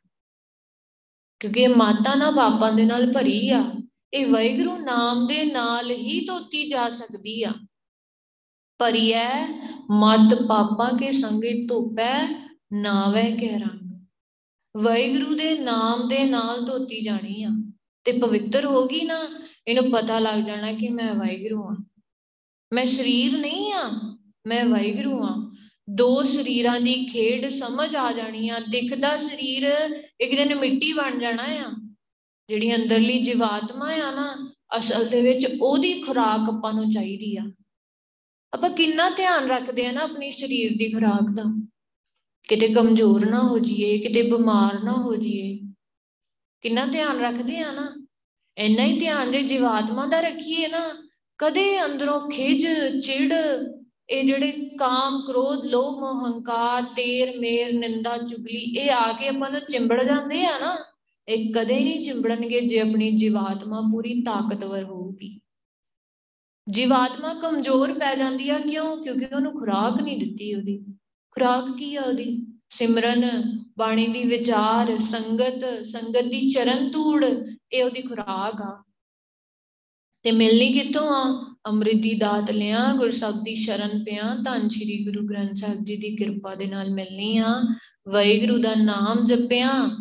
ਕਿਉਂਕਿ 1.39 1.61
ਇਹ 1.61 1.75
ਮਾਤਾ 1.75 2.15
ਨਾ 2.15 2.31
ਪਾਪਾਂ 2.31 2.73
ਦੇ 2.73 2.85
ਨਾਲ 2.85 3.11
ਭਰੀ 3.13 3.49
ਆ, 3.49 3.73
ਇਹ 4.13 4.27
ਵਾਹਿਗੁਰੂ 4.27 4.77
ਨਾਮ 4.77 5.27
ਦੇ 5.27 5.45
ਨਾਲ 5.45 5.91
ਹੀ 5.91 6.25
ਧੋਤੀ 6.25 6.69
ਜਾ 6.69 6.89
ਸਕਦੀ 6.89 7.43
ਆ। 7.43 7.51
ਭਰੀ 8.79 9.13
ਹੈ 9.13 9.47
ਮਤ 9.91 10.33
ਪਾਪਾਂ 10.49 10.89
ਕੇ 10.97 11.11
ਸੰਗੇ 11.11 11.51
ਧੋਪੈ, 11.67 12.13
ਨਾਵੇ 12.73 13.23
ਕਹਿ 13.31 13.59
ਰੰਗ। 13.59 13.79
ਵਾਹਿਗੁਰੂ 14.75 15.35
ਦੇ 15.35 15.53
ਨਾਮ 15.59 16.07
ਦੇ 16.07 16.23
ਨਾਲ 16.23 16.65
ਧੋਤੀ 16.65 17.03
ਜਾਣੀ 17.03 17.43
ਆ, 17.43 17.49
ਤੇ 18.05 18.11
ਪਵਿੱਤਰ 18.11 18.65
ਹੋ 18.65 18.85
ਗਈ 18.87 19.01
ਨਾ, 19.01 19.19
ਇਹਨੂੰ 19.67 19.91
ਪਤਾ 19.91 20.19
ਲੱਗ 20.19 20.43
ਜਾਣਾ 20.43 20.71
ਕਿ 20.73 20.89
ਮੈਂ 20.89 21.13
ਵਾਹਿਗੁਰੂ 21.15 21.63
ਆ 21.63 21.75
ਮੈਂ 22.71 22.85
ਸਰੀਰ 22.85 23.37
ਨਹੀਂ 23.37 23.73
ਆ, 23.73 23.89
ਮੈਂ 24.47 24.65
ਵਾਹਿਗੁਰੂ 24.65 25.23
ਆ 25.23 25.31
ਦੋ 25.89 26.23
ਸਰੀਰਾਂ 26.23 26.79
ਦੀ 26.81 26.93
ਖੇਡ 27.05 27.49
ਸਮਝ 27.49 27.95
ਆ 27.95 28.11
ਜਾਣੀ 28.11 28.49
ਆ 28.49 28.59
ਦਿਖਦਾ 28.69 29.17
ਸਰੀਰ 29.17 29.63
ਇੱਕ 30.19 30.35
ਦਿਨ 30.35 30.55
ਮਿੱਟੀ 30.55 30.93
ਬਣ 30.93 31.19
ਜਾਣਾ 31.19 31.43
ਆ। 31.43 31.71
ਜਿਹੜੀ 32.49 32.75
ਅੰਦਰਲੀ 32.75 33.21
ਜੀਵਾਤਮਾ 33.23 33.85
ਆ 33.85 34.11
ਨਾ, 34.11 34.51
ਅਸਲ 34.77 35.05
ਦੇ 35.05 35.21
ਵਿੱਚ 35.21 35.47
ਉਹਦੀ 35.61 36.01
ਖੁਰਾਕ 36.01 36.49
ਆਪਾਂ 36.49 36.73
ਨੂੰ 36.73 36.89
ਚਾਹੀਦੀ 36.91 37.35
ਆ। 37.37 37.43
ਆਪਾਂ 38.53 38.69
ਕਿੰਨਾ 38.69 39.09
ਧਿਆਨ 39.09 39.47
ਰੱਖਦੇ 39.47 39.85
ਆ 39.85 39.91
ਨਾ 39.91 40.01
ਆਪਣੀ 40.01 40.31
ਸਰੀਰ 40.31 40.71
ਦੀ 40.77 40.91
ਖੁਰਾਕ 40.91 41.31
ਦਾ। 41.35 41.43
ਕਿਤੇ 42.49 42.67
ਕਮਜ਼ੋਰ 42.67 43.29
ਨਾ 43.29 43.41
ਹੋ 43.41 43.59
ਜਾਈਏ, 43.59 43.97
ਕਿਤੇ 43.97 44.21
ਬਿਮਾਰ 44.21 44.83
ਨਾ 44.83 44.93
ਹੋ 44.93 45.15
ਜਾਈਏ। 45.15 45.59
ਕਿੰਨਾ 46.61 46.85
ਧਿਆਨ 46.85 47.19
ਰੱਖਦੇ 47.19 47.57
ਆ 47.57 47.71
ਨਾ। 47.71 48.07
ਇੰਨਾ 48.57 48.83
ਹੀ 48.83 48.99
ਧਿਆਨ 48.99 49.31
ਜੇ 49.31 49.43
ਜੀਵਾਤਮਾ 49.43 50.05
ਦਾ 50.05 50.19
ਰੱਖੀਏ 50.19 50.67
ਨਾ, 50.67 50.93
ਕਦੇ 51.37 51.85
ਅੰਦਰੋਂ 51.85 52.29
ਖਿਜ 52.29 52.67
ਚਿੜ, 53.05 53.33
ਇਹ 54.09 54.23
ਜਿਹੜੇ 54.23 54.51
ਕਾਮ, 54.51 55.21
ਕ੍ਰੋਧ, 55.27 55.65
ਲੋਭ 55.65 55.99
ਮੋਹ 55.99 56.27
ਹੰਕਾਰ 56.27 56.83
ਤੇਰ, 56.83 57.39
ਮੇਰ, 57.39 57.73
ਨਿੰਦਾ, 57.73 58.17
ਚੁਗਲੀ, 58.17 58.77
ਇਹ 58.77 58.91
ਆ 58.91 59.11
ਕੇ 59.11 59.27
ਆਪਾਂ 59.27 59.51
ਨੂੰ 59.51 59.61
ਚਿੰਬੜ 59.61 60.03
ਜਾਂਦੇ 60.03 60.45
ਆ 60.45 60.59
ਨਾ। 60.59 60.77
ਇਹ 61.27 61.53
ਕਦੇ 61.53 61.79
ਨਹੀਂ 61.79 62.01
ਚਿੰਬੜਨਗੇ 62.01 62.61
ਜੇ 62.61 62.79
ਆਪਣੀ 62.79 63.11
ਜੀਵਾਤਮਾ 63.11 63.81
ਪੂਰੀ 63.81 64.21
ਤਾਕਤਵਰ 64.21 64.83
ਹੋਊਗੀ। 64.83 65.39
ਜੀਵਾਤਮਾ 66.69 67.33
ਕਮਜ਼ੋਰ 67.33 67.93
ਪੈ 67.93 68.15
ਜਾਂਦੀ 68.15 68.49
ਆ 68.49 68.59
ਕਿਉਂ? 68.59 69.03
ਕਿਉਂਕਿ 69.03 69.35
ਉਹਨੂੰ 69.35 69.59
ਖੁਰਾਕ 69.59 70.01
ਨਹੀਂ 70.01 70.19
ਦਿੱਤੀ 70.19 70.55
ਉਹਦੀ। 70.55 70.85
ਖੁਰਾਕ 71.31 71.77
ਕੀ 71.77 71.95
ਆ 71.95 72.01
ਉਹਦੀ? 72.01 72.47
ਸਿਮਰਨ, 72.69 73.29
ਬਾਣੀ 73.77 74.07
ਦੀ 74.07 74.23
ਵਿਚਾਰ, 74.23 74.99
ਸੰਗਤ 74.99 75.85
ਸੰਗਤ 75.85 76.21
ਦੀ 76.21 76.51
ਚਰਨ 76.51 76.91
ਧੂੜ, 76.91 77.25
ਇਹ 77.71 77.83
ਉਹਦੀ 77.83 78.01
ਖੁਰਾਕ 78.01 78.61
ਆ। 78.61 78.83
ਤੇ 80.23 80.31
ਮਿਲਣੀ 80.31 80.73
ਕਿੱਥੋਂ 80.73 81.07
ਆ? 81.09 81.55
ਅੰਮ੍ਰਿਤ 81.67 81.95
ਦੀ 81.95 82.13
ਦਾਤ 82.13 82.51
ਲਿਆ, 82.51 82.93
ਗੁਰਸਬ 82.93 83.43
ਦੀ 83.43 83.55
ਸ਼ਰਨ 83.55 84.03
ਪਿਆ, 84.03 84.35
ਧੰਨ 84.45 84.69
ਸ਼੍ਰੀ 84.69 85.05
ਗੁਰੂ 85.05 85.27
ਗ੍ਰੰਥ 85.27 85.55
ਸਾਹਿਬ 85.55 85.83
ਜੀ 85.83 85.97
ਦੀ 85.97 86.15
ਕਿਰਪਾ 86.15 86.55
ਦੇ 86.55 86.65
ਨਾਲ 86.65 86.89
ਮਿਲਣੀ 86.89 87.37
ਆ। 87.37 87.61
ਵਾਹਿਗੁਰੂ 88.07 88.61
ਦਾ 88.61 88.75
ਨਾਮ 88.75 89.25
ਜਪਿਆ, 89.25 89.97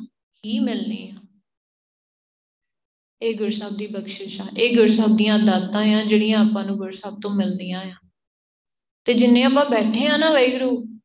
ਹੀ 0.47 0.59
ਮਿਲਣੀ 0.59 1.11
ਆ। 1.11 1.12
ਇਹ 3.23 3.35
ਗੁਰਸਬ 3.35 3.77
ਦੀ 3.77 3.87
ਬਖਸ਼ਿਸ਼ 3.87 4.41
ਆ। 4.41 4.47
ਇਹ 4.59 4.77
ਗੁਰਸਬ 4.77 5.17
ਦੀਆਂ 5.17 5.39
ਦਾਤਾਂ 5.39 5.95
ਆ, 5.95 6.05
ਜਿਹੜੀਆਂ 6.05 6.39
ਆਪਾਂ 6.39 6.65
ਨੂੰ 6.65 6.77
ਗੁਰਸਬ 6.77 7.21
ਤੋਂ 7.23 7.31
ਮਿਲਦੀਆਂ 7.31 7.83
ਆ। 7.83 7.93
ਤੇ 9.05 9.15
ਜਿੰਨੇ 9.15 9.43
ਆਪਾਂ 9.43 9.65
ਬੈਠੇ 9.65 10.07
ਆ 10.07 10.17
ਨਾ 10.17 10.31
ਵਾਹਿਗੁਰੂ, 10.31 10.99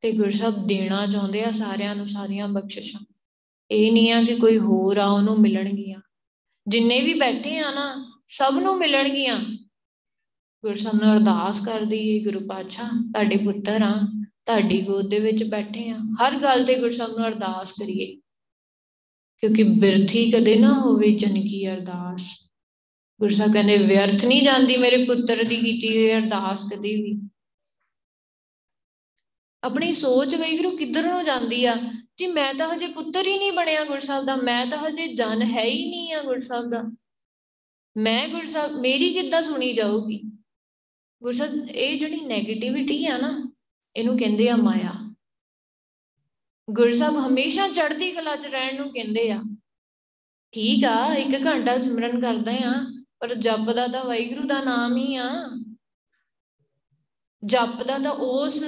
ਤੇ 0.00 0.12
ਗੁਰਸਬ 0.12 0.66
ਦੇਣਾ 0.66 1.06
ਚਾਹੁੰਦੇ 1.06 1.44
ਆ 1.44 1.50
ਸਾਰਿਆਂ 1.50 1.96
ਨੂੰ 1.96 2.06
ਸਾਰੀਆਂ 2.06 2.48
ਬਖਸ਼ਿਸ਼ਾਂ। 2.48 3.00
ਇਹ 3.70 3.92
ਨਹੀਂ 3.92 4.12
ਆ 4.12 4.22
ਕਿ 4.22 4.34
ਕੋਈ 4.36 4.58
ਹੋਰ 4.58 4.96
ਆ, 4.96 5.06
ਉਹਨੂੰ 5.06 5.40
ਮਿਲਣਗੀਆਂ। 5.40 6.00
ਜਿੰਨੇ 6.68 7.00
ਵੀ 7.00 7.14
ਬੈਠੇ 7.14 7.58
ਆ 7.58 7.70
ਨਾ, 7.70 8.18
ਸਭ 8.28 8.54
ਨੂੰ 8.60 8.78
ਮਿਲਣਗੀਆਂ। 8.78 9.40
ਗੁਰਸਬ 10.62 11.02
ਨੂੰ 11.02 11.14
ਅਰਦਾਸ 11.14 11.66
ਕਰਦੀ 11.66 12.08
ਏ, 12.08 12.24
ਗੁਰੂ 12.24 12.40
ਪਾਤਸ਼ਾਹ, 12.40 12.88
ਤੁਹਾਡੇ 12.88 13.36
ਪੁੱਤਰ 13.36 13.82
ਆ, 13.82 14.24
ਤੁਹਾਡੀ 14.46 14.82
ਗੋਦ 14.82 15.10
ਦੇ 15.10 15.18
ਵਿੱਚ 15.18 15.44
ਬੈਠੇ 15.44 15.90
ਆ। 15.90 15.98
ਹਰ 15.98 16.38
ਗੱਲ 16.38 16.64
ਤੇ 16.64 16.78
ਗੁਰਸਬ 16.78 17.08
ਨੂੰ 17.18 17.26
ਅਰਦਾਸ 17.26 17.72
ਕਰੀਏ। 17.72 18.20
ਕਿਉਂਕਿ 19.44 19.62
ਬਿਰਥੀ 19.62 20.30
ਕਦੇ 20.30 20.56
ਨਾ 20.56 20.80
ਹੋਵੇ 20.80 21.10
ਜਨ 21.10 21.34
ਕੀ 21.34 21.70
ਅਰਦਾਸ 21.70 22.28
ਗੁਰਸਬ 23.20 23.52
ਕਹਿੰਦੇ, 23.52 23.78
ਵਿਅਰਥ 23.78 24.24
ਨਹੀਂ 24.24 24.42
ਜਾਂਦੀ 24.42 24.76
ਮੇਰੇ 24.76 25.04
ਪੁੱਤਰ 25.04 25.44
ਦੀ 25.44 25.56
ਕੀਤੀ 25.56 25.98
ਹੋਈ 25.98 26.12
ਅਰਦਾਸ 26.12 26.64
ਕਦੇ 26.72 26.94
ਵੀ। 27.02 27.28
ਆਪਣੀ 29.64 29.92
ਸੋਚ 29.92 30.34
ਵੈਗਰੂ 30.34 30.76
ਕਿੱਧਰ 30.76 31.02
ਨੂੰ 31.02 31.24
ਜਾਂਦੀ 31.24 31.64
ਆ? 31.64 31.76
ਜੀ 32.18 32.26
ਮੈਂ 32.26 32.54
ਤਾਂ 32.54 32.74
ਹਜੇ 32.74 32.86
ਪੁੱਤਰ 32.86 33.26
ਹੀ 33.26 33.38
ਨਹੀਂ 33.38 33.52
ਬਣਿਆ 33.52 33.84
ਗੁਰਸਬ 33.84 34.24
ਦਾ, 34.26 34.36
ਮੈਂ 34.36 34.66
ਤਾਂ 34.66 34.78
ਹਜੇ 34.78 35.08
ਜਨ 35.08 35.42
ਹੈ 35.42 35.64
ਹੀ 35.64 35.90
ਨਹੀਂ 35.90 36.12
ਆ 36.12 36.22
ਗੁਰਸਬ 36.22 36.70
ਦਾ। 36.70 36.96
ਮੈਂ 37.96 38.28
ਗੁਰਸਾਹਿਬ 38.28 38.72
ਮੇਰੀ 38.72 39.14
ਕਿੱਦਾਂ 39.14 39.42
ਸੁਣੀ 39.42 39.72
ਜਾਊਗੀ? 39.72 40.22
ਗੁਰਸਾਹਿਬ 41.22 41.70
ਇਹ 41.70 41.98
ਜਿਹੜੀ 41.98 42.20
네ਗੇਟਿਵਿਟੀ 42.20 43.06
ਆ 43.06 43.18
ਨਾ, 43.18 43.52
ਇਹਨੂੰ 43.96 44.18
ਕਹਿੰਦੇ 44.18 44.48
ਆ 44.48 44.56
ਮਾਇਆ। 44.56 45.03
ਗੁਰਸਾਹਿਬ 46.70 47.16
ਹਮੇਸ਼ਾ 47.16 47.68
ਚੜ੍ਹਦੀ 47.68 48.12
ਕਲਾ 48.12 48.36
'ਚ 48.36 48.46
ਰਹਿਣ 48.46 48.76
ਨੂੰ 48.76 48.92
ਕਹਿੰਦੇ 48.92 49.30
ਆ। 49.30 49.42
ਠੀਕ 50.52 50.84
ਆ, 50.84 51.14
ਇੱਕ 51.14 51.46
ਘੰਟਾ 51.46 51.78
ਸਿਮਰਨ 51.78 52.20
ਕਰਦੇ 52.20 52.62
ਆ, 52.62 52.72
ਪਰ 53.20 53.34
ਜਪਦਾ 53.34 53.86
ਤਾਂ 53.86 54.04
ਵਾਹਿਗੁਰੂ 54.04 54.48
ਦਾ 54.48 54.60
ਨਾਮ 54.60 54.96
ਹੀ 54.96 55.16
ਆ। 55.16 55.30
ਜਪਦਾ 57.44 57.98
ਤਾਂ 57.98 58.12
ਉਸ 58.12 58.64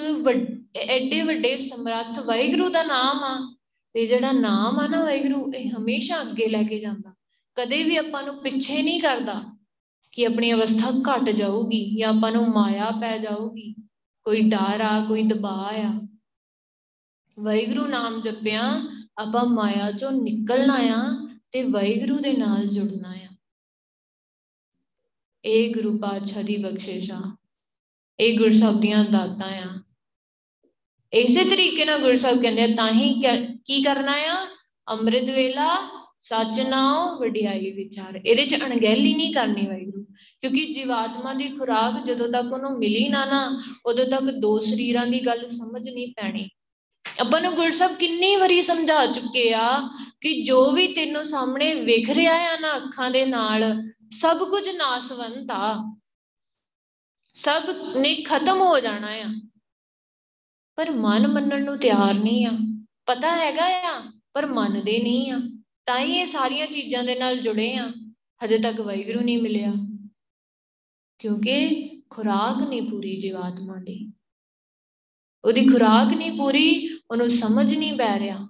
ਐਡੇ 0.76 1.22
ਵੱਡੇ 1.22 1.56
ਸਮਰੱਥ 1.56 2.18
ਵਾਹਿਗੁਰੂ 2.18 2.68
ਦਾ 2.68 2.82
ਨਾਮ 2.82 3.24
ਆ, 3.24 3.56
ਤੇ 3.92 4.06
ਜਿਹੜਾ 4.06 4.32
ਨਾਮ 4.32 4.78
ਆ 4.78 4.86
ਨਾ 4.86 5.02
ਵਾਹਿਗੁਰੂ, 5.04 5.52
ਇਹ 5.52 5.70
ਹਮੇਸ਼ਾ 5.70 6.20
ਅੱਗੇ 6.22 6.48
ਲੈ 6.48 6.62
ਕੇ 6.62 6.78
ਜਾਂਦਾ। 6.78 7.14
ਕਦੇ 7.54 7.82
ਵੀ 7.82 7.96
ਆਪਾਂ 7.96 8.22
ਨੂੰ 8.22 8.42
ਪਿੱਛੇ 8.42 8.82
ਨਹੀਂ 8.82 9.00
ਕਰਦਾ 9.00 9.42
ਕਿ 10.12 10.26
ਆਪਣੀ 10.26 10.52
ਅਵਸਥਾ 10.52 10.90
ਘਟ 10.90 11.30
ਜਾਊਗੀ 11.30 11.98
ਜਾਂ 11.98 12.08
ਆਪਾਂ 12.08 12.32
ਨੂੰ 12.32 12.48
ਮਾਇਆ 12.48 12.90
ਪੈ 12.90 13.18
ਜਾਊਗੀ। 13.18 13.74
ਕੋਈ 14.24 14.40
ਡਰ 14.40 14.80
ਆ, 14.80 15.04
ਕੋਈ 15.08 15.22
ਦਬਾਅ 15.22 15.80
ਆ। 15.80 16.15
ਵਾਹਿਗੁਰੂ 17.38 17.86
ਨਾਮ 17.86 18.20
ਜਪਿਆ, 18.20 18.62
ਆਪਾਂ 19.18 19.44
ਮਾਇਆ 19.44 19.90
ਚੋਂ 19.92 20.10
ਨਿਕਲਣਾ 20.12 20.76
ਆ 20.92 21.02
ਤੇ 21.50 21.62
ਵਾਹਿਗੁਰੂ 21.62 22.18
ਦੇ 22.18 22.32
ਨਾਲ 22.32 22.66
ਜੁੜਨਾ 22.66 23.10
ਆ। 23.10 23.34
ਇਹ 25.44 25.74
ਗੁਰੂ 25.74 25.96
ਪਾਤਸ਼ਾਹ 25.98 26.42
ਦੀ 26.42 26.56
ਬਖਸ਼ਿਸ਼ 26.56 27.10
ਆ। 27.10 27.20
ਇਹ 28.20 28.38
ਗੁਰਸਬ 28.38 28.80
ਦੀਆਂ 28.80 29.04
ਦਾਤਾਂ 29.04 29.50
ਆ। 29.52 29.82
ਇਸੇ 31.12 31.44
ਤਰੀਕੇ 31.44 31.84
ਨਾਲ 31.84 32.00
ਗੁਰਸਬ 32.00 32.40
ਕਹਿੰਦੇ 32.42 32.62
ਆ, 32.62 32.74
ਤਾਂ 32.76 32.92
ਹੀ 32.92 33.12
ਕੀ 33.64 33.82
ਕਰਨਾ 33.82 34.12
ਆ? 34.12 34.46
ਅੰਮ੍ਰਿਤ 34.88 35.30
ਵੇਲਾ, 35.30 35.68
ਸੱਚ 36.20 36.60
ਨਾਉ, 36.60 37.18
ਵਡਿਆਈ 37.18 37.70
ਵਿਚਾਰ। 37.72 38.16
ਇਹਦੇ 38.16 38.46
ਚ 38.46 38.62
ਅਣਗਹਿਲੀ 38.64 39.14
ਨਹੀਂ 39.14 39.32
ਕਰਨੀ 39.34 39.66
ਵਾਹਿਗੁਰੂ, 39.66 40.04
ਕਿਉਂਕਿ 40.40 40.64
ਜੀਵਾਤਮਾ 40.72 41.34
ਦੀ 41.34 41.48
ਖੁਰਾਕ 41.48 42.04
ਜਦੋਂ 42.06 42.28
ਤੱਕ 42.28 42.52
ਉਹਨੂੰ 42.52 42.78
ਮਿਲੀ 42.78 43.08
ਨਾ 43.08 43.24
ਨਾ, 43.24 43.62
ਉਦੋਂ 43.86 44.06
ਤੱਕ 44.06 44.30
ਦੋ 44.40 44.58
ਸਰੀਰਾਂ 44.60 45.06
ਦੀ 45.06 45.24
ਗੱਲ 45.26 45.46
ਸਮਝ 45.48 45.88
ਨਹੀਂ 45.88 46.12
ਪੈਣੀ। 46.12 46.48
ਆਪਾਂ 47.20 47.40
ਨੂੰ 47.40 47.54
ਗੁਰਸਬ 47.54 47.96
ਕਿੰਨੀ 47.96 48.36
ਵਾਰੀ 48.36 48.62
ਸਮਝਾ 48.62 49.06
ਚੁੱਕੇ 49.06 49.54
ਆ 49.54 49.88
ਕਿ 50.20 50.42
ਜੋ 50.42 50.70
ਵੀ 50.70 50.94
ਤੈਨੂੰ 50.94 51.24
ਸਾਹਮਣੇ 51.24 51.74
ਵੇਖ 51.74 52.10
ਰਿਹਾ 52.10 52.34
ਆ 52.34 52.56
ਨਾ 52.60 52.76
ਅੱਖਾਂ 52.76 53.10
ਦੇ 53.10 53.26
ਨਾਲ, 53.26 53.86
ਸਭ 54.10 54.38
ਕੁਝ 54.38 54.68
ਨਾਸਵੰਤ 54.68 55.50
ਆ। 55.50 55.96
ਸਭ 57.34 57.62
ਨੇ 57.96 58.14
ਖਤਮ 58.14 58.60
ਹੋ 58.60 58.80
ਜਾਣਾ 58.80 59.08
ਆ। 59.08 59.24
ਪਰ 60.76 60.90
ਮਨ 60.90 61.28
ਮੰਨਣ 61.28 61.64
ਨੂੰ 61.64 61.78
ਤਿਆਰ 61.78 62.14
ਨਹੀਂ 62.14 62.46
ਆ। 62.46 62.50
ਪਤਾ 63.06 63.36
ਹੈਗਾ 63.36 63.88
ਆ, 63.88 64.02
ਪਰ 64.32 64.46
ਮੰਨਦੇ 64.46 64.98
ਨਹੀਂ 64.98 65.32
ਆ। 65.32 65.38
ਤਾਂ 65.86 66.00
ਹੀ 66.00 66.12
ਇਹ 66.12 66.26
ਸਾਰੀਆਂ 66.26 66.66
ਚੀਜ਼ਾਂ 66.66 67.04
ਦੇ 67.04 67.14
ਨਾਲ 67.14 67.38
ਜੁੜੇ 67.38 67.74
ਆ। 67.74 67.92
ਹਜੇ 68.44 68.58
ਤੱਕ 68.58 68.80
ਵਾਹਿਗੁਰੂ 68.80 69.20
ਨਹੀਂ 69.20 69.42
ਮਿਲਿਆ। 69.42 69.72
ਕਿਉਂਕਿ 71.18 71.90
ਖੁਰਾਕ 72.10 72.68
ਨਹੀਂ 72.68 72.90
ਪੂਰੀ 72.90 73.20
ਜੀਵਾਤਮਾ 73.20 73.76
ਦੀ। 73.76 74.12
ਉਹਦੀ 75.44 75.66
ਖੁਰਾਕ 75.66 76.12
ਨਹੀਂ 76.12 76.38
ਪੂਰੀ, 76.38 76.98
ਉਹਨੂੰ 77.10 77.30
ਸਮਝ 77.30 77.74
ਨਹੀਂ 77.74 77.98
ਪੈ 77.98 78.18
ਰਿਹਾ, 78.18 78.48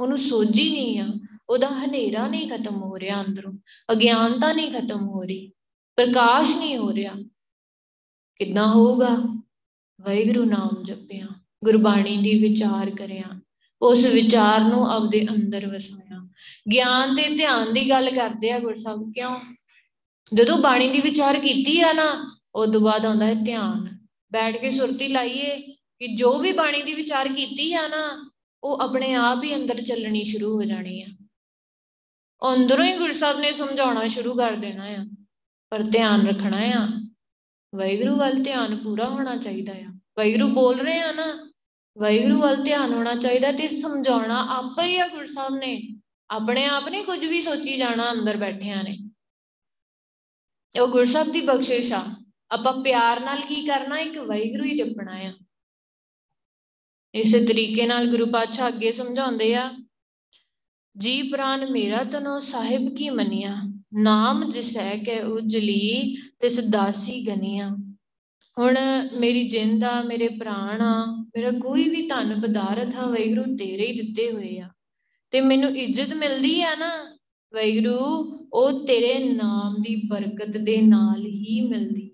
ਉਹਨੂੰ 0.00 0.18
ਸੋਝੀ 0.18 0.70
ਨਹੀਂ 0.70 1.00
ਆ, 1.00 1.08
ਉਹਦਾ 1.48 1.68
ਹਨੇਰਾ 1.68 2.28
ਨਹੀਂ 2.28 2.50
ਖਤਮ 2.50 2.82
ਹੋ 2.82 2.98
ਰਿਹਾ 2.98 3.24
ਅੰਦਰੋਂ, 3.24 3.52
ਅਗਿਆਨਤਾ 3.92 4.52
ਨਹੀਂ 4.52 4.72
ਖਤਮ 4.72 5.08
ਹੋ 5.08 5.22
ਰਹੀ, 5.22 5.52
ਪ੍ਰਕਾਸ਼ 5.96 6.56
ਨਹੀਂ 6.56 6.76
ਹੋ 6.76 6.94
ਰਿਹਾ। 6.94 7.12
ਕਿੱਦਾਂ 8.36 8.68
ਹੋਊਗਾ? 8.68 9.16
ਵਾਹਿਗੁਰੂ 10.00 10.44
ਨਾਮ 10.44 10.82
ਜਪਿਆ, 10.82 11.26
ਗੁਰਬਾਣੀ 11.64 12.16
ਦੀ 12.16 12.48
ਵਿਚਾਰ 12.48 12.90
ਕਰਿਆ, 12.90 13.40
ਉਸ 13.82 14.06
ਵਿਚਾਰ 14.06 14.60
ਨੂੰ 14.60 14.90
ਆਪਦੇ 14.90 15.26
ਅੰਦਰ 15.30 15.66
ਵਸਾਇਆ। 15.66 16.28
ਗਿਆਨ 16.72 17.16
ਤੇ 17.16 17.36
ਧਿਆਨ 17.36 17.72
ਦੀ 17.72 17.90
ਗੱਲ 17.90 18.10
ਕਰਦੇ 18.10 18.52
ਆ 18.52 18.58
ਗੁਰਸਬ 18.58 19.12
ਕਿਉਂ? 19.14 19.36
ਜਦੋਂ 20.34 20.58
ਬਾਣੀ 20.58 20.88
ਦੀ 20.88 21.00
ਵਿਚਾਰ 21.00 21.40
ਕੀਤੀ 21.40 21.80
ਆ 21.80 21.92
ਨਾ, 21.92 22.38
ਉਸ 22.54 22.72
ਤੋਂ 22.72 22.80
ਬਾਅਦ 22.80 23.06
ਆਉਂਦਾ 23.06 23.26
ਹੈ 23.26 23.34
ਧਿਆਨ। 23.34 23.99
ਬੈਠ 24.32 24.56
ਕੇ 24.56 24.70
ਸੁਰਤੀ 24.70 25.08
ਲਾਈਏ 25.08 25.60
ਕਿ 25.98 26.06
ਜੋ 26.06 26.38
ਵੀ 26.38 26.52
ਬਾਣੀ 26.52 26.82
ਦੀ 26.82 26.94
ਵਿਚਾਰ 26.94 27.28
ਕੀਤੀ 27.28 27.74
ਆ 27.74 27.88
ਨਾ, 27.88 28.30
ਉਹ 28.64 28.80
ਆਪਣੇ 28.80 29.14
ਆਪ 29.14 29.44
ਹੀ 29.44 29.54
ਅੰਦਰ 29.54 29.82
ਚੱਲਣੀ 29.82 30.24
ਸ਼ੁਰੂ 30.24 30.56
ਹੋ 30.56 30.62
ਜਾਣੀ 30.62 31.02
ਆ। 31.02 31.06
ਅੰਦਰੋਂ 32.52 32.84
ਹੀ 32.84 32.98
ਗੁਰਸਬ 32.98 33.36
ਨੇ 33.40 33.52
ਸਮਝਾਉਣਾ 33.52 34.08
ਸ਼ੁਰੂ 34.08 34.34
ਕਰ 34.34 34.52
ਦੇਣਾ 34.52 34.84
ਆ। 34.84 35.06
ਪਰ 35.70 35.82
ਧਿਆਨ 35.82 36.26
ਰੱਖਣਾ 36.26 36.56
ਆ, 36.56 36.88
ਵਾਹਿਗੁਰੂ 37.74 38.16
ਵੱਲ 38.16 38.42
ਧਿਆਨ 38.42 38.76
ਪੂਰਾ 38.76 39.08
ਹੋਣਾ 39.08 39.36
ਚਾਹੀਦਾ 39.36 39.72
ਆ। 39.72 39.86
ਵਾਹਿਗੁਰੂ 40.18 40.48
ਬੋਲ 40.48 40.80
ਰਹੇ 40.80 41.00
ਆ 41.00 41.12
ਨਾ, 41.12 41.52
ਵਾਹਿਗੁਰੂ 41.98 42.40
ਵੱਲ 42.40 42.56
ਧਿਆਨ 42.56 42.94
ਹੋਣਾ 42.94 43.14
ਚਾਹੀਦਾ 43.14 43.52
ਤੇ 43.52 43.68
ਸਮਝਾਉਣਾ 43.68 44.46
ਆਪੇ 44.50 44.84
ਹੀ 44.84 44.98
ਆ 44.98 45.08
ਗੁਰਸਾਹਿਬ 45.08 45.54
ਨੇ। 45.54 46.00
ਆਪਣੇ 46.30 46.64
ਆਪ 46.64 46.88
ਨੇ 46.88 47.02
ਕੁਝ 47.04 47.24
ਵੀ 47.24 47.40
ਸੋਚੀ 47.40 47.76
ਜਾਣਾ 47.76 48.12
ਅੰਦਰ 48.12 48.36
ਬੈਠਿਆਂ 48.36 48.84
ਨੇ। 48.84 48.98
ਉਹ 50.80 50.88
ਗੁਰਸਾਹਿਬ 50.88 51.32
ਦੀ 51.32 51.40
ਬਖਸ਼ਿਸ਼ 51.40 51.92
ਆ। 51.92 52.19
ਆਪਾਂ 52.50 52.72
ਪਿਆਰ 52.82 53.20
ਨਾਲ 53.20 53.40
ਕੀ 53.40 53.66
ਕਰਨਾ, 53.66 53.98
ਇੱਕ 53.98 54.18
ਵਾਹਿਗੁਰੂ 54.18 54.64
ਹੀ 54.64 54.76
ਜਪਣਾ 54.76 55.12
ਆ। 55.12 55.32
ਇਸੇ 57.14 57.44
ਤਰੀਕੇ 57.46 57.86
ਨਾਲ 57.86 58.06
ਗੁਰੂ 58.06 58.26
ਪਾਤਸ਼ਾਹ 58.26 58.68
ਅੱਗੇ 58.68 58.92
ਸਮਝਾਉਂਦੇ 58.92 59.54
ਆ, 59.54 59.72
ਜੀ 60.98 61.22
ਪ੍ਰਾਨ 61.22 61.70
ਮੇਰਾ 61.70 62.04
ਤਨੋ 62.04 62.38
ਸਾਹਿਬ 62.38 62.94
ਕੀ 62.94 63.10
ਮੰਨਿਆ, 63.10 63.56
ਨਾਮ 63.94 64.50
ਜਿਸੈ 64.50 64.96
ਕੇ 64.96 65.20
ਉਜਲੀ, 65.20 66.16
ਤਿਸ 66.16 66.60
ਦਾਸੀ 66.60 67.26
ਗਨੀਆ। 67.26 67.68
ਹੁਣ 68.58 68.76
ਮੇਰੀ 69.18 69.48
ਜਿੰਦ 69.48 69.84
ਆ, 69.84 70.02
ਮੇਰੇ 70.02 70.28
ਪ੍ਰਾਣ 70.28 70.80
ਆ, 70.80 71.06
ਮੇਰਾ 71.06 71.50
ਕੋਈ 71.50 71.88
ਵੀ 71.88 72.06
ਧਨ 72.06 72.40
ਪਦਾਰਥ 72.40 72.96
ਆ 72.96 73.06
ਵੈਗਰੂ 73.06 73.56
ਤੇਰੇ 73.56 73.86
ਹੀ 73.86 74.00
ਦਿੱਤੇ 74.00 74.30
ਹੋਏ 74.32 74.58
ਆ। 74.58 74.68
ਤੇ 75.30 75.40
ਮੈਨੂੰ 75.40 75.76
ਇੱਜ਼ਤ 75.76 76.14
ਮਿਲਦੀ 76.14 76.62
ਆ 76.62 76.74
ਨਾ 76.74 77.18
ਵੈਗਰੂ 77.54 77.96
ਉਹ 78.52 78.86
ਤੇਰੇ 78.86 79.18
ਨਾਮ 79.24 79.74
ਦੀ 79.80 79.94
ਬਰਕਤ 80.06 80.56
ਦੇ 80.56 80.80
ਨਾਲ 80.80 81.26
ਹੀ 81.26 81.60
ਮਿਲਦੀ। 81.60 82.06
ਆ 82.06 82.09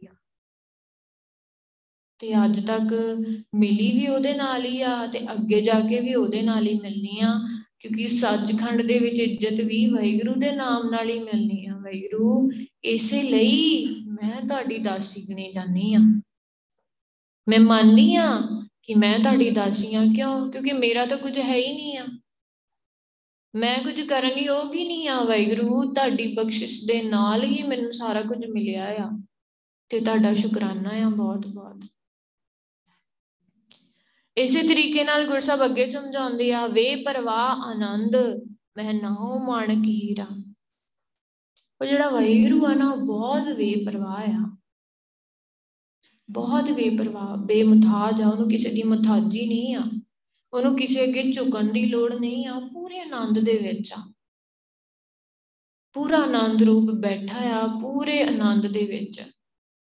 ਤੇ 2.19 2.45
ਅੱਜ 2.45 2.67
ਤੱਕ 2.67 3.17
ਮਿਲੀ 3.55 3.93
ਵੀ 3.93 4.09
ਉਹਦੇ 4.09 4.35
ਨਾਲ 4.35 4.65
ਹੀ 4.65 4.83
ਆ 4.83 5.07
ਤੇ 5.07 5.33
ਅੱਗੇ 5.33 5.61
ਜਾ 5.61 5.81
ਕੇ 5.81 6.01
ਵੀ 6.01 6.15
ਉਹਦੇ 6.15 6.43
ਨਾਲ 6.43 6.67
ਹੀ 6.67 6.81
ਮਿਲਣੀ 6.81 7.21
ਆ, 7.21 7.41
ਕਿਉਂਕਿ 7.79 8.07
ਸੱਚਖੰਡ 8.07 8.83
ਦੇ 8.83 8.99
ਵਿੱਚ 8.99 9.19
ਇੱਜ਼ਤ 9.21 9.61
ਵੀ 9.61 9.87
ਵਾਹਿਗੁਰੂ 9.87 10.35
ਦੇ 10.35 10.53
ਨਾਮ 10.53 10.91
ਨਾਲ 10.91 11.11
ਹੀ 11.11 11.19
ਮਿਲਣੀ 11.19 11.67
ਆ। 11.67 11.75
ਵਾਹਿਗੁਰੂ, 11.77 12.51
ਇਸੇ 12.85 13.23
ਲਈ 13.23 13.87
ਮੈਂ 14.07 14.49
ਤੁਹਾਡੀ 14.49 14.79
ਦਾਸੀ 14.79 15.27
ਗਣੀ 15.31 15.53
ਜਾਨੀ 15.53 15.95
ਆ। 15.95 15.99
ਮੈਂ 17.49 17.61
ਮੰਨਦੀ 17.61 18.15
ਆ 18.15 18.41
ਕਿ 18.83 18.95
ਮੈਂ 18.95 19.19
ਤੁਹਾਡੀ 19.19 19.51
ਦਾਸੀ 19.51 19.95
ਆ 19.95 20.05
ਕਿਉਂ? 20.17 20.53
ਕਿਉਂਕਿ 20.53 20.73
ਮੇਰਾ 20.73 21.07
ਤਾਂ 21.07 21.19
ਕੁਝ 21.19 21.39
ਹੈ 21.39 21.57
ਹੀ 21.57 21.73
ਨਹੀਂ 21.73 21.99
ਆ। 21.99 22.07
ਮੈਂ 23.55 23.79
ਕੁਝ 23.79 24.01
ਕਰਨ 24.01 24.39
ਯੋਗ 24.39 24.75
ਹੀ 24.75 24.87
ਨਹੀਂ 24.87 25.09
ਆ, 25.09 25.23
ਵਾਹਿਗੁਰੂ। 25.23 25.93
ਤੁਹਾਡੀ 25.93 26.35
ਬਖਸ਼ਿਸ਼ 26.35 26.87
ਦੇ 26.87 27.03
ਨਾਲ 27.03 27.45
ਹੀ 27.45 27.63
ਮੈਨੂੰ 27.63 27.93
ਸਾਰਾ 27.93 28.23
ਕੁਝ 28.23 28.47
ਮਿਲਿਆ 28.47 28.87
ਆ। 28.87 29.23
ਤੇ 29.89 30.01
ਤੁਹਾਡਾ 30.01 30.35
ਸ਼ੁਕਰਾਨਾ 30.35 30.91
ਆ 30.91 31.09
ਬਹੁਤ 31.09 31.47
ਬਹੁਤ 31.47 31.85
ਇਸੇ 34.37 34.63
ਤਰੀਕੇ 34.63 35.05
ਨਾਲ 35.05 35.27
ਗੁਰਸਬ 35.27 35.65
ਅੱਗੇ 35.65 35.87
ਸਮਝਾਉਂਦੇ 35.87 36.53
ਆ, 36.53 36.67
ਵੇ 36.67 36.97
ਪਰਵਾਹ 36.97 37.57
ਆਨੰਦ, 37.57 38.17
ਮੈਂ 38.77 38.95
ਨਾਉ 38.95 39.47
ਮਾਣਕ 39.47 39.85
ਹੀਰਾ 39.85 40.27
ਉਹ 41.81 41.87
ਜਿਹੜਾ 41.87 42.11
ਵਾਹਿਗੁਰੂ 42.11 42.67
ਆ 42.67 42.75
ਨਾ 42.75 42.95
ਬਹੁਤ 42.95 43.43
ਬੇਪਰਵਾਹ 43.43 44.25
ਆ। 44.29 44.57
ਬਹੁਤ 46.31 46.71
ਬੇਪਰਵਾਹ 46.71 47.37
ਬੇਮੁਥਾਜ 47.37 48.23
ਆ, 48.23 48.29
ਉਹਨੂੰ 48.29 48.49
ਕਿਸੇ 48.49 48.71
ਦੀ 48.71 48.83
ਮੁਥਾਜੀ 48.83 49.47
ਨਹੀਂ 49.47 49.75
ਆ। 49.75 49.85
ਉਹਨੂੰ 50.53 50.77
ਕਿਸੇ 50.77 51.05
ਅੱਗੇ 51.05 51.33
ਝੁਕਣ 51.33 51.73
ਦੀ 51.73 51.87
ਲੋੜ 51.87 52.15
ਨਹੀਂ 52.15 52.47
ਆ 52.47 52.71
ਪੂਰੇ 52.73 53.01
ਆਨੰਦ 53.01 53.39
ਦੇ 53.39 53.59
ਵਿੱਚ 53.59 53.93
ਆ। 53.93 54.13
ਪੂਰਾ 55.93 56.19
ਆਨੰਦ 56.19 56.63
ਰੂਪ 56.63 56.91
ਬੈਠਾ 56.91 57.39
ਆ, 57.39 57.67
ਪੂਰੇ 57.67 58.23
ਆਨੰਦ 58.23 58.67
ਦੇ 58.67 58.87
ਵਿੱਚ। 58.87 59.23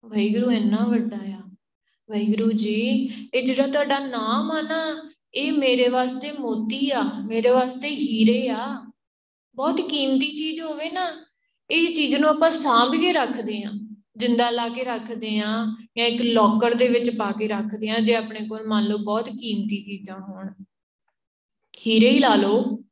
ਵਾਹਿਗੁਰੂ 0.06 0.52
ਇੰਨਾ 0.52 0.86
ਵੱਡਾ 0.86 1.18
ਆ। 1.18 1.53
ਵਾਹਿਗੁਰੂ 2.10 2.52
ਜੀ, 2.52 2.80
ਇਹ 3.34 3.44
ਜਿਹੜਾ 3.44 3.68
ਤੁਹਾਡਾ 3.68 4.00
ਨਾਮ 4.00 4.52
ਆ 4.52 4.62
ਨਾ, 4.62 5.12
ਇਹ 5.34 5.52
ਮੇਰੇ 5.52 5.88
ਵਾਸਤੇ 5.88 6.32
ਮੋਤੀ 6.32 6.92
ਆ, 6.92 7.02
ਮੇਰੇ 7.26 7.50
ਵਾਸਤੇ 7.50 7.90
ਹੀਰੇ 7.90 8.50
ਆ। 8.50 8.92
ਬਹੁਤ 9.56 9.82
ਕੀਮਤੀ 9.82 10.28
ਚੀਜ਼ 10.28 10.62
ਹੋਵੇ 10.62 10.92
ਨਾ, 10.92 11.26
ਇਹ 11.72 11.94
ਚੀਜ਼ 11.94 12.16
ਨੂੰ 12.16 12.30
ਆਪਾਂ 12.30 12.52
ਸਾਂਭ 12.52 12.96
ਕੇ 12.96 13.14
ਰੱਖਦੇ 13.14 13.64
ਆ 13.64 13.72
ਜਿੰਦਾ 14.18 14.50
ਲਾ 14.50 14.70
ਕੇ 14.70 14.84
ਰੱਖਦੇ 14.84 15.40
ਆ 15.40 15.66
ਜਾਂ 15.98 16.06
ਇੱਕ 16.06 16.22
ਲੋਕਰ 16.22 16.74
ਦੇ 16.74 16.88
ਵਿੱਚ 16.88 17.18
ਪਾ 17.18 17.32
ਕੇ 17.32 17.48
ਰੱਖਦੇ 17.48 17.90
ਆ 17.90 18.00
ਜੇ 18.00 18.16
ਆਪਣੇ 18.16 18.48
ਕੋਲ 18.48 18.68
ਮੰਨ 18.68 18.86
ਲਓ 18.86 18.98
ਬਹੁਤ 18.98 19.30
ਕੀਮਤੀ 19.30 19.84
ਚੀਜ਼ਾਂ 19.84 20.20
ਹੋਣ। 20.20 20.50
ਹੀਰੇ 21.88 22.10
ਹੀ 22.10 22.20
ਲਾ 22.20 22.36
ਲਓ 22.36 22.84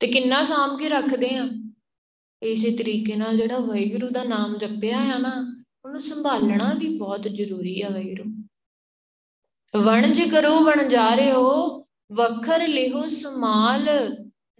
ਤੇ 0.00 0.06
ਕਿੰਨਾ 0.06 0.44
ਸਾਂਭ 0.44 0.78
ਕੇ 0.78 0.88
ਰੱਖਦੇ 0.88 1.34
ਆ 1.34 1.48
ਇਸੇ 2.42 2.70
ਤਰੀਕੇ 2.70 3.16
ਨਾਲ 3.16 3.36
ਜਿਹੜਾ 3.36 3.58
ਵਾਹਿਗੁਰੂ 3.58 4.10
ਦਾ 4.10 4.24
ਨਾਮ 4.24 4.58
ਜਪਿਆ 4.58 4.98
ਆ 4.98 5.18
ਨਾ 5.18 5.63
ਉਹਨੂੰ 5.84 6.00
ਸੰਭਾਲਣਾ 6.00 6.74
ਵੀ 6.74 6.98
ਬਹੁਤ 6.98 7.22
ਜ਼ਰੂਰੀ 7.22 7.82
ਆ 7.82 7.88
ਵੈਰੂ। 7.88 8.44
ਵਣਜ 9.82 10.22
ਕਰੋ 10.22 10.60
ਵਣ 10.60 10.88
ਜਾ 10.88 11.14
ਰਹੇ 11.14 11.32
ਹੋ, 11.32 11.80
ਵਖਰ 12.12 12.68
ਲਿਹੋ 12.68 13.08
ਸਮਾਲ 13.08 13.88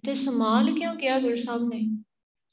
ਤੇ 0.06 0.14
ਸਮਾਲ 0.14 0.72
ਕਿਉਂ 0.72 0.94
ਕਿਹਾ 0.94 1.20
ਗੁਰੂ 1.20 1.36
ਸਾਹਿਬ 1.36 1.62
ਨੇ? 1.62 2.02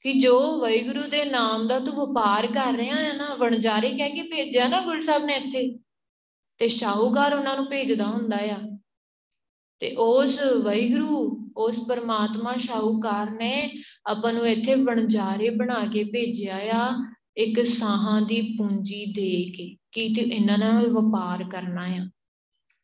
ਕਿ 0.02 0.14
ਜੋ 0.14 0.60
ਵੈਗੁਰੂ 0.60 1.08
ਦੇ 1.10 1.26
ਨਾਮ 1.26 1.68
ਦਾ 1.68 1.80
ਤੂੰ 1.80 1.96
ਵਪਾਰ 1.96 2.48
ਕਰ 2.48 2.74
ਰਿਹਾ 2.74 2.96
ਹੈ 2.96 3.14
ਨਾ, 3.14 3.36
ਵਣਜਾਰੇ 3.36 3.98
ਕਹਿ 3.98 4.12
ਕੇ 4.12 4.22
ਭੇਜਿਆ 4.22 4.68
ਨਾ 4.68 4.82
ਗੁਰੂ 4.82 5.00
ਸਾਹਿਬ 5.00 5.26
ਨੇ 5.26 5.34
ਇੱਥੇ। 5.34 5.80
ਤੇ 6.58 6.68
ਸ਼ਾਹੂਕਾਰ 6.68 7.34
ਉਹਨਾਂ 7.34 7.56
ਨੂੰ 7.56 7.66
ਭੇਜਦਾ 7.66 8.06
ਹੁੰਦਾ 8.06 8.38
ਆ। 8.38 8.78
ਤੇ 9.80 9.96
ਉਸ 9.96 10.40
ਵੈਗਰੂ, 10.64 11.52
ਉਸ 11.58 11.88
ਪਰਮਾਤਮਾ 11.88 12.56
ਸ਼ਾਹੂਕਾਰ 12.58 13.32
ਨੇ 13.32 13.74
ਆਪਾਂ 14.06 14.34
ਨੂੰ 14.34 14.48
ਇੱਥੇ 14.48 14.76
ਵਣਜਾਰੇ 14.76 15.50
ਬਣਾ 15.50 15.86
ਕੇ 15.94 16.04
ਭੇਜਿਆ 16.04 16.58
ਆ। 16.58 17.14
ਇੱਕ 17.38 17.66
ਸਾਹਾਂ 17.66 18.22
ਦੀ 18.22 18.56
ਪੂੰਜੀ 18.58 19.06
ਦੇ 19.06 19.52
ਕੇ 19.52 19.78
ਕਿ 19.92 20.14
ਤੇ 20.16 20.22
ਇਹਨਾਂ 20.22 20.58
ਨਾਲ 20.58 20.88
ਵਪਾਰ 20.88 21.44
ਕਰਨਾ 21.44 21.86
ਆ? 21.86 22.10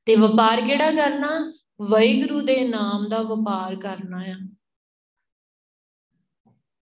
ਤੇ 0.05 0.15
ਵਪਾਰ 0.15 0.61
ਕਿਹੜਾ 0.61 0.91
ਕਰਨਾ? 0.91 1.53
ਵੈਗਰੂ 1.81 2.41
ਦੇ 2.41 2.67
ਨਾਮ 2.67 3.09
ਦਾ 3.09 3.21
ਵਪਾਰ 3.21 3.75
ਕਰਨਾ 3.75 4.17
ਆ। 4.17 4.39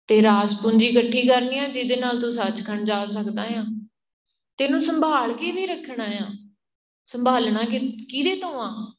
ਤੇ 0.06 0.22
ਰਾਜ 0.22 0.54
ਪੂੰਜੀ 0.62 0.86
ਇਕੱਠੀ 0.86 1.26
ਕਰਨੀ 1.26 1.58
ਆ, 1.58 1.68
ਜਿਹਦੇ 1.68 1.96
ਨਾਲ 1.96 2.20
ਤੂੰ 2.20 2.32
ਸੱਚਖੰਡ 2.32 2.86
ਜਾ 2.86 3.06
ਸਕਦਾ 3.06 3.42
ਆ। 3.42 3.64
ਤੈਨੂੰ 4.56 4.80
ਸੰਭਾਲ 4.80 5.32
ਕੇ 5.32 5.52
ਵੀ 5.52 5.66
ਰੱਖਣਾ 5.66 6.04
ਆ। 6.04 6.26
ਸੰਭਾਲਣਾ 7.06 7.64
ਕਿ, 7.64 7.78
ਕਿਹਦੇ 7.78 8.36
ਤੋਂ 8.36 8.62
ਆ? 8.62 8.94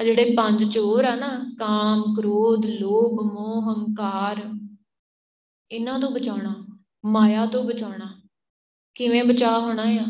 ਆ 0.00 0.04
ਜਿਹੜੇ 0.04 0.34
ਪੰਜ 0.36 0.74
ਚੋਰ 0.74 1.04
ਆ 1.04 1.14
ਨਾ, 1.14 1.56
ਕਾਮ, 1.58 2.02
ਕ੍ਰੋਧ, 2.16 2.66
ਲੋਭ, 2.66 3.32
ਮੋਹ, 3.32 3.74
ਹੰਕਾਰ, 3.74 4.50
ਇਹਨਾਂ 5.70 6.00
ਤੋਂ 6.00 6.10
ਬਚਾਉਣਾ। 6.10 6.75
ਮਾਇਆ 7.06 7.46
ਤੋਂ 7.46 7.64
ਬਚਾਉਣਾ। 7.64 8.22
ਕਿਵੇਂ 8.94 9.24
ਬਚਾ 9.24 9.58
ਹੋਣਾ 9.58 9.82
ਆ? 9.82 10.06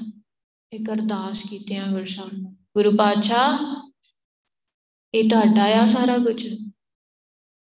ਇੱਕ 0.72 0.92
ਅਰਦਾਸ 0.92 1.42
ਕੀਤਿਆਂ 1.51 1.88
ਗੁਰਸਾਹਿਬ 1.88 2.32
ਨੂੰ। 2.32 2.53
ਗੁਰੂ 2.55 2.97
ਪਾਤਸ਼ਾਹ, 2.97 3.59
ਇਹ 5.14 5.30
ਤੁਹਾਡਾ 5.30 5.82
ਆ 5.82 5.86
ਸਾਰਾ 5.86 6.18
ਕੁਝ। 6.18 6.55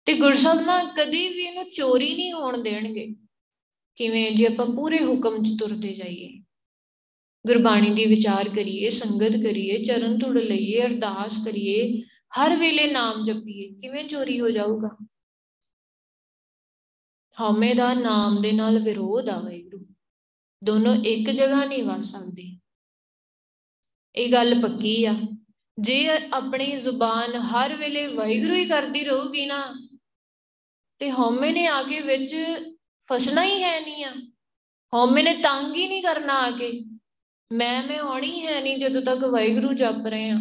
ਤੇ 0.05 0.13
ਗੁਰਸਬ 0.13 0.61
ਨਾ 0.65 0.83
ਕਦੀ 0.83 1.27
ਵੀ 1.27 1.43
ਇਹਨੂੰ 1.43 1.71
ਚੋਰੀ 1.71 2.15
ਨਹੀਂ 2.15 2.33
ਹੋਣ 2.33 2.57
ਦੇਣਗੇ। 2.57 3.15
ਕਿਵੇਂ 3.95 4.31
ਜੇ 4.31 4.45
ਆਪਾਂ 4.45 4.65
ਪੂਰੇ 4.65 5.05
ਹੁਕਮ 5.05 5.43
'ਚ 5.43 5.59
ਤੁਰਦੇ 5.59 5.93
ਜਾਈਏ। 5.93 6.43
ਗੁਰਬਾਣੀ 7.47 7.89
ਦੀ 7.89 8.05
ਵਿਚਾਰ 8.05 8.49
ਕਰੀਏ, 8.49 8.89
ਸੰਗਤ 8.89 9.31
ਕਰੀਏ, 9.31 9.85
ਚਰਨ 9.85 10.17
ਧੁੜ 10.17 10.37
ਲਈਏ, 10.37 10.81
ਅਰਦਾਸ 10.81 11.45
ਕਰੀਏ, 11.45 12.01
ਹਰ 12.37 12.55
ਵੇਲੇ 12.55 12.91
ਨਾਮ 12.91 13.25
ਜਪੀਏ, 13.25 13.69
ਕਿਵੇਂ 13.69 14.05
ਚੋਰੀ 14.05 14.39
ਹੋ 14.39 14.49
ਜਾਊਗਾ? 14.49 14.97
ਹਉਮੈ 17.41 17.73
ਦਾ 17.73 17.93
ਨਾਮ 17.93 18.41
ਦੇ 18.41 18.51
ਨਾਲ 18.51 18.79
ਵਿਰੋਧ 18.79 19.29
ਆ 19.29 19.39
ਵੈਗੁਰੂ 19.39 19.85
ਦੋਨੋਂ 20.63 20.95
ਇੱਕ 20.95 21.29
ਜਗ੍ਹਾ 21.29 21.65
ਨਹੀਂ 21.65 21.83
ਵਸ 21.83 22.03
ਸਕਦੇ। 22.03 22.57
ਇਹ 24.15 24.31
ਗੱਲ 24.31 24.61
ਪੱਕੀ 24.61 25.05
ਆ। 25.05 25.15
ਜੇ 25.79 26.09
ਆਪਣੀ 26.33 26.79
ਜ਼ੁਬਾਨ 26.79 27.35
ਹਰ 27.35 27.75
ਵੇਲੇ 27.75 28.07
ਵਾਹਿਗੁਰੂ 28.07 28.55
ਹੀ 28.55 28.65
ਕਰਦੀ 28.65 29.03
ਰਹੂਗੀ 29.03 29.45
ਨਾ, 29.45 29.89
ਤੇ 30.99 31.11
ਹਉਮੈ 31.11 31.51
ਨੇ 31.51 31.67
ਆ 31.67 31.83
ਕੇ 31.83 32.01
ਵਿੱਚ 32.01 32.35
ਫਸਣਾ 33.09 33.43
ਹੀ 33.43 33.63
ਹੈ 33.63 33.79
ਨਹੀਂ 33.79 34.05
ਆ। 34.05 34.13
ਹਉਮੈ 34.93 35.23
ਨੇ 35.23 35.33
ਤੰਗ 35.33 35.75
ਹੀ 35.75 35.87
ਨਹੀਂ 35.87 36.03
ਕਰਨਾ 36.03 36.33
ਆ 36.33 36.51
ਕੇ 36.51 36.83
ਮੈਂ 37.51 37.83
ਮੈਂ 37.83 37.99
ਆਉਣੀ 37.99 38.45
ਹੈ 38.45 38.61
ਨਹੀਂ 38.61 38.77
ਜਦੋਂ 38.77 39.01
ਤੱਕ 39.01 39.23
ਵਾਹਿਗੁਰੂ 39.23 39.73
ਜਪ 39.73 40.07
ਰਹੇ 40.07 40.29
ਆ 40.29 40.39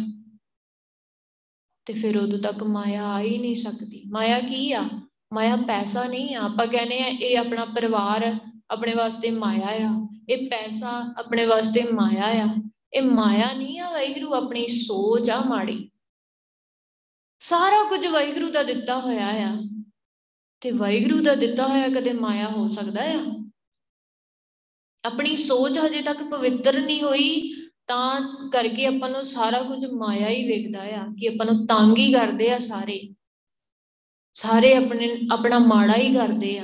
ਤੇ 1.85 1.93
ਫਿਰ 1.93 2.17
ਉਦੋਂ 2.17 2.39
ਤੱਕ 2.39 2.63
ਮਾਇਆ 2.63 3.05
ਆ 3.05 3.19
ਹੀ 3.19 3.37
ਨਹੀਂ 3.37 3.55
ਸਕਦੀ। 3.55 4.03
ਮਾਇਆ 4.07 4.39
ਕੀ 4.39 4.71
ਆ? 4.71 4.89
ਮਾਇਆ 5.33 5.55
ਪੈਸਾ 5.55 6.07
ਨਹੀਂ 6.07 6.35
ਆ। 6.35 6.39
ਆਪਾਂ 6.39 6.67
ਕਹਿੰਦੇ 6.67 7.03
ਆ 7.03 7.05
ਇਹ 7.05 7.37
ਆਪਣਾ 7.37 7.65
ਪਰਿਵਾਰ 7.65 8.37
ਆਪਣੇ 8.71 8.93
ਵਾਸਤੇ 8.93 9.31
ਮਾਇਆ 9.31 9.67
ਆ। 9.77 10.07
ਇਹ 10.29 10.49
ਪੈਸਾ 10.49 11.13
ਆਪਣੇ 11.17 11.45
ਵਾਸਤੇ 11.45 11.83
ਮਾਇਆ 11.91 12.25
ਆ। 12.25 12.55
ਇਹ 12.93 13.01
ਮਾਇਆ 13.01 13.53
ਨਹੀਂ 13.53 13.79
ਆ 13.79 13.91
ਵਾਹਿਗੁਰੂ 13.91 14.35
ਆਪਣੀ 14.35 14.67
ਸੋਚ 14.67 15.29
ਆ 15.29 15.43
ਮਾੜੀ। 15.43 15.89
ਸਾਰਾ 17.39 17.83
ਕੁਝ 17.89 18.05
ਵਾਹਿਗੁਰੂ 18.07 18.51
ਦਾ 18.51 18.63
ਦਿੱਤਾ 18.63 18.99
ਹੋਇਆ 18.99 19.27
ਆ। 19.27 19.63
ਤੇ 20.61 20.71
ਵਾਹਿਗੁਰੂ 20.71 21.23
ਦਾ 21.23 21.35
ਦਿੱਤਾ 21.35 21.67
ਹੋਇਆ 21.67 21.87
ਕਦੇ 21.87 22.13
ਮਾਇਆ 22.13 22.47
ਹੋ 22.47 22.67
ਸਕਦਾ 22.67 23.01
ਆ? 23.03 23.25
ਆਪਣੀ 25.05 25.35
ਸੋਚ 25.35 25.79
ਹਜੇ 25.79 26.01
ਤੱਕ 26.01 26.23
ਪਵਿੱਤਰ 26.23 26.79
ਨਹੀਂ 26.79 27.01
ਹੋਈ 27.01 27.53
ਤਾਂ 27.87 28.21
ਕਰਕੇ 28.53 28.85
ਆਪਾਂ 28.85 29.09
ਨੂੰ 29.09 29.25
ਸਾਰਾ 29.25 29.63
ਕੁਝ 29.63 29.85
ਮਾਇਆ 29.91 30.29
ਹੀ 30.29 30.47
ਵੇਖਦਾ 30.47 30.83
ਆ 30.83 31.07
ਕਿ 31.19 31.27
ਆਪਾਂ 31.27 31.45
ਨੂੰ 31.45 31.67
ਤੰਗ 31.67 31.97
ਹੀ 31.97 32.13
ਕਰਦੇ 32.13 32.51
ਆ 32.51 32.59
ਸਾਰੇ। 32.59 33.13
ਸਾਰੇ 34.37 34.75
ਆਪਣੇ, 34.75 35.27
ਆਪਣਾ 35.31 35.59
ਮਾੜਾ 35.59 35.95
ਹੀ 35.95 36.13
ਕਰਦੇ 36.13 36.57
ਆ। 36.59 36.63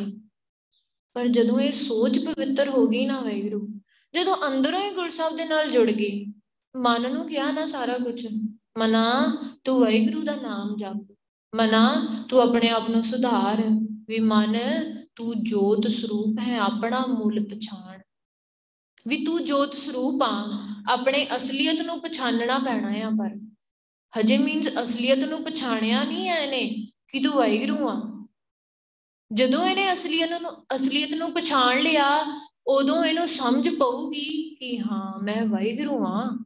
ਪਰ 1.16 1.28
ਜਦੋਂ 1.28 1.60
ਇਹ 1.60 1.72
ਸੋਚ 1.72 2.20
ਪਵਿੱਤਰ 2.20 2.70
ਹੋ 2.70 2.88
ਗਈ 2.88 3.06
ਨਾ 3.06 3.20
ਵੈਗਰੂ 3.20 3.68
ਜਦੋਂ 4.14 4.36
ਅੰਦਰੋਂ 4.48 4.80
ਹੀ 4.80 4.90
ਗੁਰਸਾਹਿਬ 4.90 5.38
ਦੇ 5.38 5.46
ਨਾਲ 5.46 5.72
ਜੁੜ 5.72 5.92
ਗਈ, 5.92 6.26
ਮਨ 6.76 7.12
ਨੂੰ 7.14 7.28
ਕਿਹਾ 7.28 7.52
ਨਾ 7.52 7.66
ਸਾਰਾ 7.66 7.98
ਕੁਝ 7.98 8.28
ਮਨਾ 8.78 9.06
ਤੂੰ 9.64 9.80
ਵੈਗਰੂ 9.80 10.24
ਦਾ 10.24 10.36
ਨਾਮ 10.36 10.76
ਜਪ, 10.76 11.16
ਮਨਾ 11.56 12.08
ਤੂੰ 12.30 12.42
ਆਪਣੇ 12.42 12.70
ਆਪ 12.70 12.90
ਨੂੰ 12.90 13.04
ਸੁਧਾਰ, 13.04 13.64
ਵੀ 14.08 14.20
ਮਨ 14.20 14.58
ਤੂੰ 15.16 15.44
ਜੋਤ 15.44 15.88
ਸਰੂਪ 15.88 16.40
ਹੈ, 16.40 16.58
ਆਪਣਾ 16.60 17.06
ਮੂਲ 17.08 17.44
ਪਛਾਣ। 17.46 18.00
ਵੀ 19.08 19.26
ਤੂੰ 19.26 19.46
ਜੋਤ 19.46 19.74
ਸਰੂਪ 19.74 20.24
ਆ, 20.24 20.36
ਆਪਣੇ 20.90 21.28
ਅਸਲੀਅਤ 21.36 21.82
ਨੂੰ 21.82 22.02
ਪਛਾਨਣਾ 22.02 22.60
ਪੈਣਾ 22.60 23.08
ਆ 23.08 23.10
ਪਰ। 23.10 23.36
ਹਜੇ 24.20 24.38
ਮੀਨਸ 24.38 24.70
ਅਸਲੀਅਤ 24.84 25.20
ਨੂੰ 25.20 25.44
ਪਛਾਣਿਆ 25.44 26.04
ਨਹੀਂ 26.04 26.30
ਐ 26.30 26.44
ਇਹਨੇ। 26.44 26.90
ਕਿ 27.14 27.20
ਤੂੰ 27.20 27.34
ਵਾਹਿਗੁਰੂ 27.34 27.90
ਆ? 27.90 28.28
ਜਦੋਂ 29.34 29.68
ਇਹਨੇ 29.68 29.94
ਅਸਲੀਅਤ 29.94 30.30
ਨੂੰ 30.42 30.52
ਅਸਲੀਅਤ 30.76 31.14
ਨੂੰ 31.14 31.34
ਪਛਾਣ 31.34 31.82
ਲਿਆ, 31.82 32.42
ਉਦੋਂ 32.68 33.06
ਇਹਨੂੰ 33.06 33.28
ਸਮਝ 33.28 33.70
ਪਊਗੀ 33.70 34.56
ਕਿ 34.56 34.80
ਹਾਂ, 34.80 35.24
ਮੈਂ 35.24 35.46
ਵਾਹਿਗੁਰੂ 35.46 36.06
ਆ। 36.08 36.44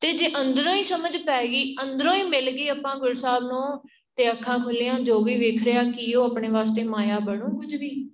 ਤੇ 0.00 0.12
ਜੇ 0.12 0.28
ਅੰਦਰੋਂ 0.28 0.74
ਹੀ 0.74 0.82
ਸਮਝ 0.82 1.16
ਪੈ 1.16 1.46
ਗਈ, 1.46 1.74
ਅੰਦਰੋਂ 1.74 2.14
ਹੀ 2.14 2.22
ਮਿਲ 2.22 2.50
ਗਈ 2.50 2.68
ਆਪਾਂ 2.68 2.96
ਗੁਰਸਾਹਿਬ 2.96 3.42
ਨੂੰ, 3.42 3.82
ਤੇ 4.16 4.30
ਅੱਖਾਂ 4.30 4.58
ਖੁੱਲੀਆਂ 4.58 5.00
ਜੋ 5.00 5.20
ਵੀ 5.20 5.38
ਵੇਖ 5.38 5.64
ਰਿਹਾ, 5.64 5.84
ਕੀ 5.84 6.14
ਉਹ 6.14 6.30
ਆਪਣੇ 6.30 6.48
ਵਾਸਤੇ 6.48 6.82
ਮਾਇਆ 6.82 7.18
ਬਣੂ, 7.18 7.58
ਕੁਝ 7.58 7.74
ਵੀ 7.74 8.10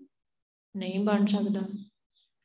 ਨਹੀਂ 0.76 1.04
ਬਣ 1.04 1.26
ਸਕਦਾ। 1.26 1.62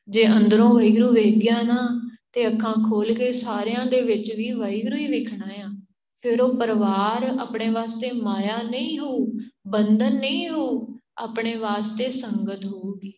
ਜੇ 0.08 0.26
ਅੰਦਰੋਂ 0.26 0.74
ਵਾਹਿਗੁਰੂ 0.74 1.12
ਵੇਖ 1.12 1.34
ਗਿਆ 1.34 1.62
ਨਾ, 1.62 2.10
ਤੇ 2.32 2.48
ਅੱਖਾਂ 2.48 2.74
ਖੋਲ 2.74 3.14
ਕੇ 3.14 3.32
ਸਾਰਿਆਂ 3.32 3.86
ਦੇ 3.86 4.00
ਵਿੱਚ 4.00 4.34
ਵੀ 4.34 4.52
ਵਾਹਿਗੁਰੂ 4.52 4.96
ਹੀ 4.96 5.06
ਵੇਖਣਾ 5.06 5.46
ਆ। 5.56 5.81
ਫਿਰ 6.22 6.42
ਉਹ 6.42 6.56
ਪਰਿਵਾਰ 6.56 7.38
ਆਪਣੇ 7.40 7.68
ਵਾਸਤੇ 7.68 8.10
ਮਾਇਆ 8.10 8.62
ਨਹੀਂ 8.62 8.98
ਹੋ, 8.98 9.26
ਬੰਧਨ 9.66 10.16
ਨਹੀਂ 10.16 10.48
ਹੋ, 10.48 10.98
ਆਪਣੇ 11.18 11.54
ਵਾਸਤੇ 11.54 12.10
ਸੰਗਤ 12.10 12.64
ਹੋਊਗੀ। 12.64 13.12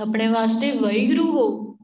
ਆਪਣੇ 0.00 0.28
ਵਾਸਤੇ 0.28 0.72
ਵਾਹਿਗੁਰੂ 0.72 1.32
ਹੋ। 1.32 1.76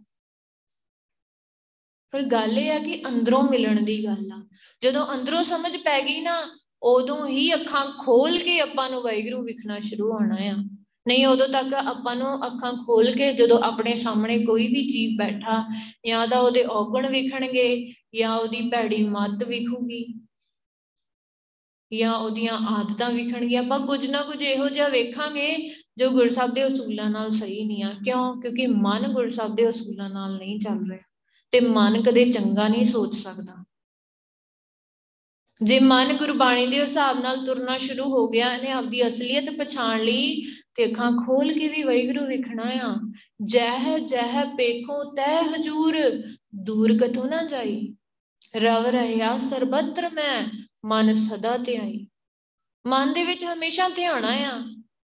ਪਰ 2.11 2.23
ਗੱਲ 2.23 2.59
ਇਹ 2.59 2.73
ਆ 2.73 2.79
ਕਿ 2.79 3.03
ਅੰਦਰੋਂ 3.09 3.43
ਮਿਲਣ 3.43 3.85
ਦੀ 3.85 4.05
ਗੱਲ 4.05 4.33
ਆ। 4.33 4.47
ਜਦੋਂ 4.83 5.07
ਅੰਦਰੋਂ 5.15 5.45
ਸਮਝ 5.45 5.77
ਪੈ 5.77 6.03
ਗਈ 6.03 6.21
ਨਾ, 6.21 6.43
ਉਦੋਂ 6.83 7.27
ਹੀ 7.27 7.55
ਅੱਖਾਂ 7.55 7.87
ਖੋਲ 7.87 8.39
ਕੇ 8.39 8.61
ਆਪਾਂ 8.61 8.91
ਨੂੰ 8.91 9.03
ਵਾਹਿਗੁਰੂ 9.03 9.43
ਵਿਖਣਾ 9.43 9.81
ਸ਼ੁਰੂ 9.81 10.13
ਹੋਣਾ 10.13 10.37
ਆ। 10.41 10.55
ਨਹੀਂ, 11.09 11.27
ਉਦੋਂ 11.27 11.49
ਤੱਕ 11.49 11.75
ਆਪਾਂ 11.75 12.17
ਨੂੰ 12.17 12.47
ਅੱਖਾਂ 12.47 12.73
ਖੋਲ 12.73 13.11
ਕੇ 13.11 13.33
ਜਦੋਂ 13.33 13.61
ਆਪਣੇ 13.61 13.97
ਸਾਹਮਣੇ 13.97 14.45
ਕੋਈ 14.45 14.67
ਵੀ 14.67 14.89
ਜੀਵ 14.89 15.19
ਬੈਠਾ, 15.19 15.69
ਜਾਂ 16.07 16.29
ਤਾਂ 16.29 16.39
ਉਹਦੇ 16.39 16.65
ਔਗਣ 16.65 17.11
ਵਿਖਣਗੇ 17.11 17.95
ਜਾਂ 18.15 18.37
ਉਹਦੀ 18.39 18.61
ਭੈੜੀ 18.69 19.09
ਮੱਤ 19.09 19.45
ਵਿਖੂਗੀ, 19.45 20.21
ਜਾਂ 21.99 22.15
ਉਹਦੀਆਂ 22.15 22.53
ਆਦਤਾਂ 22.53 23.11
ਵਿਖਣਗੀਆਂ, 23.11 23.63
ਆਪਾਂ 23.63 23.81
ਕੁਝ 23.81 24.11
ਨਾ 24.11 24.23
ਕੁਝ 24.23 24.43
ਇਹੋ 24.43 24.69
ਜਿਹਾ 24.69 24.89
ਵੇਖਾਂਗੇ 24.89 25.75
ਜੋ 25.99 26.11
ਗੁਰਸਬ 26.11 26.55
ਦੇ 26.55 26.65
ਉਸੂਲਾਂ 26.65 27.11
ਨਾਲ 27.11 27.31
ਸਹੀ 27.31 27.65
ਨਹੀਂ 27.65 27.85
ਆ। 27.85 27.95
ਕਿਉਂ? 28.05 28.43
ਕਿਉਂਕਿ 28.43 28.67
ਮਨ 28.67 29.13
ਗੁਰਸਬ 29.13 29.55
ਦੇ 29.57 29.67
ਉਸੂਲਾਂ 29.67 30.11
ਨਾਲ 30.11 30.39
ਨਹੀਂ 30.39 30.59
ਚੱਲ 30.59 30.91
ਰਿਹਾ 30.91 30.99
ਤੇ 31.51 31.61
ਮਨ 31.61 32.03
ਕਦੇ 32.03 32.33
ਚੰਗਾ 32.33 32.69
ਨਹੀਂ 32.69 32.85
ਸੋਚ 32.85 33.15
ਸਕਦਾ। 33.15 33.65
ਜੇ 35.63 35.81
ਮਨ 35.81 36.17
ਗੁਰਬਾਣੀ 36.17 36.67
ਦੇ 36.67 36.81
ਹਿਸਾਬ 36.81 37.21
ਨਾਲ 37.23 37.47
ਤੁਰਨਾ 37.47 37.79
ਸ਼ੁਰੂ 37.79 38.05
ਹੋ 38.05 38.29
ਗਿਆ, 38.29 38.57
ਇਹਨੇ 38.57 38.71
ਆਪਦੀ 38.71 39.09
ਅਸਲੀਅਤ 39.09 39.45
ਪਛਾਣ 39.59 40.05
ਲਈ 40.05 40.45
ਤੇ 40.75 40.91
ਅੱਖਾਂ 40.91 41.13
ਖੋਲ 41.13 41.53
ਕੇ 41.53 41.69
ਵੀ 41.69 41.83
ਵੈਗਰੂ 41.83 42.27
ਵਿਖਣਾ 42.27 42.63
ਆ। 42.63 43.13
ਜਹ 43.45 43.99
ਜਹ 43.99 44.45
ਪੇਖੋ 44.45 45.15
ਤੈ 45.15 45.43
ਹਜੂਰ, 45.43 46.23
ਦੂਰ 46.55 46.99
ਕਥੋਂ 46.99 47.25
ਨਾ 47.25 47.43
ਜਾਈ। 47.43 47.95
ਰਵ 48.55 48.87
ਰਹਿਆ 48.87 49.37
ਸਰਬੱਤਰ 49.39 50.09
ਮੈਂ 50.11 50.45
ਮਨ 50.85 51.15
ਸਦਾ 51.15 51.57
ਧਿਆਈ। 51.57 52.07
ਮਨ 52.87 53.13
ਦੇ 53.13 53.25
ਵਿੱਚ 53.25 53.45
ਹਮੇਸ਼ਾ 53.45 53.89
ਧਿਆਣਾ 53.89 54.29
ਆ 54.29 54.63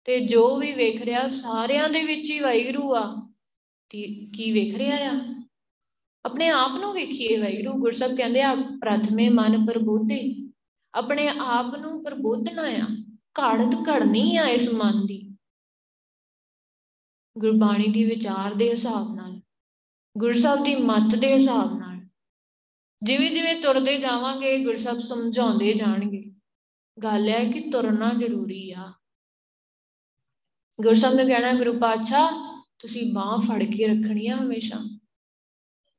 ਤੇ 0.05 0.19
ਜੋ 0.27 0.57
ਵੀ 0.57 0.71
ਵੇਖ 0.71 1.01
ਰਿਹਾ 1.01 1.27
ਸਾਰਿਆਂ 1.27 1.89
ਦੇ 1.89 2.03
ਵਿੱਚ 2.03 2.29
ਹੀ 2.29 2.39
ਵੈਗਰੂ 2.39 2.95
ਆ। 2.95 3.29
ਕੀ 3.91 4.51
ਵੇਖ 4.51 4.75
ਰਿਹਾ 4.77 4.97
ਆ? 4.97 5.43
ਆਪਣੇ 6.25 6.49
ਆਪ 6.49 6.71
ਨੂੰ 6.71 6.93
ਵੇਖੀਏ 6.93 7.37
ਵੈਗਰੂ 7.37 7.73
ਗੁਰਸਬ 7.73 8.15
ਕਹਿੰਦੇ 8.15 8.41
ਆ 8.41 8.53
ਪ੍ਰਥਮੇ 8.55 9.29
ਮਨ 9.29 9.65
ਪ੍ਰਬੋਧੇ 9.65 10.21
ਆਪਣੇ 10.93 11.27
ਆਪ 11.27 11.75
ਨੂੰ 11.75 12.03
ਪ੍ਰਬੋਧਨਾ 12.03 12.61
ਆ 12.61 12.87
ਘੜਤ 13.39 13.75
ਘੜਨੀ 13.89 14.37
ਆ 14.37 14.45
ਇਸ 14.47 14.73
ਮਨ 14.73 15.05
ਦੀ। 15.05 15.19
ਗੁਰਬਾਣੀ 17.35 17.87
ਦੀ 17.87 18.03
ਵਿਚਾਰ 18.03 18.53
ਦੇ 18.53 18.69
ਹਿਸਾਬ 18.69 19.15
ਨਾਲ 19.15 19.39
ਗੁਰਸਬ 20.17 20.63
ਦੀ 20.63 20.75
ਮੱਤ 20.75 21.15
ਦੇ 21.15 21.33
ਹਿਸਾਬ 21.33 21.79
ਜਿਵੇਂ 23.03 23.31
ਜਿਵੇਂ 23.31 23.61
ਤੁਰਦੇ 23.61 23.97
ਜਾਵਾਂਗੇ 23.97 24.63
ਗੁਰਸਬ 24.63 24.99
ਸਮਝਾਉਂਦੇ 24.99 25.73
ਜਾਣਗੇ। 25.73 26.31
ਗੱਲ 27.03 27.29
ਹੈ 27.29 27.51
ਕਿ 27.51 27.69
ਤੁਰਨਾ 27.69 28.13
ਜ਼ਰੂਰੀ 28.13 28.71
ਆ। 28.71 28.93
ਗੁਰਸਬ 30.81 31.13
ਨੇ 31.13 31.25
ਕਹਿਣਾ 31.25 31.53
ਗੁਰੂ 31.53 31.79
ਪਾਤਸ਼ਾਹ, 31.79 32.61
ਤੁਸੀਂ 32.79 33.13
ਬਾਹ 33.13 33.37
ਫੜ 33.37 33.63
ਕੇ 33.63 33.87
ਰੱਖਣੀ 33.87 34.27
ਆ 34.27 34.35
ਹਮੇਸ਼ਾ। 34.35 34.99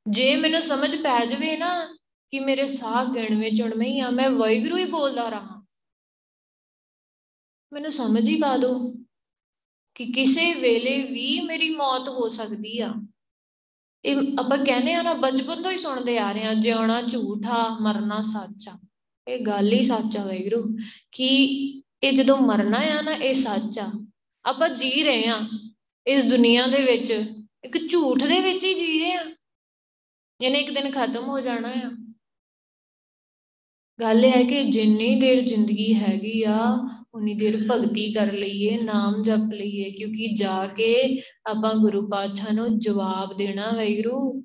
ਜੇ 0.09 0.35
ਮੈਨੂੰ 0.35 0.61
ਸਮਝ 0.61 0.95
ਪੈ 0.95 1.25
ਜਾਵੇ 1.25 1.57
ਨਾ 1.57 1.97
ਕਿ 2.31 2.39
ਮੇਰੇ 2.39 2.67
ਸਾਹ 2.67 3.05
ਗਿਣਵੇਂ 3.05 3.51
ਚੁਣਵੇਂ 3.51 3.87
ਹੀ 3.87 3.99
ਆ, 3.99 4.09
ਮੈਂ 4.09 4.29
ਵਾਹਿਗੁਰੂ 4.29 4.77
ਹੀ 4.77 4.85
ਬੋਲਦਾ 4.85 5.29
ਰਹਾ। 5.29 5.65
ਮੈਨੂੰ 7.73 7.91
ਸਮਝ 7.91 8.27
ਹੀ 8.27 8.41
ਪਾ 8.41 8.57
ਦੋ 8.57 8.93
ਕਿ 9.95 10.05
ਕਿਸੇ 10.05 10.53
ਵੇਲੇ 10.53 11.03
ਵੀ 11.03 11.41
ਮੇਰੀ 11.41 11.75
ਮੌਤ 11.75 12.09
ਹੋ 12.09 12.29
ਸਕਦੀ 12.29 12.79
ਆ। 12.79 12.93
ਇਹ 14.05 14.15
ਆਪਾਂ 14.39 14.57
ਕਹਿੰਦੇ 14.57 14.93
ਆ 14.93 15.01
ਨਾ, 15.01 15.13
ਬਚਪਨ 15.13 15.63
ਤੋਂ 15.63 15.71
ਹੀ 15.71 15.77
ਸੁਣਦੇ 15.77 16.17
ਆ 16.17 16.31
ਰਹੇ 16.31 16.45
ਆ, 16.45 16.53
ਜਿਉਣਾ 16.53 17.01
ਝੂਠਾ, 17.01 17.77
ਮਰਨਾ 17.81 18.21
ਸੱਚਾ 18.21 18.79
ਇਹ 19.27 19.45
ਗੱਲ 19.45 19.71
ਹੀ 19.71 19.83
ਸੱਚ 19.83 20.17
ਆ 20.17 20.23
ਵੈਗਰੂ 20.23 20.77
ਕਿ 21.11 21.45
ਇਹ 22.03 22.13
ਜਦੋਂ 22.13 22.37
ਮਰਨਾ 22.37 22.77
ਆ 22.77 23.01
ਨਾ, 23.01 23.11
ਇਹ 23.11 23.33
ਸੱਚ 23.33 23.79
ਆ। 23.79 23.91
ਆਪਾਂ 24.45 24.69
ਜੀ 24.69 25.03
ਰਹੇ 25.03 25.27
ਆ, 25.27 25.41
ਇਸ 26.07 26.23
ਦੁਨੀਆ 26.23 26.67
ਦੇ 26.67 26.83
ਵਿੱਚ, 26.83 27.11
ਇੱਕ 27.63 27.91
ਝੂਠ 27.91 28.23
ਦੇ 28.23 28.39
ਵਿੱਚ 28.39 28.63
ਹੀ 28.63 28.73
ਜੀ 28.73 28.99
ਰਹੇ 28.99 29.13
ਆ। 29.13 29.23
ਜਿਹਨੇ 30.39 30.59
ਇੱਕ 30.59 30.71
ਦਿਨ 30.71 30.91
ਖਤਮ 30.91 31.23
ਹੋ 31.23 31.39
ਜਾਣਾ 31.39 31.69
ਆ। 31.69 32.02
ਗੱਲ 34.01 34.25
ਇਹ 34.25 34.31
ਹੈ 34.31 34.43
ਕਿ 34.43 34.63
ਜਿੰਨੀ 34.63 35.19
ਦੇਰ 35.19 35.41
ਜ਼ਿੰਦਗੀ 35.41 35.93
ਹੈਗੀ 35.93 36.43
ਆ, 36.43 36.89
ਉਨੀ 37.13 37.33
ਦੇਰ 37.33 37.57
ਭਗਤੀ 37.71 38.13
ਕਰ 38.13 38.33
ਲਈਏ, 38.33 38.77
ਨਾਮ 38.83 39.23
ਜਪ 39.23 39.53
ਲਈਏ, 39.53 39.91
ਕਿਉਂਕਿ 39.91 40.35
ਜਾ 40.35 40.67
ਕੇ 40.67 41.21
ਆਪਾਂ 41.49 41.73
ਗੁਰੂ 41.75 42.07
ਪਾਤਸ਼ਾਹ 42.07 42.53
ਨੂੰ 42.53 42.79
ਜਵਾਬ 42.79 43.37
ਦੇਣਾ 43.37 43.71
ਵੈਗਰੂ 43.71 44.43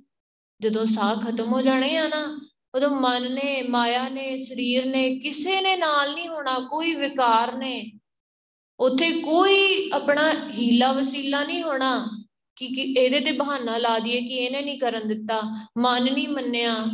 ਜਦੋਂ 0.62 0.86
ਸਾਹ 0.86 1.16
ਖਤਮ 1.16 1.52
ਹੋ 1.52 1.62
ਜਾਣੇ 1.62 1.96
ਆ 1.96 2.08
ਨਾ, 2.08 2.40
ਉਦੋਂ 2.74 2.90
ਮਨ 2.90 3.32
ਨੇ, 3.34 3.62
ਮਾਇਆ 3.62 4.08
ਨੇ, 4.08 4.36
ਸਰੀਰ 4.36 4.84
ਨੇ 4.84 5.18
ਕਿਸੇ 5.18 5.60
ਨੇ 5.60 5.76
ਨਾਲ 5.76 6.14
ਨਹੀਂ 6.14 6.28
ਹੋਣਾ, 6.28 6.58
ਕੋਈ 6.58 6.94
ਵਿਕਾਰ 6.94 7.56
ਨੇ। 7.56 7.92
ਉੱਥੇ 8.80 9.10
ਕੋਈ 9.10 9.90
ਆਪਣਾ 9.92 10.32
ਹੀਲਾ 10.50 10.92
ਵਸੀਲਾ 10.92 11.44
ਨਹੀਂ 11.44 11.62
ਹੋਣਾ 11.62 12.06
ਕਿ 12.56 12.66
ਇਹਦੇ 12.66 13.20
ਤੇ 13.20 13.32
ਬਹਾਨਾ 13.32 13.78
ਲਾ 13.78 13.98
ਦਈਏ 13.98 14.20
ਕਿ 14.20 14.34
ਇਹਨੇ 14.34 14.62
ਨਹੀਂ 14.62 14.78
ਕਰਨ 14.78 15.08
ਦਿੱਤਾ। 15.08 15.40
ਮਨ 15.78 16.04
ਨਹੀਂ 16.04 16.28
ਮੰਨਿਆ। 16.28 16.86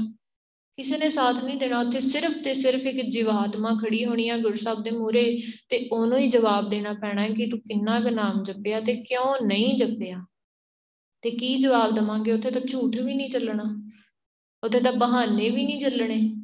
ਕਿਸੇ 0.77 0.99
ਨੇ 0.99 1.09
ਸਾਥ 1.09 1.45
ਨਹੀਂ 1.45 1.57
ਦੇਣਾ, 1.57 1.81
ਉੱਥੇ 1.81 2.01
ਸਿਰਫ 2.01 2.37
ਤੇ 2.37 2.55
ਸਿਰਫ 2.55 2.87
ਇੱਕ 2.87 3.11
ਜੀਵਾਤਮਾ 3.11 3.79
ਖੜੀ 3.83 4.05
ਹੋਣੀ 4.05 4.29
ਆ 4.29 4.39
ਗੁਰਸਬ 4.39 4.83
ਦੇ 4.83 4.91
ਮੂਰੇ 4.91 5.43
ਤੇ 5.69 5.89
ਉਹਨੂੰ 5.93 6.19
ਹੀ 6.19 6.29
ਜਵਾਬ 6.29 6.71
ਦੇਣਾ 6.71 6.93
ਪੈਣਾ 6.93 7.29
ਕਿ 7.29 7.47
ਤੂੰ 7.47 7.59
ਕਿੰਨਾ 7.59 8.01
ਕੁ 8.01 8.11
ਨਾਮ 8.11 8.43
ਜਪਿਆ 8.43 8.81
ਤੇ 8.81 8.97
ਕਿਉਂ 8.97 9.47
ਨਹੀਂ 9.47 9.79
ਜਪਿਆ? 9.79 10.25
ਤੇ 11.23 11.31
ਕੀ 11.31 11.59
ਜਵਾਬ 11.59 11.95
ਦਵਾਂਗੇ? 11.95 12.33
ਉੱਥੇ 12.33 12.51
ਤਾਂ 12.51 12.61
ਝੂਠ 12.61 12.97
ਵੀ 12.97 13.15
ਨਹੀਂ 13.15 13.31
ਚੱਲਣਾ। 13.31 13.91
ਉੱਥੇ 14.65 14.81
ਤਾਂ 14.81 14.93
ਬਹਾਨੇ 14.93 15.51
ਵੀ 15.51 15.65
ਨਹੀਂ 15.65 15.81
ਚੱਲਣੇ। 15.81 16.37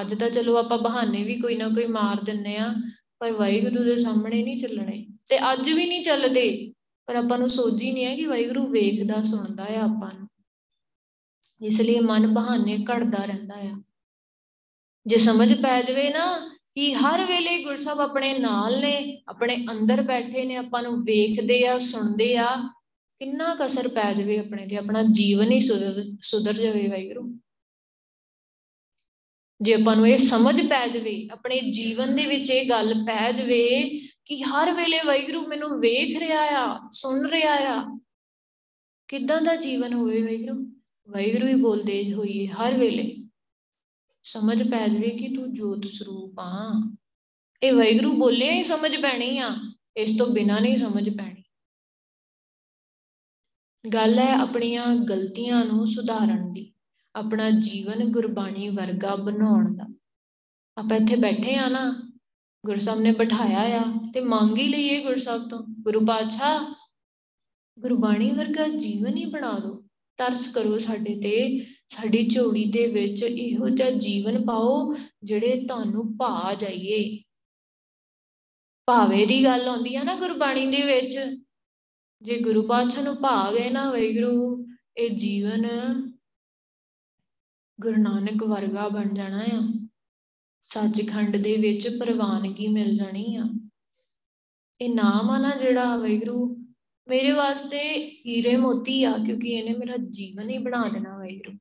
ਅੱਜ 0.00 0.14
ਤਾਂ 0.14 0.30
ਚਲੋ 0.30 0.56
ਆਪਾਂ 0.56 0.78
ਬਹਾਨੇ 0.78 1.24
ਵੀ 1.24 1.40
ਕੋਈ 1.40 1.56
ਨਾ 1.56 1.68
ਕੋਈ 1.68 1.86
ਮਾਰ 1.86 2.24
ਦਿੰਨੇ 2.24 2.56
ਆ, 2.56 2.74
ਪਰ 3.18 3.32
ਵਾਹਿਗੁਰੂ 3.32 3.84
ਦੇ 3.84 3.96
ਸਾਹਮਣੇ 3.96 4.42
ਨਹੀਂ 4.42 4.56
ਚੱਲਣੇ। 4.56 5.06
ਤੇ 5.30 5.52
ਅੱਜ 5.52 5.70
ਵੀ 5.70 5.86
ਨਹੀਂ 5.86 6.04
ਚੱਲਦੇ, 6.04 6.72
ਪਰ 7.06 7.16
ਆਪਾਂ 7.16 7.38
ਨੂੰ 7.38 7.48
ਸੋਝੀ 7.48 7.92
ਨਹੀਂ 7.92 8.04
ਹੈ 8.04 8.16
ਕਿ 8.16 8.26
ਵਾਹਿਗੁਰੂ 8.26 8.66
ਵੇਖਦਾ, 8.66 9.22
ਸੁਣਦਾ 9.22 9.64
ਹੈ 9.64 9.80
ਆਪਾਂ 9.80 10.18
ਨੂੰ। 10.18 10.28
ਇਸ 11.62 11.80
ਲਈ 11.80 12.00
ਮਨ 12.00 12.34
ਬਹਾਨੇ 12.34 12.78
ਘੜਦਾ 12.90 13.24
ਰਹਿੰਦਾ 13.24 13.54
ਆ। 13.54 13.82
ਜੇ 15.06 15.16
ਸਮਝ 15.16 15.54
ਪੈ 15.54 15.82
ਜਾਵੇ 15.82 16.10
ਨਾ 16.10 16.56
ਕਿ 16.74 16.94
ਹਰ 16.94 17.26
ਵੇਲੇ 17.26 17.64
ਗੁਰਸਬ 17.64 18.00
ਆਪਣੇ 18.00 18.38
ਨਾਲ 18.38 18.80
ਨੇ, 18.80 19.22
ਆਪਣੇ 19.28 19.66
ਅੰਦਰ 19.70 20.02
ਬੈਠੇ 20.02 20.44
ਨੇ, 20.44 20.56
ਆਪਾਂ 20.56 20.82
ਨੂੰ 20.82 21.02
ਵੇਖਦੇ 21.02 21.66
ਆ, 21.66 21.78
ਸੁਣਦੇ 21.78 22.36
ਆ, 22.36 22.56
ਕਿੰਨਾ 23.18 23.56
ਕਸਰ 23.60 23.88
ਪੈ 23.88 24.14
ਜਾਵੇ 24.14 24.38
ਆਪਣੇ 24.38 24.68
ਤੇ, 24.68 24.76
ਆਪਣਾ 24.76 25.02
ਜੀਵਨ 25.02 25.50
ਹੀ 25.50 25.60
ਸੁਧਰ 25.60 26.04
ਸੁਧਰ 26.22 26.52
ਜਾਵੇ 26.52 26.88
ਵਾਹਿਗੁਰੂ। 26.88 27.38
ਜੇ 29.62 29.74
ਆਪਾਂ 29.74 29.96
ਨੂੰ 29.96 30.08
ਇਹ 30.08 30.18
ਸਮਝ 30.18 30.68
ਪੈ 30.68 30.88
ਜਾਵੇ, 30.88 31.28
ਆਪਣੇ 31.32 31.60
ਜੀਵਨ 31.60 32.16
ਦੇ 32.16 32.26
ਵਿੱਚ 32.26 32.50
ਇਹ 32.50 32.68
ਗੱਲ 32.68 32.94
ਪੈ 33.06 33.32
ਜਾਵੇ 33.32 33.90
ਕਿ 34.24 34.42
ਹਰ 34.42 34.72
ਵੇਲੇ 34.72 35.00
ਵਾਹਿਗੁਰੂ 35.06 35.46
ਮੈਨੂੰ 35.46 35.80
ਵੇਖ 35.80 36.18
ਰਿਹਾ 36.18 36.42
ਆ, 36.42 36.88
ਸੁਣ 36.92 37.28
ਰਿਹਾ 37.28 37.54
ਆ, 37.54 37.98
ਕਿੱਦਾਂ 39.08 39.42
ਦਾ 39.42 39.56
ਜੀਵਨ 39.56 39.92
ਹੋਵੇ 39.92 40.22
ਵਾਹਿਗੁਰੂ? 40.22 40.71
ਵਾਹਿਗੁਰੂ 41.12 41.46
ਹੀ 41.46 41.54
ਬੋਲਦੇ 41.54 42.12
ਹੋਈਏ 42.12 42.46
ਹਰ 42.46 42.78
ਵੇਲੇ। 42.78 43.28
ਸਮਝ 44.22 44.70
ਪੈ 44.70 44.88
ਜਾਵੇ 44.88 45.10
ਕਿ 45.10 45.36
ਤੂੰ 45.36 45.52
ਜੋਤ 45.54 45.86
ਸਰੂਪ 45.86 46.40
ਆ। 46.40 46.96
ਇਹ 47.62 47.72
ਵਾਹਿਗੁਰੂ 47.72 48.12
ਬੋਲਿਆ 48.12 48.52
ਹੀ 48.52 48.64
ਸਮਝ 48.64 48.96
ਪੈਣੀ 48.96 49.38
ਆ, 49.38 49.56
ਇਸ 49.96 50.18
ਤੋਂ 50.18 50.26
ਬਿਨਾ 50.26 50.58
ਨਹੀਂ 50.58 50.76
ਸਮਝ 50.76 51.16
ਪੈਣੀ। 51.16 51.42
ਗੱਲ 53.94 54.18
ਹੈ 54.18 54.34
ਆਪਣੀਆਂ 54.34 54.96
ਗਲਤੀਆਂ 54.96 55.64
ਨੂੰ 55.64 55.86
ਸੁਧਾਰਨ 55.86 56.52
ਦੀ, 56.52 56.72
ਆਪਣਾ 57.14 57.50
ਜੀਵਨ 57.50 58.04
ਗੁਰਬਾਣੀ 58.12 58.68
ਵਰਗਾ 58.68 59.16
ਬਣਾਉਣ 59.16 59.76
ਦਾ। 59.76 59.86
ਆਪਾਂ 60.76 60.96
ਇੱਥੇ 60.96 61.16
ਬੈਠੇ 61.16 61.54
ਆ 61.54 61.68
ਨਾ 61.68 62.12
ਗੁਰਸਬ 62.66 63.00
ਨੇ 63.00 63.12
ਬਿਠਾਇਆ 63.12 63.80
ਆ 63.80 63.84
ਤੇ 64.14 64.20
ਮੰਗ 64.20 64.58
ਹੀ 64.58 64.68
ਲਈਏ 64.68 65.04
ਗੁਰਸਬ 65.04 65.48
ਤੋਂ, 65.48 65.62
ਗੁਰੂ 65.80 66.00
ਪਾਤਸ਼ਾਹ, 66.00 66.74
ਗੁਰਬਾਣੀ 67.78 68.30
ਵਰਗਾ 68.30 68.68
ਜੀਵਨ 68.68 69.16
ਹੀ 69.16 69.24
ਬਣਾ 69.24 69.58
ਦਿਓ। 69.58 69.82
ਤਰਸ 70.16 70.46
ਕਰੋ 70.46 70.78
ਸਾਡੇ 70.78 71.14
ਤੇ, 71.14 71.66
ਸਾਡੀ 71.88 72.28
ਝੋੜੀ 72.28 72.64
ਦੇ 72.64 72.86
ਵਿੱਚ 72.86 73.22
ਇਹੋ 73.22 73.68
ਜਿਹਾ 73.68 73.90
ਜੀਵਨ 73.90 74.44
ਪਾਓ 74.44 74.94
ਜਿਹੜੇ 75.22 75.66
ਤੁਹਾਨੂੰ 75.66 76.16
ਭਾ 76.16 76.54
ਜਾਈਏ। 76.54 77.18
ਭਾਵੇ 78.86 79.26
ਦੀ 79.26 79.44
ਗੱਲ 79.44 79.68
ਆਉਂਦੀ 79.68 79.96
ਆ 79.96 80.02
ਨਾ 80.02 80.14
ਗੁਰਬਾਣੀ 80.14 80.66
ਦੇ 80.66 80.82
ਵਿੱਚ, 80.82 81.18
ਜੇ 82.22 82.40
ਗੁਰੂ 82.40 82.62
ਪਾਤਸ਼ਾਹ 82.62 83.04
ਨੂੰ 83.04 83.16
ਭਾ 83.20 83.52
ਗਏ 83.52 83.70
ਨਾ 83.70 83.90
ਵੈਗਰੂ 83.90 84.66
ਇਹ 84.96 85.10
ਜੀਵਨ 85.10 85.66
ਗੁਰੂ 87.80 87.96
ਨਾਨਕ 87.96 88.42
ਵਰਗਾ 88.42 88.88
ਬਣ 88.88 89.14
ਜਾਣਾ 89.14 89.44
ਆ। 89.52 89.88
ਸੱਚਖੰਡ 90.62 91.36
ਦੇ 91.36 91.56
ਵਿੱਚ 91.56 91.88
ਪ੍ਰਵਾਨਗੀ 91.88 92.68
ਮਿਲ 92.68 92.94
ਜਾਣੀ 92.96 93.36
ਆ। 93.36 93.44
ਇਹ 94.80 94.94
ਨਾਮ 94.94 95.30
ਆ 95.30 95.38
ਨਾ 95.38 95.56
ਜਿਹੜਾ 95.56 95.96
ਵੈਗਰੂ 95.96 96.61
ਮੇਰੇ 97.08 97.32
ਵਾਸਤੇ 97.32 97.80
ਹੀਰੇ 98.26 98.56
ਮੋਤੀ 98.56 99.04
ਆ, 99.04 99.12
ਕਿਉਂਕਿ 99.26 99.48
ਇਹਨੇ 99.48 99.74
ਮੇਰਾ 99.78 99.96
ਜੀਵਨ 100.10 100.50
ਹੀ 100.50 100.58
ਬਣਾ 100.58 100.84
ਦੇਣਾ 100.92 101.18
ਵੈਗਰੂ 101.18 101.58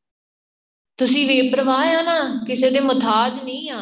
ਤੁਸੀਂ 0.97 1.27
ਬੇਪਰਵਾਹ 1.27 1.95
ਆ 1.95 2.01
ਨਾ, 2.01 2.43
ਕਿਸੇ 2.47 2.69
ਦੇ 2.69 2.79
ਮੁਤਾਜ 2.79 3.43
ਨਹੀਂ 3.43 3.69
ਆ, 3.69 3.81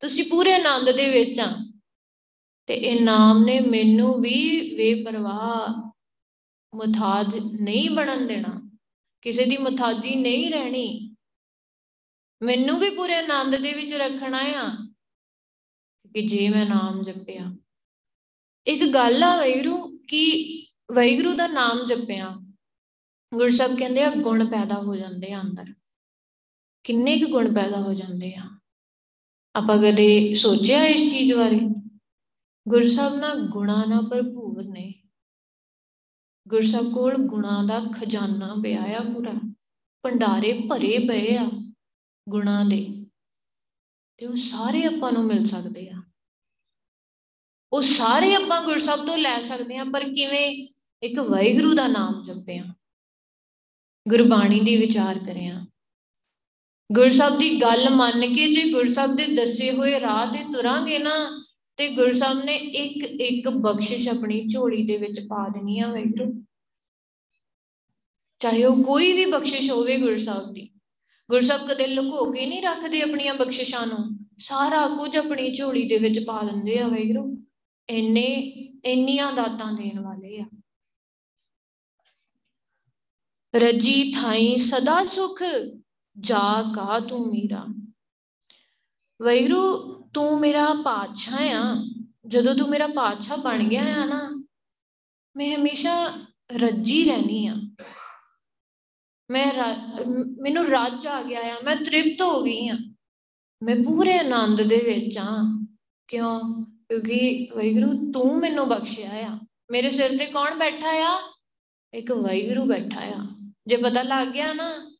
ਤੁਸੀਂ 0.00 0.24
ਪੂਰੇ 0.30 0.52
ਆਨੰਦ 0.54 0.90
ਦੇ 0.90 1.10
ਵਿੱਚ 1.10 1.40
ਆ। 1.40 1.52
ਤੇ 2.66 2.74
ਇਹ 2.74 3.00
ਨਾਮ 3.00 3.44
ਨੇ 3.44 3.60
ਮੈਨੂੰ 3.60 4.20
ਵੀ 4.20 4.36
ਬੇਪਰਵਾਹ 4.76 5.68
ਮੁਤਾਜ 6.74 7.36
ਨਹੀਂ 7.60 7.90
ਬਣਨ 7.90 8.26
ਦੇਣਾ, 8.26 8.70
ਕਿਸੇ 9.22 9.44
ਦੀ 9.44 9.56
ਮੁਤਾਜੀ 9.56 10.14
ਨਹੀਂ 10.14 10.50
ਰਹਿਣੀ। 10.50 11.14
ਮੈਨੂੰ 12.42 12.78
ਵੀ 12.80 12.90
ਪੂਰੇ 12.90 13.14
ਆਨੰਦ 13.14 13.56
ਦੇ 13.56 13.72
ਵਿੱਚ 13.72 13.94
ਰੱਖਣਾ 13.94 14.38
ਆ 14.38 14.68
ਕਿ 16.14 16.22
ਜੇ 16.22 16.48
ਮੈਂ 16.48 16.66
ਨਾਮ 16.66 17.02
ਜਪਿਆ। 17.02 17.56
ਇੱਕ 18.66 18.84
ਗੱਲ 18.94 19.22
ਆ 19.22 19.36
ਵੈਰੂ 19.36 19.98
ਕਿ 20.08 20.22
ਵੈਗੁਰੂ 20.94 21.34
ਦਾ 21.34 21.46
ਨਾਮ 21.46 21.84
ਜਪਿਆ। 21.84 22.38
ਗੁਰਸਬ 23.34 23.78
ਕਹਿੰਦੇ 23.78 24.02
ਆ, 24.02 24.14
ਗੁਣ 24.14 24.46
ਪੈਦਾ 24.46 24.74
ਹੋ 24.74 24.96
ਜਾਂਦੇ 24.96 25.32
ਆ 25.32 25.40
ਅੰਦਰ। 25.40 25.74
ਕਿੰਨੇ 26.84 27.18
ਕੁ 27.18 27.26
ਗੁਣ 27.26 27.54
ਪੈਦਾ 27.54 27.80
ਹੋ 27.80 27.94
ਜਾਂਦੇ 27.94 28.34
ਆ। 28.34 28.58
ਆਪਾਂ 29.56 29.78
ਕਦੇ 29.78 30.34
ਸੋਚਿਆ 30.34 30.84
ਇਸ 30.84 31.00
ਚੀਜ਼ 31.00 31.32
ਬਾਰੇ? 31.32 31.60
ਗੁਰਸਬ 32.68 33.16
ਨਾ 33.16 33.34
ਗੁਣਾ 33.34 33.84
ਨਾਲ 33.84 34.02
ਭਰਪੂਰ 34.02 34.64
ਨੇ। 34.64 34.94
ਗੁਰਸਬ 36.48 36.94
ਕੋਲ 36.94 37.14
ਗੁਣਾ 37.14 37.66
ਦਾ 37.66 37.80
ਖਜ਼ਾਨਾ 37.80 38.56
ਪਿਆ 38.62 38.82
ਆ 38.82 39.00
ਪੂਰਾ। 39.14 39.54
ਭੰਡਾਰੇ 40.02 40.66
ਭਰੇ 40.70 40.98
ਪਏ 41.08 41.36
ਆ 41.36 41.50
ਗੁਣਾ 42.28 42.64
ਦੇ। 42.64 43.06
ਤੇ 44.16 44.26
ਉਹ 44.26 44.36
ਸਾਰੇ 44.36 44.84
ਆਪਾਂ 44.84 45.12
ਨੂੰ 45.12 45.24
ਮਿਲ 45.24 45.46
ਸਕਦੇ 45.46 45.90
ਆ। 45.90 46.02
ਉਹ 47.72 47.82
ਸਾਰੇ 47.82 48.34
ਆਪਾਂ 48.34 48.62
ਗੁਰਸਬ 48.62 49.06
ਤੋਂ 49.06 49.16
ਲੈ 49.16 49.40
ਸਕਦੇ 49.40 49.76
ਆ, 49.76 49.84
ਪਰ 49.84 50.04
ਕਿਵੇਂ 50.04 50.68
ਇੱਕ 51.02 51.18
ਵਾਹਿਗੁਰੂ 51.18 51.74
ਦਾ 51.74 51.86
ਨਾਮ 51.86 52.22
ਜਪਿਆ। 52.22 52.64
ਗੁਰਬਾਣੀ 54.08 54.60
ਦੀ 54.60 54.76
ਵਿਚਾਰ 54.76 55.18
ਕਰਿਆ। 55.18 55.66
ਗੁਰਸਬ 56.92 57.38
ਦੀ 57.38 57.62
ਗੱਲ 57.62 57.90
ਮੰਨ 57.90 58.34
ਕੇ 58.34 58.54
ਜੇ 58.54 58.72
ਗੁਰਸਬ 58.72 59.16
ਦੇ 59.16 59.34
ਦੱਸੇ 59.34 59.72
ਹੋਏ 59.72 60.00
ਰਾਹ 60.00 60.32
ਤੇ 60.32 60.44
ਤੁਰਾਂਗੇ 60.44 60.98
ਨਾ, 60.98 61.44
ਤੇ 61.76 61.88
ਗੁਰਸਬ 61.88 62.44
ਨੇ 62.44 62.56
ਇੱਕ 62.56 63.04
ਇੱਕ 63.04 63.48
ਬਖਸ਼ਿਸ਼ 63.48 64.08
ਆਪਣੀ 64.08 64.46
ਝੋਲੀ 64.46 64.86
ਦੇ 64.86 64.96
ਵਿੱਚ 64.96 65.20
ਪਾ 65.20 65.48
ਦੇਣੀ 65.48 65.80
ਆ 65.80 65.86
ਵਾਹਿਗੁਰੂ। 65.86 66.44
ਚਾਹੇ 68.40 68.64
ਉਹ 68.64 68.84
ਕੋਈ 68.84 69.12
ਵੀ 69.12 69.26
ਬਖਸ਼ਿਸ਼ 69.26 69.70
ਹੋਵੇ 69.70 70.00
ਗੁਰਸਬ 70.00 70.52
ਦੀ। 70.52 70.70
ਗੁਰਸਬ 71.30 71.68
ਕਦੇ 71.68 71.86
ਲੁਕੋ 71.86 72.32
ਕੇ 72.32 72.46
ਨਹੀਂ 72.46 72.62
ਰੱਖਦੇ 72.62 73.02
ਆਪਣੀਆਂ 73.02 73.34
ਬਖਸ਼ਿਸ਼ਾਂ 73.34 73.86
ਨੂੰ। 73.86 74.26
ਸਾਰਾ 74.38 74.88
ਕੁਝ 74.88 75.16
ਆਪਣੀ 75.16 75.54
ਝੋਲੀ 75.54 75.88
ਦੇ 75.88 75.98
ਵਿੱਚ 75.98 76.26
ਪਾ 76.26 76.42
ਦਿੰਦੇ 76.42 76.78
ਆ 76.78 76.88
ਵਾਹਿਗੁਰੂ। 76.88 77.44
ਇੰਨੇ, 77.88 78.32
ਇੰਨੀਆਂ 78.84 79.32
ਦਾਤਾਂ 79.32 79.72
ਦੇਣ 79.72 80.00
ਵਾਲੇ 80.00 80.40
ਆ 80.40 80.44
ਰਜੀ 83.56 84.12
ਥਾਈ 84.12 84.56
ਸਦਾ 84.56 85.06
ਸੁਖ, 85.06 85.42
ਜਾ 86.20 86.62
ਕਾ 86.76 87.00
ਤੂੰ 87.00 87.28
ਮੇਰਾ। 87.28 87.64
ਵੈਰੂ, 89.22 89.94
ਤੂੰ 90.14 90.40
ਮੇਰਾ 90.40 90.74
ਪਾਤਸ਼ਾਹ 90.84 91.52
ਆ। 91.52 91.84
ਜਦੋਂ 92.26 92.54
ਤੂੰ 92.54 92.68
ਮੇਰਾ 92.68 92.86
ਪਾਤਸ਼ਾਹ 92.86 93.36
ਬਣ 93.36 93.64
ਗਿਆ 93.64 94.02
ਆ 94.02 94.04
ਨਾ, 94.04 94.44
ਮੈਂ 95.36 95.56
ਹਮੇਸ਼ਾ 95.56 96.18
ਰੱਜੀ 96.52 97.04
ਰਹਿਣੀ 97.04 97.46
ਆ। 97.46 97.54
ਮੈਂ 99.30 99.52
ਮੈਨੂੰ 100.42 100.66
ਰੱਜ 100.66 101.06
ਆ 101.06 101.22
ਗਿਆ 101.22 101.40
ਆ, 101.40 101.56
ਮੈਂ 101.64 101.76
ਤ੍ਰਿਪਤ 101.76 102.22
ਹੋ 102.22 102.42
ਗਈ 102.42 102.68
ਆ। 102.68 102.74
ਮੈਂ 103.62 103.76
ਪੂਰੇ 103.76 104.18
ਆਨੰਦ 104.18 104.62
ਦੇ 104.62 104.76
ਵਿੱਚ 104.76 105.18
ਆ। 105.18 105.64
ਕਿਉਂ? 106.08 106.64
ਕਿਉਂਕਿ 106.64 107.48
ਵੈਗੁਰੂ 107.56 108.12
ਤੂੰ 108.12 108.40
ਮੈਨੂੰ 108.40 108.68
ਬਖਸ਼ਿਆ 108.68 109.10
ਆ। 109.10 109.38
ਮੇਰੇ 109.70 109.90
ਸਿਰ 109.90 110.18
ਤੇ 110.18 110.26
ਕੌਣ 110.26 110.58
ਬੈਠਾ 110.58 110.90
ਆ? 110.90 111.18
ਇੱਕ 111.94 112.12
ਵੈਗੁਰੂ 112.12 112.64
ਬੈਠਾ 112.64 113.00
ਆ। 113.00 113.37
ਜੇ 113.68 113.76
ਪਤਾ 113.76 114.02
ਲੱਗ 114.02 114.28
ਗਿਆ 114.28 114.52
ਨਾ 114.52 114.96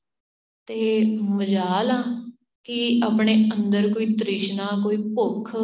ਤੇ 0.67 1.05
ਮਜਾਲ 1.21 1.91
ਆ 1.91 2.31
ਕਿ 2.65 3.01
ਆਪਣੇ 3.05 3.51
ਅੰਦਰ 3.57 3.95
ਕੋਈ 3.95 4.15
ਤ੍ਰਿਸ਼ਨਾ, 4.15 4.69
ਕੋਈ 4.83 4.97
ਭੁੱਖ, 4.97 5.57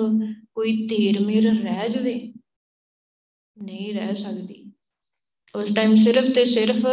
ਕੋਈ 0.54 0.86
ਤੇਰ 0.86 1.20
ਮੇਰ 1.20 1.62
ਰਹਿ 1.62 1.88
ਜਵੇ। 1.88 2.32
ਨਹੀਂ 3.62 3.94
ਰਹਿ 3.94 4.14
ਸਕਦੀ। 4.14 4.72
ਉਸ 5.54 5.74
ਟਾਈਮ 5.74 5.94
ਸਿਰਫ 5.94 6.34
ਤੇ 6.34 6.44
ਸਿਰਫ 6.44 6.86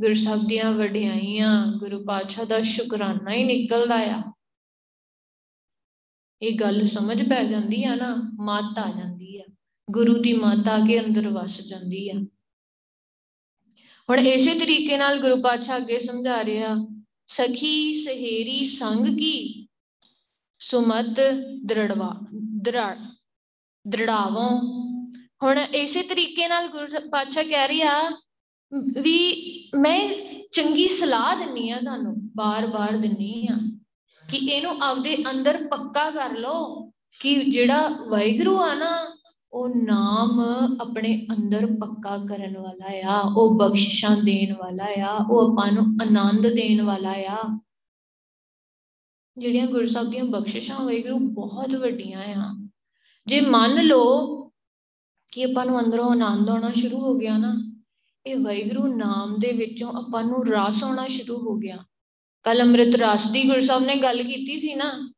ਗੁਰੂ 0.00 0.14
ਸਾਹਿਬ 0.14 0.46
ਦੀਆਂ 0.46 0.72
ਵਡਿਆਈਆਂ, 0.72 1.66
ਗੁਰੂ 1.78 2.04
ਪਾਤਸ਼ਾਹ 2.04 2.44
ਦਾ 2.44 2.62
ਸ਼ੁਕਰਾਨਾ 2.62 3.32
ਹੀ 3.32 3.44
ਨਿਕਲਦਾ 3.44 3.96
ਆ। 3.96 4.22
ਇਹ 6.42 6.58
ਗੱਲ 6.58 6.86
ਸਮਝ 6.86 7.28
ਪੈ 7.28 7.44
ਜਾਂਦੀ 7.44 7.84
ਆ 7.84 7.94
ਨਾ, 7.94 8.30
ਮੱਤ 8.40 8.78
ਆ 8.78 8.92
ਜਾਂਦੀ 8.98 9.40
ਆ। 9.40 9.44
ਗੁਰੂ 9.90 10.18
ਦੀ 10.18 10.32
ਮੱਤ 10.32 10.68
ਆ 10.68 10.86
ਕੇ 10.86 11.04
ਅੰਦਰ 11.04 11.28
ਵਸ 11.28 11.60
ਜਾਂਦੀ 11.60 12.10
ਆ। 12.10 12.14
ਹੁਣ 14.08 14.18
ਇਸੇ 14.18 14.54
ਤਰੀਕੇ 14.58 14.96
ਨਾਲ 14.98 15.20
ਗੁਰੂ 15.20 15.40
ਪਾਤਸ਼ਾਹ 15.42 15.76
ਅੱਗੇ 15.76 15.98
ਸਮਝਾ 15.98 16.44
ਰਿਹਾ 16.44 16.74
ਸਖੀ 17.26 17.92
ਸਹੇਰੀ 18.02 18.64
ਸੰਗ 18.64 19.06
ਕੀ? 19.18 19.66
ਸੁਮਤ 20.60 21.20
ਦ੍ਰਿੜਵਾ 21.64 22.10
ਦ੍ਰਿੜ 22.62 22.96
ਦ੍ਰਿੜਾਵੋਂ। 23.84 24.50
ਹੁਣ 25.42 25.58
ਇਸੇ 25.58 26.02
ਤਰੀਕੇ 26.02 26.48
ਨਾਲ 26.48 26.68
ਗੁਰੂ 26.68 27.08
ਪਾਤਸ਼ਾਹ 27.10 27.44
ਕਹਿ 27.44 27.68
ਰਿਹਾ 27.68 28.10
ਵੀ 29.02 29.70
ਮੈਂ 29.74 29.98
ਚੰਗੀ 30.52 30.86
ਸਲਾਹ 30.88 31.36
ਦਿੰਨੀ 31.36 31.70
ਆ 31.70 31.80
ਤੁਹਾਨੂੰ 31.80 32.14
ਬਾਰ-ਬਾਰ 32.36 32.96
ਦਿੰਨੀ 32.96 33.46
ਆ 33.52 33.56
ਕਿ 34.24 34.36
ਇਹਨੂੰ 34.36 34.76
ਆਪਦੇ 34.82 35.16
ਅੰਦਰ 35.30 35.66
ਪੱਕਾ 35.68 36.10
ਕਰ 36.10 36.36
ਲਓ 36.38 36.90
ਕਿ 37.20 37.34
ਜਿਹੜਾ 37.44 37.88
ਵਾਹਿਗੁਰੂ 38.08 38.56
ਆ 38.58 38.74
ਨਾ 38.74 38.90
ਉਹ 39.54 39.68
ਨਾਮ 39.68 40.40
ਆਪਣੇ 40.80 41.26
ਅੰਦਰ 41.32 41.66
ਪੱਕਾ 41.66 42.18
ਕਰਨ 42.18 42.58
ਵਾਲਾ 42.58 43.12
ਆ, 43.12 43.34
ਉਹ 43.36 43.58
ਬਖਸ਼ਿਸ਼ਾਂ 43.58 44.16
ਦੇਣ 44.16 44.56
ਵਾਲਾ 44.56 44.86
ਆ, 45.00 45.26
ਉਹ 45.30 45.52
ਆਪਾਂ 45.52 45.72
ਨੂੰ 45.72 45.82
ਆਨੰਦ 45.82 46.46
ਦੇਣ 46.46 46.82
ਵਾਲਾ 46.82 47.12
ਆ। 47.12 47.58
ਜਿਹੜੀਆਂ 49.38 49.66
ਗੁਰੂ 49.66 49.86
ਸਾਹਿਬ 49.86 50.10
ਦੀਆਂ 50.10 50.24
ਬਖਸ਼ਿਸ਼ਾਂ 50.24 50.80
ਵਾਹਿਗੁਰੂ 50.80 51.18
ਬਹੁਤ 51.18 51.74
ਵੱਡੀਆਂ 51.74 52.20
ਆ। 52.20 52.68
ਜੇ 53.26 53.40
ਮੰਨ 53.40 53.84
ਲਓ 53.84 54.42
ਕਿ 55.32 55.44
ਆਪਾਂ 55.44 55.66
ਨੂੰ 55.66 55.84
ਅੰਦਰੋਂ 55.84 56.10
ਆਨੰਦ 56.10 56.50
ਆਉਣਾ 56.50 56.70
ਸ਼ੁਰੂ 56.70 56.98
ਹੋ 56.98 57.14
ਗਿਆ 57.14 57.38
ਨਾ, 57.38 57.74
ਇਹ 58.26 58.36
ਵਾਹਿਗੁਰੂ 58.36 58.96
ਨਾਮ 58.96 59.38
ਦੇ 59.38 59.52
ਵਿੱਚੋਂ 59.52 59.92
ਆਪਾਂ 59.92 60.24
ਨੂੰ 60.24 60.46
ਰਸ 60.46 60.84
ਆਉਣਾ 60.84 61.08
ਸ਼ੁਰੂ 61.08 61.38
ਹੋ 61.38 61.56
ਗਿਆ। 61.56 61.76
ਕੱਲ 62.42 62.62
ਅੰਮ੍ਰਿਤ 62.62 62.94
ਰਸ 62.94 63.30
ਦੀ 63.30 63.48
ਗੁਰੂ 63.48 63.60
ਸਾਹਿਬ 63.60 63.84
ਨੇ 63.84 63.96
ਗੱਲ 63.96 64.22
ਕੀਤੀ 64.22 64.60
ਸੀ 64.60 64.74
ਨਾ 64.74 65.13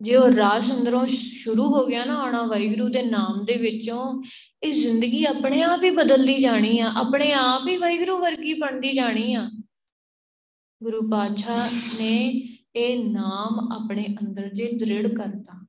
ਜੇ 0.00 0.16
ਉਹ 0.16 0.28
ਰਸ 0.28 0.72
ਅੰਦਰੋਂ 0.72 1.06
ਸ਼ੁਰੂ 1.06 1.64
ਹੋ 1.66 1.86
ਗਿਆ 1.86 2.04
ਨਾ 2.04 2.20
ਆਉਣਾ 2.20 2.42
ਵਾਹਿਗੁਰੂ 2.42 2.88
ਦੇ 2.88 3.02
ਨਾਮ 3.02 3.44
ਦੇ 3.44 3.56
ਵਿੱਚੋਂ, 3.56 4.22
ਇਹ 4.62 4.72
ਜ਼ਿੰਦਗੀ 4.72 5.24
ਆਪਣੇ 5.24 5.62
ਆਪ 5.62 5.82
ਹੀ 5.82 5.90
ਬਦਲਦੀ 5.90 6.38
ਜਾਣੀ 6.38 6.78
ਆ, 6.78 6.92
ਆਪਣੇ 6.96 7.32
ਆਪ 7.32 7.68
ਹੀ 7.68 7.76
ਵਾਹਿਗੁਰੂ 7.76 8.18
ਵਰਗੀ 8.18 8.54
ਬਣਦੀ 8.54 8.92
ਜਾਣੀ 8.92 9.34
ਆ। 9.34 9.50
ਗੁਰੂ 10.82 11.10
ਪਾਤਸ਼ਾਹ 11.10 11.70
ਨੇ 12.00 12.48
ਇਹ 12.76 13.10
ਨਾਮ 13.10 13.72
ਆਪਣੇ 13.72 14.16
ਅੰਦਰ 14.22 14.48
ਜੇ 14.48 14.72
ਦ੍ਰਿੜ 14.72 15.14
ਕਰਤਾ। 15.14 15.66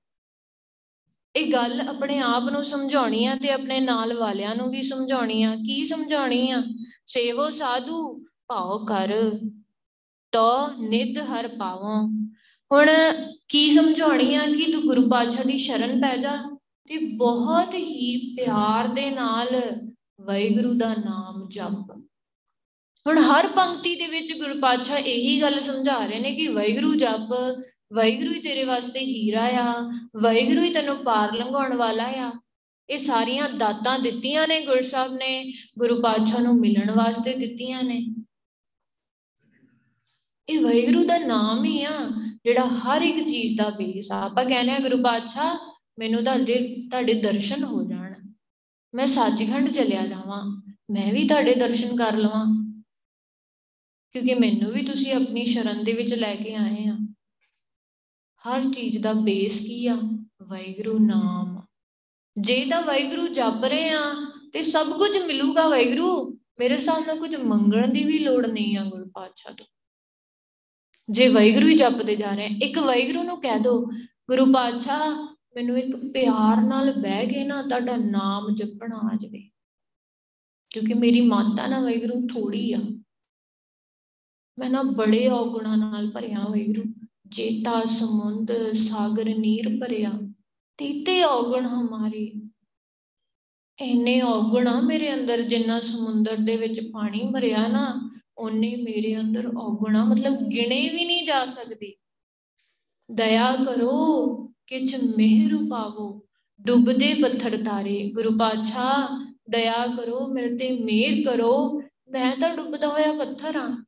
ਇਹ 1.36 1.54
ਗੱਲ 1.54 1.82
ਆਪਣੇ 1.82 2.20
ਆਪ 2.20 2.44
ਨੂੰ 2.44 2.64
ਸਮਝਾਉਣੀ 2.64 3.26
ਆ 3.26 3.36
ਤੇ 3.36 3.52
ਆਪਣੇ 3.52 3.80
ਨਾਲ 3.80 4.14
ਵਾਲਿਆਂ 4.14 4.56
ਨੂੰ 4.56 4.70
ਵੀ 4.72 4.82
ਸਮਝਾਉਣੀ 4.82 5.44
ਆ। 5.44 5.56
ਕੀ 5.56 5.86
ਸਮਝਾਉਣੀ 5.86 6.52
ਆ? 6.52 6.64
ਸੇਵੋ 7.06 7.50
ਸਾਧੂ, 7.50 8.26
ਭਾਉ 8.48 8.86
ਕਰ 8.86 9.32
ਤੋ 10.32 10.68
ਨਿਤ 10.80 11.18
ਹਰ 11.18 11.48
ਪਾਵੋ। 11.48 12.27
ਹੁਣ 12.74 12.88
ਕੀ 13.49 13.72
ਸਮਝਾਉਣੀ 13.72 14.36
ਆ 14.36 14.45
ਕਿ 14.45 14.72
ਤੂੰ 14.72 14.82
ਗੁਰੂ 14.82 15.09
ਪਾਤਸ਼ਾਹ 15.09 15.43
ਦੀ 15.43 15.57
ਸ਼ਰਨ 15.57 16.01
ਪੈ 16.01 16.18
ਜਾ 16.18 16.36
ਤੇ 16.88 16.97
ਬਹੁਤ 16.97 17.76
ਹੀ 17.76 18.36
ਪਿਆਰ 18.36 18.88
ਦੇ 18.88 19.09
ਨਾਲ 19.09 19.61
ਵਾਹਿਗੁਰੂ 20.22 20.74
ਦਾ 20.74 20.93
ਨਾਮ 20.93 21.47
ਜਪ। 21.49 21.91
ਹੁਣ 23.07 23.18
ਹਰ 23.18 23.47
ਪੰਕਤੀ 23.47 23.95
ਦੇ 23.95 24.07
ਵਿੱਚ 24.07 24.34
ਗੁਰੂ 24.38 24.59
ਪਾਤਸ਼ਾਹ 24.61 24.97
ਇਹੀ 24.97 25.41
ਗੱਲ 25.41 25.61
ਸਮਝਾ 25.61 26.05
ਰਹੇ 26.05 26.20
ਨੇ 26.20 26.32
ਕਿ 26.36 26.47
ਵਾਹਿਗੁਰੂ 26.47 26.95
ਜਪ, 26.95 27.34
ਵਾਹਿਗੁਰੂ 27.93 28.34
ਹੀ 28.34 28.39
ਤੇਰੇ 28.39 28.63
ਵਾਸਤੇ 28.63 28.99
ਹੀਰਾ 28.99 29.43
ਆ, 29.43 29.91
ਵਾਹਿਗੁਰੂ 30.22 30.63
ਹੀ 30.63 30.74
ਤੈਨੂੰ 30.74 30.97
ਪਾਰ 30.97 31.34
ਲੰਘਾਉਣ 31.34 31.76
ਵਾਲਾ 31.76 32.03
ਆ। 32.03 32.32
ਇਹ 32.89 32.99
ਸਾਰੀਆਂ 32.99 33.49
ਦਾਤਾਂ 33.49 33.99
ਦਿੱਤੀਆਂ 33.99 34.47
ਨੇ 34.47 34.65
ਗੁਰੂ 34.65 34.82
ਸਾਹਿਬ 34.82 35.13
ਨੇ, 35.13 35.53
ਗੁਰੂ 35.80 36.01
ਪਾਤਸ਼ਾਹ 36.01 36.41
ਨੂੰ 36.41 36.55
ਮਿਲਣ 36.55 36.91
ਵਾਸਤੇ 36.91 37.34
ਦਿੱਤੀਆਂ 37.34 37.84
ਨੇ। 37.84 38.05
ਇਹ 40.50 40.60
ਵਾਹਿਗੁਰੂ 40.60 41.06
ਦਾ 41.06 41.18
ਨਾਮ 41.18 41.66
ਹੀ 41.66 41.84
ਆ, 41.84 42.10
ਜਿਹੜਾ 42.45 42.66
ਹਰ 42.66 43.02
ਇੱਕ 43.02 43.28
ਚੀਜ਼ 43.28 43.58
ਦਾ 43.58 43.70
ਬੇਸ 43.70 44.12
ਆ। 44.12 44.26
ਆਪਾਂ 44.26 44.45
ਕਹਿੰਦੇ 44.45 44.72
ਆ 44.72 44.80
ਗੁਰੂ 44.80 45.04
ਪਾਤਸ਼ਾਹ, 45.04 45.56
ਮੈਨੂੰ 46.00 46.24
ਤੁਹਾਡੇ 46.24 46.88
ਤੁਹਾਡੇ 46.91 47.14
ਦਰਸ਼ਨ 47.14 47.64
ਹੋ 47.64 47.84
ਜਾਣ। 47.84 48.14
ਮੈਂ 48.95 49.08
ਸੱਚਖੰਡ 49.08 49.70
ਚਲਿਆ 49.70 50.08
ਜਾਵਾਂ। 50.08 50.62
ਮੈਂ 50.91 51.14
ਵੀ 51.14 51.28
ਤੁਹਾਡੇ 51.28 51.56
ਦਰਸ਼ਨ 51.56 51.95
ਕਰ 51.95 52.18
ਲਵਾਂ। 52.18 52.45
ਕਿਉਂਕਿ 54.12 54.34
ਮੈਨੂੰ 54.34 54.72
ਵੀ 54.72 54.86
ਤੁਸੀਂ 54.86 55.14
ਆਪਣੀ 55.14 55.45
ਸ਼ਰਨ 55.45 55.84
ਦੇ 55.84 55.93
ਵਿੱਚ 55.93 56.14
ਲੈ 56.14 56.36
ਕੇ 56.36 56.56
ਆਏ 56.56 56.86
ਆ। 56.88 56.98
ਹਰ 58.48 58.74
ਚੀਜ਼ 58.74 58.98
ਦਾ 58.98 59.14
ਬੇਸ 59.14 59.60
ਕੀ 59.60 59.88
ਆ? 59.88 59.95
ਵਾਹਿਗੁਰੂ 60.43 61.00
ਨਾਮ। 61.00 61.62
ਜੇ 62.38 62.66
ਤਾਂ 62.66 62.82
ਵਾਹਿਗੁਰੂ 62.82 63.28
ਜਪ 63.28 63.66
ਰਹੇ 63.66 63.89
ਆ, 63.89 64.14
ਤੇ 64.54 64.62
ਸਭ 64.62 64.88
ਕੁਝ 64.88 65.18
ਮਿਲੂਗਾ 65.18 65.68
ਵਾਹਿਗੁਰੂ। 65.68 66.39
ਮੇਰੇ 66.60 66.78
ਸਾਹਮਣੇ 66.78 67.18
ਕੁਝ 67.18 67.36
ਮੰਗਣ 67.36 67.88
ਦੀ 67.88 68.04
ਵੀ 68.04 68.20
ਲੋੜ 68.20 68.48
ਨਹੀਂ 68.48 68.78
ਆ 68.78 68.84
ਗੁਰੂ 68.84 69.10
ਪਾਤਸ਼ਾਹ 69.14 69.54
ਤੋਂ। 69.54 69.66
ਜੇ 71.10 71.28
ਵਾਹਿਗੁਰੂ 71.28 71.68
ਹੀ 71.68 71.78
ਜਪਦੇ 71.78 72.16
ਜਾ 72.16 72.32
ਰਹੇ 72.32 72.45
ਇੱਕ 72.45 72.78
ਵਾਹਿਗੁਰੂ 72.78 73.24
ਨੂੰ 73.24 73.41
ਕਹਿ 73.41 73.60
ਦੋ 73.60 73.86
ਗੁਰੂ 74.30 74.53
ਪਾਤਸ਼ਾਹ 74.53 75.24
ਮੈਨੂੰ 75.55 75.78
ਇੱਕ 75.78 75.95
ਪਿਆਰ 75.95 76.62
ਨਾਲ 76.62 76.93
ਬਹਿ 76.93 77.28
ਕੇ 77.28 77.43
ਨਾ 77.43 77.62
ਤੁਹਾਡਾ 77.62 77.95
ਨਾਮ 77.95 78.55
ਜਪਣਾ 78.55 78.95
ਆ 78.95 79.18
ਜਾਵੇ। 79.22 79.49
ਕਿਉਂਕਿ 80.70 80.93
ਮੇਰੀ 80.93 81.22
ਮਾਤਾ 81.22 81.68
ਨਾ 81.68 81.80
ਵਾਹਿਗੁਰੂ 81.80 82.28
ਥੋੜੀ 82.28 82.74
ਆ। 82.74 82.80
ਮੈਂ 84.60 84.70
ਨਾ 84.70 84.84
ਬੜੇ 84.84 85.28
ਔਗੁਣਾਂ 85.28 85.78
ਨਾਲ 85.78 86.12
ਭਰਿਆ 86.12 86.39
ਵਾਹਿਗੁਰੂ 86.39 86.84
ਜੇਤਾ 87.28 87.86
ਸਮੁੰਦ 87.86 88.72
ਸਾਗਰ 88.74 89.26
ਨੀਰ 89.26 89.80
ਭਰਿਆ। 89.80 90.12
ਤੀਤੇ 90.78 91.24
ਔਗਣ 91.24 91.66
ਹਮਾਰੇ 91.66 92.34
ਇੰਨੇ 93.80 94.22
ਔਗਣ 94.22 94.82
ਮੇਰੇ 94.82 95.14
ਅੰਦਰ 95.14 95.41
ਜਿੰਨਾ 95.41 95.80
ਸਮੁੰਦਰ 95.80 96.38
ਦੇ 96.38 96.58
ਵਿੱਚ 96.58 96.91
ਪਾਣੀ 96.93 97.32
ਭਰਿਆ 97.34 97.68
ਨਾ 97.68 98.07
ਉਹਨੇ 98.38 98.76
ਮੇਰੇ 98.76 99.20
ਅੰਦਰ 99.20 99.52
ਔਗਣਾ, 99.58 100.06
ਮਤਲਬ 100.06 100.38
ਗਿਣੇ 100.48 100.90
ਵੀ 100.90 101.06
ਨਹੀਂ 101.06 101.26
ਜਾ 101.26 101.46
ਸਕਦੇ। 101.46 101.96
ਦਇਆ 103.12 103.56
ਕਰੋ, 103.56 104.36
ਕਿਛ 104.68 104.96
ਮਿਹਰ 105.18 105.52
ਪਾਵੋ, 105.70 106.26
ਡੁੱਬਦੇ 106.62 107.14
ਪੱਥਰ 107.14 107.58
ਤਾਰੇ। 107.58 108.12
ਗੁਰੂ 108.12 108.38
ਪਾਤਸ਼ਾਹ, 108.38 109.34
ਦਇਆ 109.50 109.88
ਕਰੋ, 109.88 110.28
ਮੇਰੇ 110.28 110.58
ਤੇ 110.58 110.72
ਮਿਹਰ 110.84 111.32
ਕਰੋ। 111.32 111.82
ਮੈਂ 112.10 112.38
ਤਾਂ 112.38 112.56
ਡੁੱਬਦਾ 112.56 112.88
ਹੋਇਆ 112.88 113.12
ਪੱਥਰ 113.12 113.56
ਆ। 113.56 113.84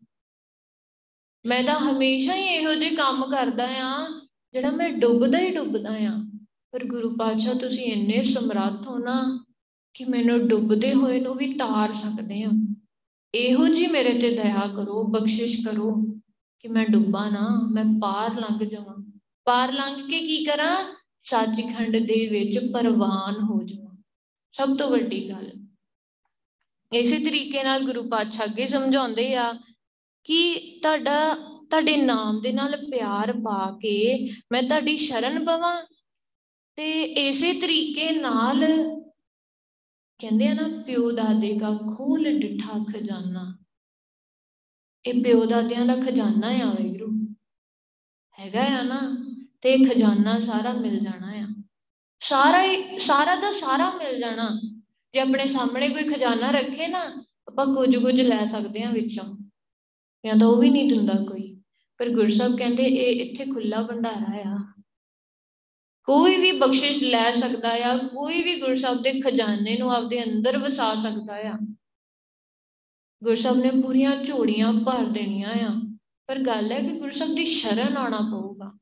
ਮੈਂ 1.46 1.64
ਤਾਂ 1.64 1.80
ਹਮੇਸ਼ਾ 1.80 2.36
ਹੀ 2.36 2.42
ਇਹੋ 2.42 2.74
ਜਿਹੇ 2.74 2.96
ਕੰਮ 2.96 3.26
ਕਰਦਾ 3.32 3.68
ਆ, 3.68 4.08
ਜਿਹੜਾ 4.54 4.72
ਮੈਂ 4.72 4.90
ਡੁੱਬਦਾ 4.90 5.40
ਹੀ 5.40 5.56
ਡੁੱਬਦਾ 5.56 5.96
ਆ। 5.98 6.42
ਪਰ 6.72 6.86
ਗੁਰੂ 6.86 7.16
ਪਾਤਸ਼ਾਹ, 7.20 7.54
ਤੁਸੀਂ 7.54 7.84
ਇੰਨੇ 7.84 8.22
ਸਮਰੱਥ 8.22 8.88
ਹੋ 8.88 8.98
ਨਾ 8.98 9.46
ਕਿ 9.94 10.06
ਮੈਨੂੰ 10.06 10.48
ਡੁੱਬਦੇ 10.48 10.94
ਹੋਏ 10.94 11.20
ਨੂੰ 11.20 11.36
ਵੀ 11.36 11.54
ਤਾਰ 11.54 11.92
ਸਕਦੇ 11.92 12.46
ਹੋ 12.46 12.52
ਇਹੋ 13.36 13.68
ਜੀ 13.68 13.88
ਮੇਰੇ 13.88 14.20
ਤੇ 14.20 14.30
ਦਇਆ 14.30 14.74
ਕਰੋ, 14.76 15.04
ਬਖਸ਼ਿਸ਼ 15.04 15.68
ਕਰੋ 15.68 15.96
ਕਿ 16.60 16.68
ਮੈਂ 16.68 16.86
ਡੁੱਬਾ 16.90 17.30
ਨਾ, 17.30 17.70
ਮੈਂ 17.72 17.86
ਪਾਰ 18.02 18.36
ਲੰਘ 18.40 18.70
ਜਾਵਾਂ। 18.70 19.20
ਪਾਰ 19.46 19.74
ਲੰਘ 19.74 20.10
ਕੇ 20.10 20.20
ਕੀ 20.20 20.46
ਕਰਾਂ? 20.46 20.96
ਸੱਚਖੰਡ 21.18 21.98
ਦੇ 21.98 22.30
ਵਿੱਚ 22.30 22.60
ਪਰਵਾਨ 22.74 23.36
ਹੋ 23.44 23.64
ਜਾਵਾਂ। 23.64 23.98
ਸਭ 24.52 24.78
ਤੋਂ 24.78 24.90
ਵੱਡੀ 24.90 25.30
ਗੱਲ। 25.30 25.52
ਇਸੇ 26.94 27.20
ਤਰੀਕੇ 27.20 27.64
ਨਾਲ 27.64 27.84
ਗੁਰੂ 27.84 28.10
ਪਾਤਸ਼ਾਹ 28.10 28.46
ਅੱਗੇ 28.46 28.68
ਸਮਝਾਉਂਦੇ 28.68 29.36
ਆ 29.36 29.54
ਕਿ 30.24 30.56
ਤੁਹਾਡਾ, 30.84 31.36
ਤੁਹਾਡੇ 31.70 31.98
ਨਾਮ 31.98 32.42
ਦੇ 32.42 32.52
ਨਾਲ 32.52 32.90
ਪਿਆਰ 32.92 33.34
ਪਾ 33.34 33.72
ਕੇ 33.72 34.30
ਮੈਂ 34.52 34.64
ਤੁਹਾਡੀ 34.64 34.98
ਸ਼ਰਨ 34.98 35.46
ਪਵਾਂ। 35.46 35.86
ਤੇ 36.76 37.04
ਇਸੇ 37.04 37.54
ਤਰੀਕੇ 37.54 38.12
ਨਾਲ 38.12 38.64
ਕਹਿੰਦੇ 40.20 40.48
ਆ 40.48 40.54
ਨਾ, 40.54 40.84
ਪਿਓ 40.84 41.12
ਦਾਦੇ 41.12 41.54
ਦਾ 41.54 41.80
ਖੋਲ 41.98 42.40
ਡਿਠਾ 42.40 42.86
ਖਜ਼ਾਨਾ। 42.94 43.58
ਇਹ 45.06 45.24
ਪਿਓ 45.24 45.46
ਦਾਦਿਆਂ 45.46 45.86
ਦਾ 45.86 45.96
ਖਜ਼ਾਨਾ 45.96 46.48
ਆ 46.48 46.66
ਵਾਹਿਗੁਰੂ। 46.66 47.36
ਹੈਗਾ 48.40 48.80
ਆ 48.80 48.82
ਨਾ, 48.84 49.26
ਤੇ 49.62 49.86
ਖਜ਼ਾਨਾ 49.86 50.40
ਸਾਰਾ 50.40 50.74
ਮਿਲ 50.74 51.00
ਜਾਣਾ 51.00 51.34
ਆ। 51.36 51.64
ਸਾਰਾ 52.20 52.64
ਹੀ, 52.64 53.00
ਸਾਰਾ 53.00 53.36
ਦਾ 53.36 53.52
ਸਾਰਾ 53.52 53.92
ਮਿਲ 53.92 54.20
ਜਾਣਾ। 54.20 54.62
ਜੇ 55.14 55.20
ਆਪਣੇ 55.20 55.46
ਸਾਹਮਣੇ 55.46 55.90
ਕੋਈ 55.90 56.04
ਖਜ਼ਾਨਾ 56.04 56.52
ਰੱਖੇ 56.52 56.88
ਨਾ, 56.88 57.26
ਆਪਾਂ 57.48 57.66
ਕੁਝ 57.66 57.98
ਕੁਝ 57.98 58.22
ਲੈ 58.22 58.46
ਸਕਦੇ 58.46 58.84
ਆ 58.84 58.92
ਵਿੱਚੋਂ। 58.92 59.38
ਜਾਂ 60.26 60.36
ਤਾਂ 60.36 60.48
ਉਹ 60.48 60.58
ਵੀ 60.58 60.70
ਨਹੀਂ 60.70 60.90
ਦਿੰਦਾ 60.90 61.14
ਕੋਈ। 61.14 61.62
ਪਰ 61.98 62.10
ਗੁਰਸਬ 62.10 62.58
ਕਹਿੰਦੇ, 62.58 62.84
ਇਹ 62.84 63.26
ਇੱਥੇ 63.26 63.46
ਖੁੱਲਾ 63.46 63.82
ਭੰਡਾਰਾ 63.82 64.38
ਆ। 64.38 64.59
ਕੋਈ 66.04 66.38
ਵੀ 66.38 66.52
ਬਖਸ਼ਿਸ਼ 66.52 67.04
ਲੈ 67.04 67.32
ਸਕਦਾ 67.32 67.72
ਆ, 67.86 67.98
ਕੋਈ 67.98 68.44
ਵੀ 68.44 68.60
ਗੁਰਸਬ 68.62 69.02
ਦੇ 69.02 69.20
ਖਜ਼ਾਨੇ 69.22 69.78
ਨੂੰ 69.78 69.94
ਆਪਦੇ 69.94 70.24
ਅੰਦਰ 70.24 70.58
ਵਸਾ 70.58 70.96
ਸਕਦਾ 70.96 71.36
ਆ। 71.36 71.58
ਗੁਰਸਬ 73.24 73.56
ਨੇ 73.56 73.70
ਪੂਰੀਆਂ 73.82 74.24
ਝੋੜੀਆਂ 74.24 74.74
ਭਰ 74.74 75.06
ਦੇਣੀਆਂ 75.06 75.50
ਆ, 75.50 75.98
ਪਰ 76.28 76.40
ਗੱਲ 76.40 76.72
ਹੈ 76.72 76.82
ਕਿ 76.82 77.00
ਗੁਰਸਬ 77.00 77.36
ਦੀ 77.36 77.46
ਸ਼ਰਨ 77.46 77.98
ਆਉਣਾ 77.98 78.18
ਪਊਗਾ। 78.18 78.78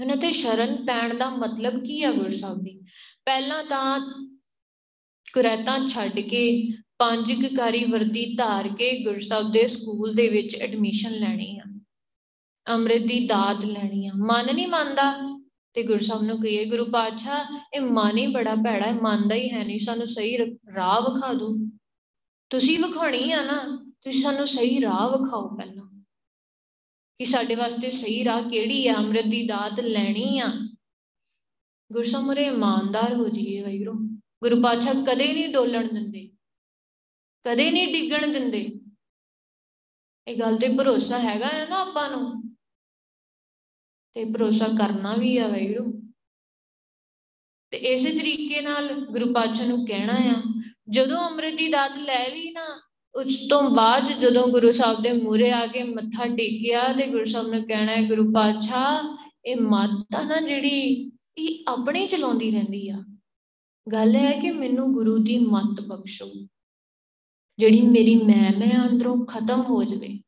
ਇਹਨਾਂ 0.00 0.16
ਤੇ 0.16 0.32
ਸ਼ਰਨ 0.32 0.86
ਪੈਣ 0.86 1.18
ਦਾ 1.18 1.30
ਮਤਲਬ 1.30 1.84
ਕੀ 1.84 2.02
ਆ 2.02 2.12
ਗੁਰਸਬ 2.12 2.62
ਦੀ? 2.62 2.80
ਪਹਿਲਾਂ 3.24 3.64
ਤਾਂ 3.64 4.00
ਕੁਰੈਤਾਂ 5.32 5.88
ਛੱਡ 5.88 6.20
ਕੇ, 6.20 6.68
ਪੰਜ 6.98 7.32
ਕਕਾਰੀ 7.32 7.84
ਵਰਦੀ 7.84 8.34
ਧਾਰ 8.34 8.68
ਕੇ 8.68 9.04
ਗੁਰਸਬ 9.04 9.52
ਦੇ 9.52 9.66
ਸਕੂਲ 9.68 10.14
ਦੇ 10.14 10.28
ਵਿੱਚ 10.28 10.54
ਐਡਮਿਸ਼ਨ 10.54 11.12
ਲੈਣੀ 11.12 11.58
ਆ। 11.58 11.62
ਅੰਮ੍ਰਿਤ 12.68 13.02
ਦੀ 13.02 13.26
ਦਾਤ 13.26 13.64
ਲੈਣੀ 13.64 14.06
ਆ। 14.06 14.12
ਮਨ 14.16 14.54
ਨਹੀਂ 14.54 14.66
ਮੰਨਦਾ 14.66 15.35
ਤੇ 15.76 15.82
ਗੁਰੂ 15.82 15.98
ਸਾਹਿਬ 15.98 16.22
ਨੂੰ 16.22 16.40
ਕਹੀਏ 16.40 16.64
ਗੁਰੂ 16.64 16.84
ਪਾਤਸ਼ਾਹ 16.90 17.58
ਇਹ 17.74 17.80
ਮਨ 17.80 18.18
ਹੀ 18.18 18.26
ਬੜਾ 18.26 18.54
ਭੈੜਾ 18.54 18.86
ਹੈ 18.86 18.92
ਮੰਨਦਾ 18.92 19.34
ਹੀ 19.34 19.50
ਹੈ 19.50 19.64
ਨਹੀਂ 19.64 19.78
ਸਾਨੂੰ 19.78 20.06
ਸਹੀ 20.06 20.38
ਰਾਹ 20.76 21.00
ਵਿਖਾ 21.00 21.32
ਦਿਓ। 21.32 21.56
ਤੁਸੀਂ 22.50 22.78
ਵਿਖਾਉਣੀ 22.78 23.32
ਆ 23.32 23.42
ਨਾ 23.42 23.58
ਤੁਸੀਂ 24.02 24.22
ਸਾਨੂੰ 24.22 24.46
ਸਹੀ 24.46 24.80
ਰਾਹ 24.82 25.18
ਵਿਖਾਓ 25.18 25.56
ਪਹਿਲਾਂ। 25.56 26.02
ਕਿ 27.18 27.24
ਸਾਡੇ 27.24 27.54
ਵਾਸਤੇ 27.54 27.90
ਸਹੀ 27.90 28.24
ਰਾਹ 28.24 28.42
ਕਿਹੜੀ 28.42 28.88
ਆ? 28.88 28.94
ਅੰਮ੍ਰਿਤ 28.94 29.26
ਦੀ 29.26 29.46
ਦਾਤ 29.46 29.80
ਲੈਣੀ 29.80 30.38
ਆ। 30.38 30.48
ਗੁਰਸਮਰੇ 31.92 32.44
ਇਮਾਨਦਾਰ 32.44 33.14
ਹੋ 33.14 33.28
ਜੀਏ 33.28 33.62
ਵੈਗਰੂ 33.62 33.92
ਗੁਰੂ 34.42 34.62
ਪਾਤਸ਼ਾਹ 34.62 34.94
ਕਦੇ 34.94 35.32
ਨਹੀਂ 35.32 35.48
ਡੋਲਣ 35.48 35.92
ਦਿੰਦੇ 35.92 36.30
ਕਦੇ 37.44 37.70
ਨਹੀਂ 37.70 37.92
ਡਿੱਗਣ 37.92 38.32
ਦਿੰਦੇ। 38.32 38.80
ਇਹ 40.28 40.36
ਗੱਲ 40.36 40.56
ਤੇ 40.56 40.68
ਭਰੋਸਾ 40.68 41.18
ਹੈਗਾ 41.18 41.64
ਨਾ 41.68 41.80
ਆਪਾਂ 41.80 42.10
ਨੂੰ। 42.10 42.45
ਤੇ 44.16 44.24
ਭਰੋਸਾ 44.24 44.66
ਕਰਨਾ 44.66 45.14
ਵੀ 45.16 45.38
ਆ 45.38 45.48
ਵੈਗਰੂ 45.48 46.12
ਤੇ 47.70 47.76
ਇਸੇ 47.76 48.18
ਤਰੀਕੇ 48.18 48.60
ਨਾਲ 48.60 48.92
ਗੁਰੂ 48.92 49.32
ਪਾਤਸ਼ਾਹ 49.32 49.66
ਨੂੰ 49.66 49.86
ਕਹਿਣਾ 49.86 50.14
ਆ, 50.14 50.62
ਜਦੋਂ 50.88 51.18
ਅੰਮ੍ਰਿਤ 51.18 51.54
ਦੀ 51.54 51.68
ਦਾਤ 51.68 51.96
ਲੈ 51.96 52.28
ਲਈ 52.28 52.52
ਨਾ, 52.52 52.64
ਉਸ 53.14 53.48
ਤੋਂ 53.50 53.70
ਬਾਅਦ 53.70 54.20
ਜਦੋਂ 54.20 54.48
ਗੁਰੂ 54.48 54.72
ਸਾਹਿਬ 54.72 55.02
ਦੇ 55.02 55.12
ਮੂਹਰੇ 55.12 55.50
ਆ 55.50 55.66
ਕੇ 55.66 55.82
ਮੱਥਾ 55.82 56.26
ਟੇਕਿਆ 56.26 56.92
ਤੇ 56.92 57.06
ਗੁਰੂ 57.06 57.24
ਸਾਹਿਬ 57.24 57.48
ਨੇ 57.48 57.62
ਕਹਿਣਾ 57.62 57.92
ਹੈ, 57.92 58.08
ਗੁਰੂ 58.08 58.32
ਪਾਤਸ਼ਾਹ, 58.32 59.16
ਇਹ 59.44 59.56
ਮਾਤਾ 59.56 60.22
ਨਾ 60.22 60.40
ਜਿਹੜੀ, 60.40 61.12
ਇਹ 61.38 61.64
ਆਪਣੇ 61.68 62.06
ਚਲਾਉਂਦੀ 62.06 62.50
ਰਹਿੰਦੀ 62.50 62.88
ਆ। 62.88 63.04
ਗੱਲ 63.92 64.14
ਹੈ 64.14 64.40
ਕਿ 64.40 64.50
ਮੈਨੂੰ 64.50 64.92
ਗੁਰੂ 64.92 65.18
ਦੀ 65.18 65.38
ਮੱਤ 65.38 65.80
ਬਖਸ਼ੋ। 65.80 66.30
ਜਿਹੜੀ 67.58 67.82
ਮੇਰੀ 67.82 68.14
ਮੈਂ 68.16 68.58
ਮੈਂ 68.58 68.88
ਅੰਦਰੋਂ 68.88 69.26
ਖਤਮ 69.26 69.60
ਹੋ 69.60 69.84
ਜਵੇ। 69.84 70.20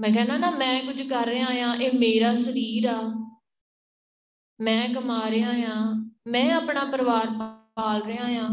ਮੈਂ 0.00 0.12
ਕਹਿੰਦਾ 0.12 0.36
ਨਾ 0.36 0.50
ਮੈਂ 0.50 0.84
ਕੁਝ 0.84 1.02
ਕਰ 1.02 1.26
ਰਿਹਾ 1.26 1.46
ਆ, 1.46 1.74
ਇਹ 1.74 1.98
ਮੇਰਾ 1.98 2.34
ਸਰੀਰ 2.34 2.84
ਆ। 2.84 3.28
ਮੈਂ 4.60 4.94
ਕਮਾ 4.94 5.30
ਰਿਹਾ 5.30 5.50
ਆ, 5.50 6.08
ਮੈਂ 6.26 6.52
ਆਪਣਾ 6.52 6.84
ਪਰਿਵਾਰ 6.84 7.26
ਪਾਲ 7.74 8.02
ਰਿਹਾ 8.02 8.24
ਆ। 8.26 8.48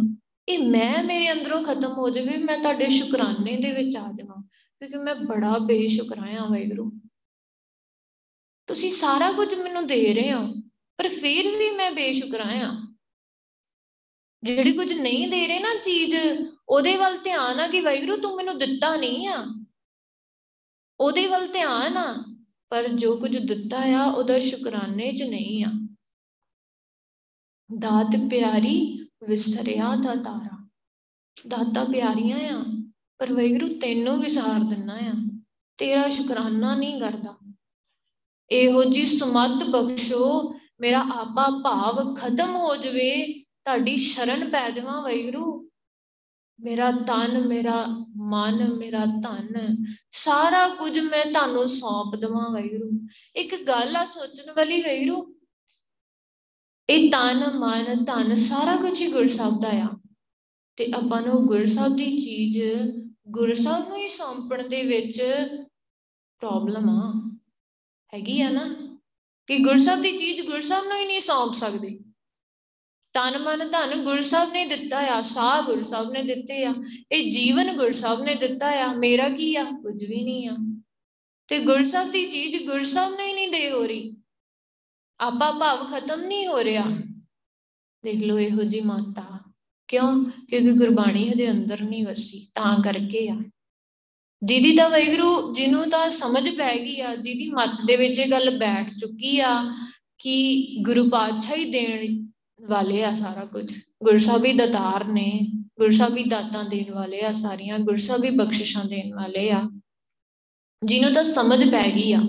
ਇਹ 0.49 0.59
ਮੈਂ 0.59 1.03
ਮੇਰੇ 1.03 1.31
ਅੰਦਰੋਂ 1.31 1.63
ਖਤਮ 1.63 1.91
ਹੋ 1.91 2.09
ਜਾਵੇ, 2.09 2.37
ਮੈਂ 2.37 2.57
ਤੁਹਾਡੇ 2.57 2.89
ਸ਼ੁਕਰਾਨੇ 2.89 3.57
ਦੇ 3.57 3.71
ਵਿੱਚ 3.71 3.95
ਆ 3.95 4.11
ਜਾਵਾਂ। 4.13 4.43
ਕਿਉਂਕਿ 4.79 4.97
ਮੈਂ 4.97 5.15
ਬੜਾ 5.15 5.57
ਬੇਸ਼ੁਕਰਾਇਆ 5.57 6.43
ਵਾਹਿਗੁਰੂ। 6.43 6.99
ਤੁਸੀਂ 8.67 8.91
ਸਾਰਾ 8.91 9.31
ਕੁਝ 9.31 9.55
ਮੈਨੂੰ 9.55 9.87
ਦੇ 9.87 10.13
ਰਹੇ 10.13 10.33
ਹੋ, 10.33 10.53
ਪਰ 10.97 11.09
ਫਿਰ 11.09 11.57
ਵੀ 11.57 11.75
ਮੈਂ 11.75 11.91
ਬੇਸ਼ੁਕਰਾਇਆ 11.91 12.95
ਜਿਹੜੀ 14.43 14.71
ਕੁਝ 14.71 14.93
ਨਹੀਂ 14.93 15.27
ਦੇ 15.27 15.47
ਰਹੇ 15.47 15.59
ਨਾ 15.59 15.75
ਚੀਜ਼, 15.83 16.15
ਉਹਦੇ 16.69 16.95
ਵੱਲ 16.95 17.17
ਧਿਆਨ 17.17 17.59
ਆ 17.59 17.67
ਕਿ 17.67 17.81
ਵਾਹਿਗੁਰੂ, 17.81 18.17
ਤੂੰ 18.17 18.35
ਮੈਨੂੰ 18.35 18.57
ਦਿੱਤਾ 18.57 18.95
ਨਹੀਂ 18.95 19.27
ਆ। 19.27 19.64
ਉਹਦੇ 20.99 21.27
ਵੱਲ 21.27 21.47
ਧਿਆਨ 21.47 21.97
ਆ, 21.97 22.35
ਪਰ 22.69 22.87
ਜੋ 22.87 23.17
ਕੁਝ 23.17 23.37
ਦਿੱਤਾ 23.37 23.77
ਆ, 23.77 24.03
ਉਹਦਾ 24.11 24.39
ਸ਼ੁਕਰਾਨੇ 24.39 25.13
'ਚ 25.13 25.23
ਨਹੀਂ 25.23 25.65
ਆ। 25.65 25.71
ਦਾਤ 27.79 28.29
ਪਿਆਰੀ 28.29 29.07
ਵਿਸਰਿਆ 29.27 29.95
ਦਾ 29.95 30.15
ਤਾਰਾ। 30.15 30.69
ਦਾਤਾ 31.47 31.83
ਪਿਆਰੀਆਂ 31.83 32.37
ਆ, 32.37 32.87
ਪਰ 33.17 33.33
ਵੈਗਰੂ 33.33 33.79
ਤੈਨੂੰ 33.79 34.21
ਵਿਸਾਰ 34.21 34.59
ਦਿੰਨਾ 34.59 34.95
ਆ। 34.95 35.39
ਤੇਰਾ 35.77 36.07
ਸ਼ੁਕਰਾਨਾ 36.07 36.75
ਨਹੀਂ 36.75 37.01
ਕਰਦਾ। 37.01 37.53
ਇਹੋ 38.49 38.83
ਜੀ 38.83 39.05
ਸਮਤ 39.05 39.63
ਬਖਸ਼ੋ, 39.63 40.55
ਮੇਰਾ 40.79 40.99
ਆਪਾ 40.99 41.61
ਭਾਵ 41.63 42.15
ਖਤਮ 42.15 42.55
ਹੋ 42.55 42.75
ਜਵੇ, 42.75 43.39
ਤੁਹਾਡੀ 43.39 43.95
ਸ਼ਰਨ 43.95 44.49
ਪੈ 44.49 44.69
ਜਾਵਾਂ 44.69 45.01
ਵੈਗਰੂ 45.01 45.64
ਮੇਰਾ 46.59 46.91
ਤਨ, 46.91 47.47
ਮੇਰਾ 47.47 47.85
ਮਨ, 48.17 48.73
ਮੇਰਾ 48.73 49.05
ਧਨ, 49.05 49.75
ਸਾਰਾ 50.11 50.67
ਕੁਝ 50.67 50.99
ਮੈਂ 50.99 51.25
ਤੁਹਾਨੂੰ 51.25 51.69
ਸੌਂਪ 51.69 52.15
ਦਵਾਂ 52.15 52.49
ਵੈਗਰੂ 52.49 53.07
ਇੱਕ 53.35 53.63
ਗੱਲ 53.67 53.95
ਆ 53.95 54.05
ਸੋਚਣ 54.05 54.53
ਵਾਲੀ 54.53 54.81
ਵੈਗਰੂ 54.81 55.35
ਇਹ 56.89 57.11
ਤਨ, 57.11 57.59
ਮਨ, 57.59 58.03
ਧਨ 58.03 58.35
ਸਾਰਾ 58.35 58.75
ਕੁਝ 58.75 59.01
ਹੀ 59.01 59.11
ਗੁਰਸਾਹਿਬ 59.11 59.61
ਦਾ 59.61 59.69
ਆ। 59.69 59.89
ਤੇ 60.75 60.91
ਆਪਾਂ 60.95 61.21
ਨੂੰ 61.21 61.45
ਗੁਰਸਾਹਿਬ 61.45 61.95
ਦੀ 61.95 62.17
ਚੀਜ਼ 62.17 62.63
ਗੁਰਸਾਹਿਬ 63.29 63.87
ਨੂੰ 63.87 63.97
ਹੀ 63.97 64.09
ਸੌਂਪਣ 64.09 64.67
ਦੇ 64.67 64.83
ਵਿੱਚ 64.83 65.23
ਪ੍ਰੋਬਲਮ 66.39 66.89
ਆ। 66.89 67.37
ਹੈਗੀ 68.13 68.41
ਆ 68.41 68.49
ਨਾ? 68.49 68.97
ਕਿ 69.47 69.57
ਗੁਰਸਾਹਿਬ 69.57 70.01
ਦੀ 70.01 70.17
ਚੀਜ਼ 70.17 70.41
ਗੁਰਸਾਹਿਬ 70.41 70.85
ਨੂੰ 70.85 70.97
ਹੀ 70.97 71.05
ਨਹੀਂ 71.05 71.21
ਸੌਂਪ 71.21 71.53
ਸਕਦੇ। 71.53 71.99
ਤਨ 73.15 73.37
ਮਨ 73.37 73.69
ਧਨ 73.69 74.03
ਗੁਰਸਾਹਿਬ 74.03 74.51
ਨੇ 74.51 74.65
ਦਿੱਤਾ 74.65 74.97
ਆ, 74.97 75.21
ਸਾਹ 75.21 75.61
ਗੁਰਸਾਹਿਬ 75.61 76.11
ਨੇ 76.11 76.23
ਦਿੱਤੇ 76.23 76.63
ਆ, 76.63 76.73
ਇਹ 77.11 77.31
ਜੀਵਨ 77.31 77.77
ਗੁਰਸਾਹਿਬ 77.77 78.21
ਨੇ 78.21 78.35
ਦਿੱਤਾ 78.35 78.71
ਆ, 78.71 78.93
ਮੇਰਾ 78.93 79.29
ਕੀ 79.29 79.55
ਆ, 79.55 79.63
ਕੁਝ 79.63 80.05
ਵੀ 80.05 80.23
ਨਹੀਂ 80.23 80.49
ਆ। 80.49 80.81
ਤੇ 81.47 81.59
ਗੁਰਸਾਹਿਬ 81.59 82.11
ਦੀ 82.11 82.29
ਚੀਜ਼ 82.29 82.63
ਗੁਰਸਾਹਿਬ 82.63 83.15
ਨੇ 83.15 83.27
ਹੀ 83.27 83.33
ਨਹੀਂ 83.33 83.51
ਦੇ 83.51 83.71
ਹੋ 83.71 83.85
ਰਹੀ। 83.85 84.17
ਆਪਾ 85.19 85.51
ਭਾਵ 85.51 85.91
ਖਤਮ 85.91 86.21
ਨਹੀਂ 86.21 86.47
ਹੋ 86.47 86.63
ਰਿਹਾ। 86.63 86.85
ਦੇਖ 88.03 88.23
ਲਓ 88.23 88.39
ਇਹੋ 88.39 88.63
ਜੀ 88.63 88.81
ਮਾਤਾ। 88.81 89.39
ਕਿਉਂ? 89.87 90.25
ਕਿਉਂਕਿ 90.25 90.71
ਗੁਰਬਾਣੀ 90.71 91.29
ਹਜੇ 91.29 91.51
ਅੰਦਰ 91.51 91.81
ਨਹੀਂ 91.81 92.07
ਵਸੀ, 92.07 92.47
ਤਾਂ 92.55 92.83
ਕਰਕੇ 92.83 93.29
ਆ। 93.29 93.41
ਦੀਦੀ 94.43 94.75
ਤਾਂ 94.75 94.89
ਵੈਗਰੂ 94.89 95.53
ਜਿਹਨੂੰ 95.53 95.89
ਤਾਂ 95.89 96.09
ਸਮਝ 96.09 96.57
ਪੈ 96.57 96.75
ਗਈ 96.75 97.01
ਆ, 97.01 97.15
ਜਿਹਦੀ 97.15 97.51
ਮੱਤ 97.51 97.81
ਦੇ 97.85 97.95
ਵਿੱਚ 97.95 98.19
ਇਹ 98.19 98.31
ਗੱਲ 98.31 98.57
ਬੈਠ 98.57 98.89
ਚੁੱਕੀ 98.89 99.39
ਆ 99.39 99.73
ਕਿ 100.17 100.67
ਗੁਰੂ 100.81 101.09
ਪਾਤਸ਼ਾਹ 101.09 101.55
ਹੀ 101.55 101.71
ਦੇਣ 101.71 102.24
ਵਾਲੇ 102.65 103.03
ਆ 103.03 103.13
ਸਾਰਾ 103.13 103.45
ਕੁਝ। 103.45 103.73
ਗੁਰਸਾਹਿਬੀ 104.03 104.53
ਦਤਾਰ 104.53 105.07
ਨੇ 105.07 105.51
ਗੁਰਸਾਹਿਬੀ 105.79 106.23
ਦਾਤਾਂ 106.23 106.63
ਦੇਣ 106.63 106.93
ਵਾਲੇ 106.93 107.21
ਆ 107.21 107.31
ਸਾਰੀਆਂ 107.31 107.79
ਗੁਰਸਾਹਿਬੀ 107.79 108.29
ਬਖਸ਼ਿਸ਼ਾਂ 108.29 108.85
ਦੇਣ 108.85 109.15
ਵਾਲੇ 109.15 109.51
ਆ। 109.51 109.69
ਜਿਹਨੂੰ 110.83 111.13
ਤਾਂ 111.13 111.23
ਸਮਝ 111.23 111.71
ਪੈ 111.71 111.91
ਗਈ 111.95 112.13
ਆ। 112.13 112.21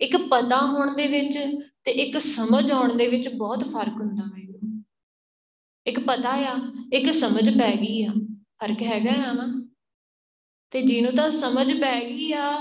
ਇੱਕ 0.00 0.16
ਪਤਾ 0.16 0.66
ਹੋਣ 0.66 0.96
ਦੇ 0.96 1.06
ਵਿੱਚ 1.06 1.38
ਤੇ 1.84 1.90
ਇੱਕ 1.90 2.18
ਸਮਝ 2.18 2.70
ਆਉਣ 2.70 2.96
ਦੇ 2.96 3.06
ਵਿੱਚ 3.06 3.28
ਬਹੁਤ 3.28 3.64
ਫ਼ਰਕ 3.64 3.92
ਹੁੰਦਾ 3.92 4.26
ਹੈ 4.26 4.42
ਇੱਕ 5.86 6.00
ਪਤਾ 6.00 6.30
ਆ, 6.30 6.54
ਇੱਕ 6.92 7.12
ਸਮਝ 7.12 7.58
ਪੈ 7.58 7.76
ਗਈ 7.76 8.04
ਆ। 8.04 8.12
ਫ਼ਰਕ 8.32 8.82
ਹੈਗਾ 8.82 9.10
ਆ 9.10 9.32
ਨਾ। 9.32 9.68
ਤੇ 10.70 10.82
ਜਿਹਨੂੰ 10.82 11.12
ਤਾਂ 11.12 11.30
ਸਮਝ 11.30 11.80
ਪੈ 11.80 12.00
ਗਈ 12.00 12.32
ਆ, 12.32 12.56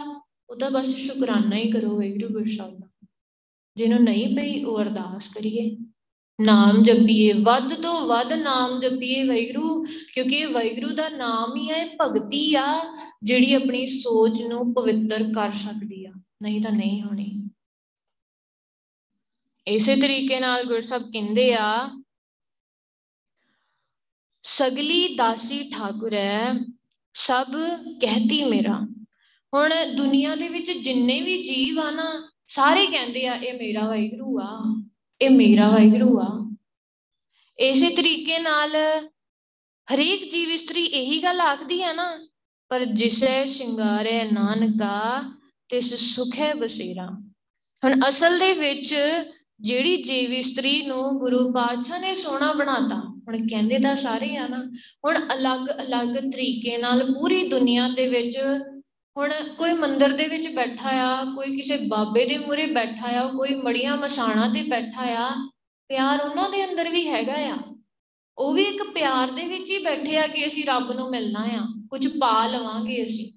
ਉਹ 0.50 0.56
ਤਾਂ 0.56 0.72
ਬਸ 0.72 0.96
ਸ਼ੁਕਰਾਨਾ 0.96 1.56
ਹੀ 1.56 1.72
ਕਰੋ 1.72 1.98
ਵੈਗਰੂ 1.98 2.30
ਗੁਰਸਾਹਿਬ 2.30 2.80
ਦਾ। 2.80 3.08
ਜਿਹਨੂੰ 3.76 4.04
ਨਹੀਂ 4.04 4.36
ਪਈ, 4.36 4.64
ਉਹ 4.64 4.82
ਅਰਦਾਸ 4.82 5.28
ਕਰੀਏ। 5.28 5.78
ਨਾਮ 6.42 6.84
ਜਪੀਏ 6.84 7.34
ਵੱਧ 7.34 7.74
ਤੋਂ 7.74 8.08
ਵੱਧ 8.08 8.34
ਨਾਮ 8.34 8.80
ਜਪੀਏ 8.80 9.24
ਵੈਗਰੂ 9.24 9.84
ਕਿਉਂਕਿ 10.14 10.46
ਵੈਗਰੂ 10.46 10.90
ਦਾ 10.90 11.10
ਨਾਮ 11.10 11.56
ਹੀ 11.56 11.70
ਹੈ 11.70 11.86
ਭਗਤੀ 12.02 12.56
ਆ 12.56 12.98
ਜਿਹੜੀ 13.24 13.54
ਆਪਣੀ 13.54 13.88
ਸੋਚ 13.88 14.42
ਨੂੰ 14.42 14.74
ਪਵਿੱਤਰ 14.74 15.24
ਕਰ 15.24 15.52
ਸਕਦੀ 15.52 16.06
ਆ। 16.06 16.12
ਨਹੀਂ 16.42 16.62
ਤਾਂ 16.62 16.72
ਨਹੀਂ 16.72 17.02
ਹੋਣੀ। 17.02 17.50
ਇਸੇ 19.68 19.96
ਤਰੀਕੇ 19.96 20.40
ਨਾਲ 20.40 20.64
ਗੁਰਸਬ 20.64 21.12
ਕਹਿੰਦੇ 21.12 21.54
ਆ 21.54 22.02
ਸਗਲੀ 24.44 25.16
ਦਾਸੀ 25.16 25.70
ਠਾਕੁਰ 25.70 26.14
ਹੈ 26.14 26.54
ਸਭ 27.14 27.48
ਕਹਿਤੀ 28.02 28.44
ਮੇਰਾ। 28.44 28.88
ਹੁਣ 29.54 29.96
ਦੁਨੀਆ 29.96 30.36
ਦੇ 30.36 30.50
ਵਿੱਚ 30.50 30.72
ਜਿੰਨੇ 30.72 31.22
ਵੀ 31.22 31.44
ਜੀਵ 31.44 31.80
ਆ 31.80 31.92
ਨਾ 31.92 32.32
ਸਾਰੇ 32.48 32.88
ਕਹਿੰਦੇ 32.88 33.28
ਆ 33.28 33.36
ਇਹ 33.36 33.54
ਮੇਰਾ 33.54 33.88
ਵਾਹਿਗੁਰੂ 33.88 34.40
ਆ। 34.42 34.84
ਇਹ 35.22 35.30
ਮੇਰਾ 35.30 35.70
ਵਾਹਿਗੁਰੂ 35.70 36.20
ਆ। 36.20 36.28
ਇਸੇ 37.60 37.90
ਤਰੀਕੇ 37.90 38.40
ਨਾਲ 38.40 38.76
ਹਰੇਕ 39.88 40.32
ਜੀਵ 40.32 40.50
ਇਸਤਰੀ 40.50 40.84
ਇਹੀ 40.84 41.24
ਗੱਲ 41.24 41.42
ਆਖਦੀ 41.42 41.82
ਹੈ 41.84 41.94
ਨਾ 41.94 42.28
ਪਰ 42.70 42.86
ਜਿਸੇ 42.86 43.46
ਸ਼ਿੰਗਾਰੇ 43.48 44.24
ਨਾਨਕਾ 44.32 45.22
ਤਿਸ 45.70 45.94
ਸੁਖੇ 46.16 46.54
ਬਸੇਰਾ। 46.54 47.06
ਹੁਣ 47.84 48.02
ਅਸਲ 48.10 48.40
ਦੇ 48.40 48.54
ਵਿੱਚ 48.54 48.96
ਜਿਹੜੀ 49.60 50.04
ਜੀਵ 50.04 50.34
ਇਸਤਰੀ 50.34 50.82
ਨੂੰ 50.86 51.20
ਗੁਰੂ 51.20 51.54
ਪਾਤਸ਼ਾਹ 51.54 52.00
ਨੇ 52.00 52.14
ਸੋਹਣਾ 52.14 52.54
ਬਣਾਤਾ 52.54 52.96
ਹੁਣ 52.96 53.48
ਕਹਿੰਦੇ 53.48 53.80
ਤਾਂ 53.80 53.96
ਸਾਰੇ 53.96 54.38
ਆ 54.38 54.48
ਨਾ 54.48 54.64
ਹੁਣ 55.06 55.18
ਅਲੱਗ-ਅਲੱਗ 55.34 56.16
ਤਰੀਕੇ 56.32 56.78
ਨਾਲ 56.78 57.14
ਪੂਰੀ 57.14 57.48
ਦੁਨੀਆ 57.48 57.88
ਦੇ 57.88 58.08
ਵਿੱਚ 58.08 58.38
ਹੁਣ 59.18 59.32
ਕੋਈ 59.58 59.74
ਮੰਦਿਰ 59.74 60.14
ਦੇ 60.14 60.28
ਵਿੱਚ 60.28 60.48
ਬੈਠਾ 60.48 60.90
ਆ, 60.90 61.24
ਕੋਈ 61.24 61.56
ਕਿਸੇ 61.56 61.78
ਬਾਬੇ 61.78 62.26
ਦੇ 62.26 62.38
ਮੂਹਰੇ 62.38 62.66
ਬੈਠਾ 62.66 63.08
ਆ, 63.08 63.28
ਕੋਈ 63.28 63.56
ਮੜੀਆਂ 63.56 63.98
ਮਸਾਣਾ 63.98 64.48
ਤੇ 64.48 64.62
ਬੈਠਾ 64.62 65.04
ਆ, 65.04 65.50
ਪਿਆਰ 65.88 66.22
ਉਹਨਾਂ 66.22 66.50
ਦੇ 66.50 66.72
ਅੰਦਰ 66.72 66.90
ਵੀ 66.90 67.10
ਹੈਗਾ 67.10 67.34
ਆ। 67.34 67.58
ਉਹ 68.38 68.54
ਵੀ 68.54 68.64
ਇੱਕ 68.64 68.84
ਪਿਆਰ 68.84 69.32
ਦੇ 69.32 69.48
ਵਿੱਚ 69.48 69.72
ਹੀ 69.72 69.78
ਬੈਠੇ 69.78 70.18
ਆ 70.18 70.28
ਕਿ 70.28 70.48
ਅਸੀਂ 70.48 70.66
ਰੱਬ 70.66 70.92
ਨੂੰ 70.92 71.10
ਮਿਲਣਾ 71.10 71.40
ਆ, 71.40 71.68
ਕੁਝ 71.90 72.08
ਪਾ 72.20 72.48
ਲਵਾਂਗੇ 72.48 73.04
ਅਸੀਂ। 73.04 73.32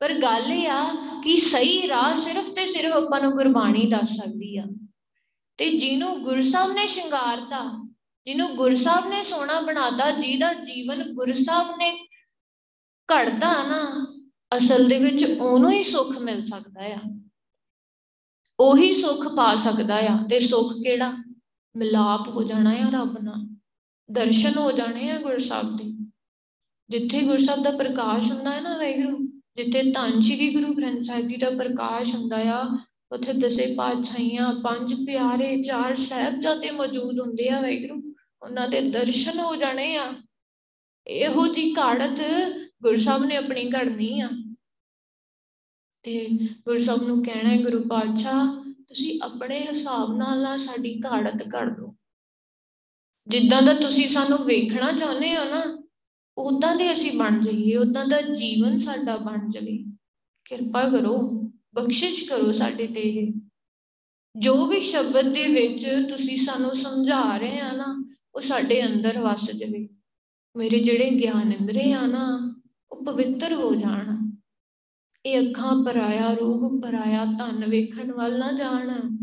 ਪਰ 0.00 0.14
ਗੱਲ 0.14 0.52
ਇਹ 0.52 0.68
ਆ 0.68 0.94
ਕਿ 1.24 1.36
ਸਹੀ 1.36 1.88
ਰਾਹ 1.88 2.14
ਸਿਰਫ 2.14 2.50
ਤੇ 2.50 2.66
ਸਿਰਫ 2.66 2.92
ਆਪਾਂ 2.92 3.20
ਨੂੰ 3.20 3.32
ਗੁਰਬਾਣੀ 3.32 3.86
ਦੱਸ 3.86 4.08
ਸਕਦੀ 4.08 4.56
ਆ। 4.56 4.64
ਤੇ 5.56 5.70
ਜਿਹਨੂੰ 5.70 6.22
ਗੁਰਸਾਹਿਬ 6.22 6.72
ਨੇ 6.72 6.86
ਸ਼ਿੰਗਾਰਤਾ, 6.86 7.90
ਜਿਹਨੂੰ 8.26 8.56
ਗੁਰਸਾਹਿਬ 8.56 9.08
ਨੇ 9.08 9.22
ਸੋਹਣਾ 9.22 9.60
ਬਣਾਤਾ, 9.60 10.10
ਜਿਹਦਾ 10.10 10.52
ਜੀਵਨ 10.52 11.12
ਗੁਰਸਾਹਿਬ 11.14 11.68
ਨੇ 11.76 12.08
ਘੜਦਾ 13.08 13.52
ਨਾ 13.52 14.16
ਅਸਲ 14.56 14.88
ਦੇ 14.88 14.98
ਵਿੱਚ 14.98 15.24
ਉਹਨੂੰ 15.24 15.70
ਹੀ 15.70 15.82
ਸੁੱਖ 15.82 16.18
ਮਿਲ 16.18 16.46
ਸਕਦਾ 16.46 16.80
ਆ। 16.84 17.00
ਉਹੀ 18.60 18.94
ਸੁੱਖ 18.94 19.28
ਪਾ 19.28 19.56
ਸਕਦਾ 19.56 19.96
ਆ 19.96 20.26
ਤੇ 20.30 20.40
ਸੁੱਖ 20.40 20.72
ਕਿਹੜਾ? 20.72 21.12
ਮਿਲਾਪ 21.76 22.28
ਹੋ 22.28 22.42
ਜਾਣਾ 22.42 22.70
ਆ 22.70 22.90
ਰੱਬ 22.90 23.18
ਨਾਲ। 23.18 23.56
ਦਰਸ਼ਨ 24.10 24.58
ਹੋ 24.58 24.72
ਜਾਣੇ 24.72 25.10
ਆ 25.10 25.18
ਗੁਰਸਾਹਿਬ 25.18 25.76
ਦੇ। 25.76 26.06
ਜਿੱਥੇ 26.88 27.20
ਗੁਰਸਾਹਿਬ 27.20 27.62
ਦਾ 27.62 27.70
ਪ੍ਰਕਾਸ਼ 27.70 28.32
ਹੁੰਦਾ 28.32 28.50
ਹੈ 28.50 28.60
ਨਾ 28.60 28.76
ਵੈਗੁਰੂ 28.76 29.18
ਜਿੱਥੇ 29.56 29.82
ਧੰਨ 29.82 30.20
ਸ਼੍ਰੀ 30.20 30.54
ਗੁਰੂ 30.54 30.74
ਗ੍ਰੰਥ 30.74 31.02
ਸਾਹਿਬ 31.02 31.28
ਜੀ 31.28 31.36
ਦਾ 31.36 31.50
ਪ੍ਰਕਾਸ਼ 31.50 32.14
ਹੁੰਦਾ 32.14 32.36
ਆ, 32.36 32.78
ਉੱਥੇ 33.12 33.32
ਦਸੇ 33.32 33.74
ਪਾਤਸ਼ਾਹੀਆਂ, 33.74 34.54
ਪੰਜ 34.54 34.94
ਪਿਆਰੇ, 34.94 35.62
ਚਾਰ 35.62 35.94
ਸਹਿਬਜ਼ਾਦੇ 35.94 36.70
ਮੌਜੂਦ 36.70 37.20
ਹੁੰਦੇ 37.20 37.48
ਆ 37.48 37.60
ਵੈਗਰੂ 37.60 38.14
ਉਹਨਾਂ 38.42 38.68
ਦੇ 38.68 38.80
ਦਰਸ਼ਨ 38.80 39.40
ਹੋ 39.40 39.56
ਜਾਣੇ 39.56 39.96
ਆ। 39.96 40.14
ਇਹੋ 41.06 41.46
ਜੀ 41.46 41.72
ਕਾੜਤ 41.72 42.20
ਗੁਰੂ 42.82 42.96
ਸਾਹਿਬ 42.96 43.24
ਨੇ 43.24 43.36
ਆਪਣੀ 43.36 43.70
ਘੜਨੀ 43.70 44.20
ਆ। 44.20 44.30
ਤੇ 46.02 46.28
ਗੁਰੂ 46.64 46.78
ਸਾਹਿਬ 46.78 47.02
ਨੂੰ 47.02 47.22
ਕਹਿਣਾ 47.22 47.50
ਹੈ, 47.50 47.62
ਗੁਰੂ 47.62 47.88
ਪਾਤਸ਼ਾਹ, 47.88 48.72
ਤੁਸੀਂ 48.82 49.20
ਆਪਣੇ 49.22 49.60
ਹਿਸਾਬ 49.60 50.16
ਨਾਲ 50.16 50.42
ਨਾ 50.42 50.56
ਸਾਡੀ 50.56 51.00
ਘਾੜਤ 51.06 51.48
ਕਰ 51.48 51.66
ਦਿਓ। 51.66 51.96
ਜਿੱਦਾਂ 53.28 53.62
ਦਾ 53.62 53.74
ਤੁਸੀਂ 53.74 54.08
ਸਾਨੂੰ 54.08 54.38
ਵੇਖਣਾ 54.38 54.92
ਚਾਹੁੰਦੇ 54.92 55.36
ਹੋ 55.36 55.44
ਨਾ 55.44 55.82
ਉਦਾਂ 56.38 56.76
ਦੇ 56.76 56.92
ਅਸੀਂ 56.92 57.12
ਬਣ 57.18 57.40
ਜਾਈਏ 57.42 57.76
ਉਦਾਂ 57.76 58.06
ਦਾ 58.06 58.20
ਜੀਵਨ 58.20 58.78
ਸਾਡਾ 58.78 59.16
ਬਣ 59.16 59.50
ਜਾਵੇ। 59.50 59.84
ਕਿਰਪਾ 60.44 60.88
ਕਰੋ, 60.88 61.18
ਬਖਸ਼ਿਸ਼ 61.74 62.28
ਕਰੋ 62.28 62.52
ਸਾਡੇ 62.52 62.86
ਤੇ 62.86 63.00
ਇਹ। 63.00 63.32
ਜੋ 64.38 64.66
ਵੀ 64.66 64.80
ਸ਼ਬਦ 64.80 65.34
ਦੇ 65.34 65.48
ਵਿੱਚ 65.48 65.86
ਤੁਸੀਂ 66.10 66.36
ਸਾਨੂੰ 66.36 66.74
ਸਮਝਾ 66.74 67.36
ਰਹੇ 67.36 67.60
ਆ 67.60 67.72
ਨਾ, 67.72 68.14
ਉਹ 68.34 68.40
ਸਾਡੇ 68.40 68.86
ਅੰਦਰ 68.86 69.18
ਵਸ 69.18 69.50
ਜਾਵੇ। 69.50 69.88
ਮੇਰੇ 70.56 70.78
ਜਿਹੜੇ 70.78 71.10
ਗਿਆਨ 71.10 71.52
ਇੰਦਰੇ 71.52 71.92
ਆ 71.92 72.06
ਨਾ, 72.06 72.54
ਉਹ 72.90 73.04
ਪਵਿੱਤਰ 73.04 73.52
ਹੋ 73.52 73.74
ਜਾਣ। 73.74 74.19
ਇਹ 75.26 75.50
ਅੱਖਾਂ 75.50 75.84
ਪਰਾਇਆ 75.84 76.34
ਰੂਪ 76.34 76.82
ਪਰਾਇਆ 76.82 77.24
ਧਨ 77.24 77.70
ਵੇਖਣ 77.70 78.12
ਵੱਲ 78.12 78.38
ਨਾ 78.38 78.52
ਜਾਣ। 78.52 79.16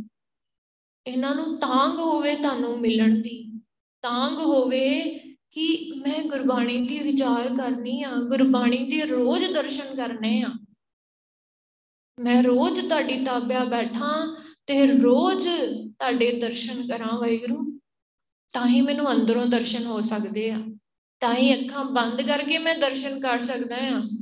ਇਹਨਾਂ 1.08 1.36
ਨੂੰ 1.36 1.58
ਤਾਂਗ 1.58 2.00
ਹੋਵੇ 2.00 2.36
ਤੁਹਾਨੂੰ 2.36 2.80
ਮਿਲਣ 2.80 3.22
ਦੀ। 3.22 3.62
ਤਾਂਗ 4.02 4.34
ਹੋਵੇ 4.34 5.20
ਕਿ 5.52 5.92
ਮੈਂ 5.98 6.24
ਗੁਰਬਾਣੀ 6.24 6.88
ਦੀ 6.88 7.00
ਵਿਚਾਰ 7.00 7.48
ਕਰਨੀ 7.48 8.04
ਆ, 8.04 8.12
ਗੁਰਬਾਣੀ 8.12 8.90
ਦੇ 8.90 9.06
ਰੋਜ਼ 9.06 9.54
ਦਰਸ਼ਨ 9.54 9.96
ਕਰਨੇ 9.96 10.42
ਆ। 10.42 10.50
ਮੈਂ 12.20 12.44
ਰੋਜ਼ 12.44 12.88
ਤੁਹਾਡੀ 12.88 13.26
ਤਾਬਿਆ 13.26 13.64
ਬੈਠਾ 13.64 14.38
ਤੇ 14.66 14.86
ਰੋਜ਼ 14.86 15.48
ਤੁਹਾਡੇ 16.00 16.40
ਦਰਸ਼ਨ 16.40 16.88
ਕਰਾਂ 16.88 17.18
ਵਾਹਿਗੁਰੂ। 17.18 17.80
ਤਾਂ 18.54 18.68
ਹੀ 18.68 18.82
ਮੈਨੂੰ 18.82 19.12
ਅੰਦਰੋਂ 19.12 19.46
ਦਰਸ਼ਨ 19.46 19.86
ਹੋ 19.86 20.02
ਸਕਦੇ 20.02 20.50
ਆ। 20.52 20.64
ਤਾਂ 21.20 21.36
ਹੀ 21.36 21.66
ਅੱਖਾਂ 21.66 21.86
ਬੰਦ 21.86 22.22
ਕਰਕੇ 22.22 22.58
ਮੈਂ 22.58 22.76
ਦਰਸ਼ਨ 22.76 23.20
ਕਰ 23.20 23.40
ਸਕਦਾ 23.40 23.76
ਆ। 23.76 24.17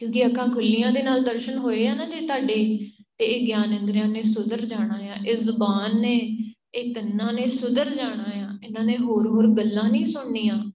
ਕਿਉਂਕਿ 0.00 0.26
ਅੱਖਾਂ 0.26 0.48
ਖੁੱਲੀਆਂ 0.48 0.92
ਦੇ 0.92 1.02
ਨਾਲ 1.02 1.22
ਦਰਸ਼ਨ 1.22 1.58
ਹੋਏ 1.58 1.86
ਆ 1.86 1.94
ਨਾ 1.94 2.04
ਜੇ 2.04 2.26
ਤੁਹਾਡੇ, 2.26 2.90
ਤੇ 3.18 3.24
ਇਹ 3.24 3.46
ਗਿਆਨ 3.46 3.72
ਇੰਦਰੀਆਂ 3.72 4.08
ਨੇ 4.08 4.22
ਸੁਧਰ 4.22 4.60
ਜਾਣਾ 4.60 4.94
ਆ, 4.94 5.14
ਇਹ 5.26 5.36
ਜ਼ੁਬਾਨ 5.36 6.00
ਨੇ, 6.00 6.38
ਇਹ 6.74 6.94
ਕੰਨਾਂ 6.94 7.32
ਨੇ 7.32 7.46
ਸੁਧਰ 7.46 7.90
ਜਾਣਾ 7.94 8.22
ਆ, 8.22 8.58
ਇਹਨਾਂ 8.64 8.84
ਨੇ 8.84 8.96
ਹੋਰ 8.96 9.26
ਹੋਰ 9.26 9.48
ਗੱਲਾਂ 9.56 9.90
ਨਹੀਂ 9.90 10.04
ਸੁਣਨੀਆਂ। 10.04 10.70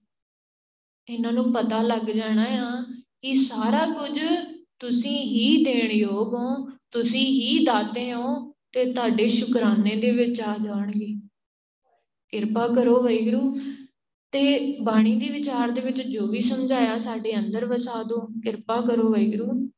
ਇਹਨਾਂ 1.08 1.32
ਨੂੰ 1.32 1.52
ਪਤਾ 1.52 1.82
ਲੱਗ 1.82 2.10
ਜਾਣਾ 2.10 2.42
ਆ 2.42 2.82
ਕਿ 3.22 3.34
ਸਾਰਾ 3.34 3.86
ਕੁਝ 3.86 4.20
ਤੁਸੀਂ 4.80 5.18
ਹੀ 5.18 5.64
ਦੇਣ 5.64 5.92
ਯੋਗ 5.92 6.34
ਹੋ, 6.34 6.70
ਤੁਸੀਂ 6.90 7.26
ਹੀ 7.26 7.64
ਦਾਤੇ 7.64 8.12
ਹੋ, 8.12 8.52
ਤੇ 8.72 8.92
ਤੁਹਾਡੇ 8.92 9.28
ਸ਼ੁਕਰਾਨੇ 9.28 9.96
ਦੇ 9.96 10.10
ਵਿੱਚ 10.10 10.40
ਆ 10.40 10.56
ਜਾਣਗੇ। 10.64 11.20
ਕਿਰਪਾ 12.30 12.68
ਕਰੋ 12.68 13.02
ਵੈਗਰੂ 13.02 13.60
ਤੇ 14.32 14.76
ਬਾਣੀ 14.82 15.16
ਦੇ 15.16 15.28
ਵਿਚਾਰ 15.28 15.70
ਦੇ 15.70 15.80
ਵਿੱਚ 15.80 16.02
ਜੋ 16.02 16.26
ਵੀ 16.26 16.40
ਸਮਝਾਇਆ 16.40 16.98
ਸਾਡੇ 16.98 17.36
ਅੰਦਰ 17.36 17.64
ਵਸਾ 17.64 18.02
ਦਿਓ, 18.02 18.20
ਕਿਰਪਾ 18.44 18.80
ਕਰੋ 18.80 19.10
ਵੈਗਰੂ 19.12 19.70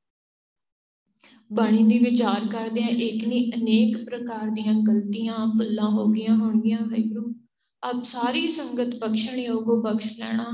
ਬਾਣੀ 1.52 1.82
ਦੀ 1.84 1.98
ਵਿਚਾਰ 1.98 2.46
ਕਰਦੇ 2.52 2.82
ਆ 2.82 2.88
ਇੱਕ 2.88 3.28
ਨਹੀਂ, 3.28 3.52
ਅਨੇਕ 3.52 4.04
ਪ੍ਰਕਾਰ 4.04 4.50
ਦੀਆਂ 4.50 4.74
ਗਲਤੀਆਂ, 4.74 5.46
ਭੁੱਲਾਂ 5.46 5.90
ਹੋ 5.90 6.06
ਗਈਆਂ 6.08 6.36
ਹੋਣਗੀਆਂ 6.36 6.78
ਵੈਗਰੂ 6.78 7.34
ਆਪ 7.82 8.02
ਸਾਰੀ 8.04 8.48
ਸੰਗਤ 8.48 8.94
ਬਖਸ਼ਣ 8.98 9.38
ਯੋਗੋ 9.38 9.82
ਬਖਸ਼ 9.82 10.18
ਲੈਣਾ। 10.18 10.46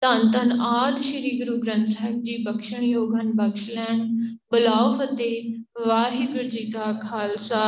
ਧੰਨ 0.00 0.30
ਧੰਨ 0.30 0.60
ਆਦ 0.60 0.96
ਸ੍ਰੀ 0.96 1.38
ਗੁਰੂ 1.40 1.60
ਗ੍ਰੰਥ 1.60 1.86
ਸਾਹਿਬ 1.86 2.22
ਜੀ 2.22 2.44
ਬਖਸ਼ਣ 2.44 2.82
ਯੋਗ 2.82 3.14
ਹਨ, 3.16 3.32
ਬਖਸ਼ 3.32 3.70
ਲੈਣ। 3.70 4.06
ਬੁਲਾਓ 4.52 4.92
ਫਤਿਹ, 4.92 5.64
ਵਾਹਿਗੁਰੂ 5.86 6.48
ਜੀ 6.48 6.70
ਕਾ 6.70 6.92
ਖਾਲਸਾ, 6.92 7.64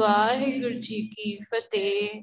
ਵਾਹਿਗੁਰੂ 0.00 0.74
ਜੀ 0.74 1.06
ਕੀ 1.08 1.38
ਫਤਿਹ 1.44 2.22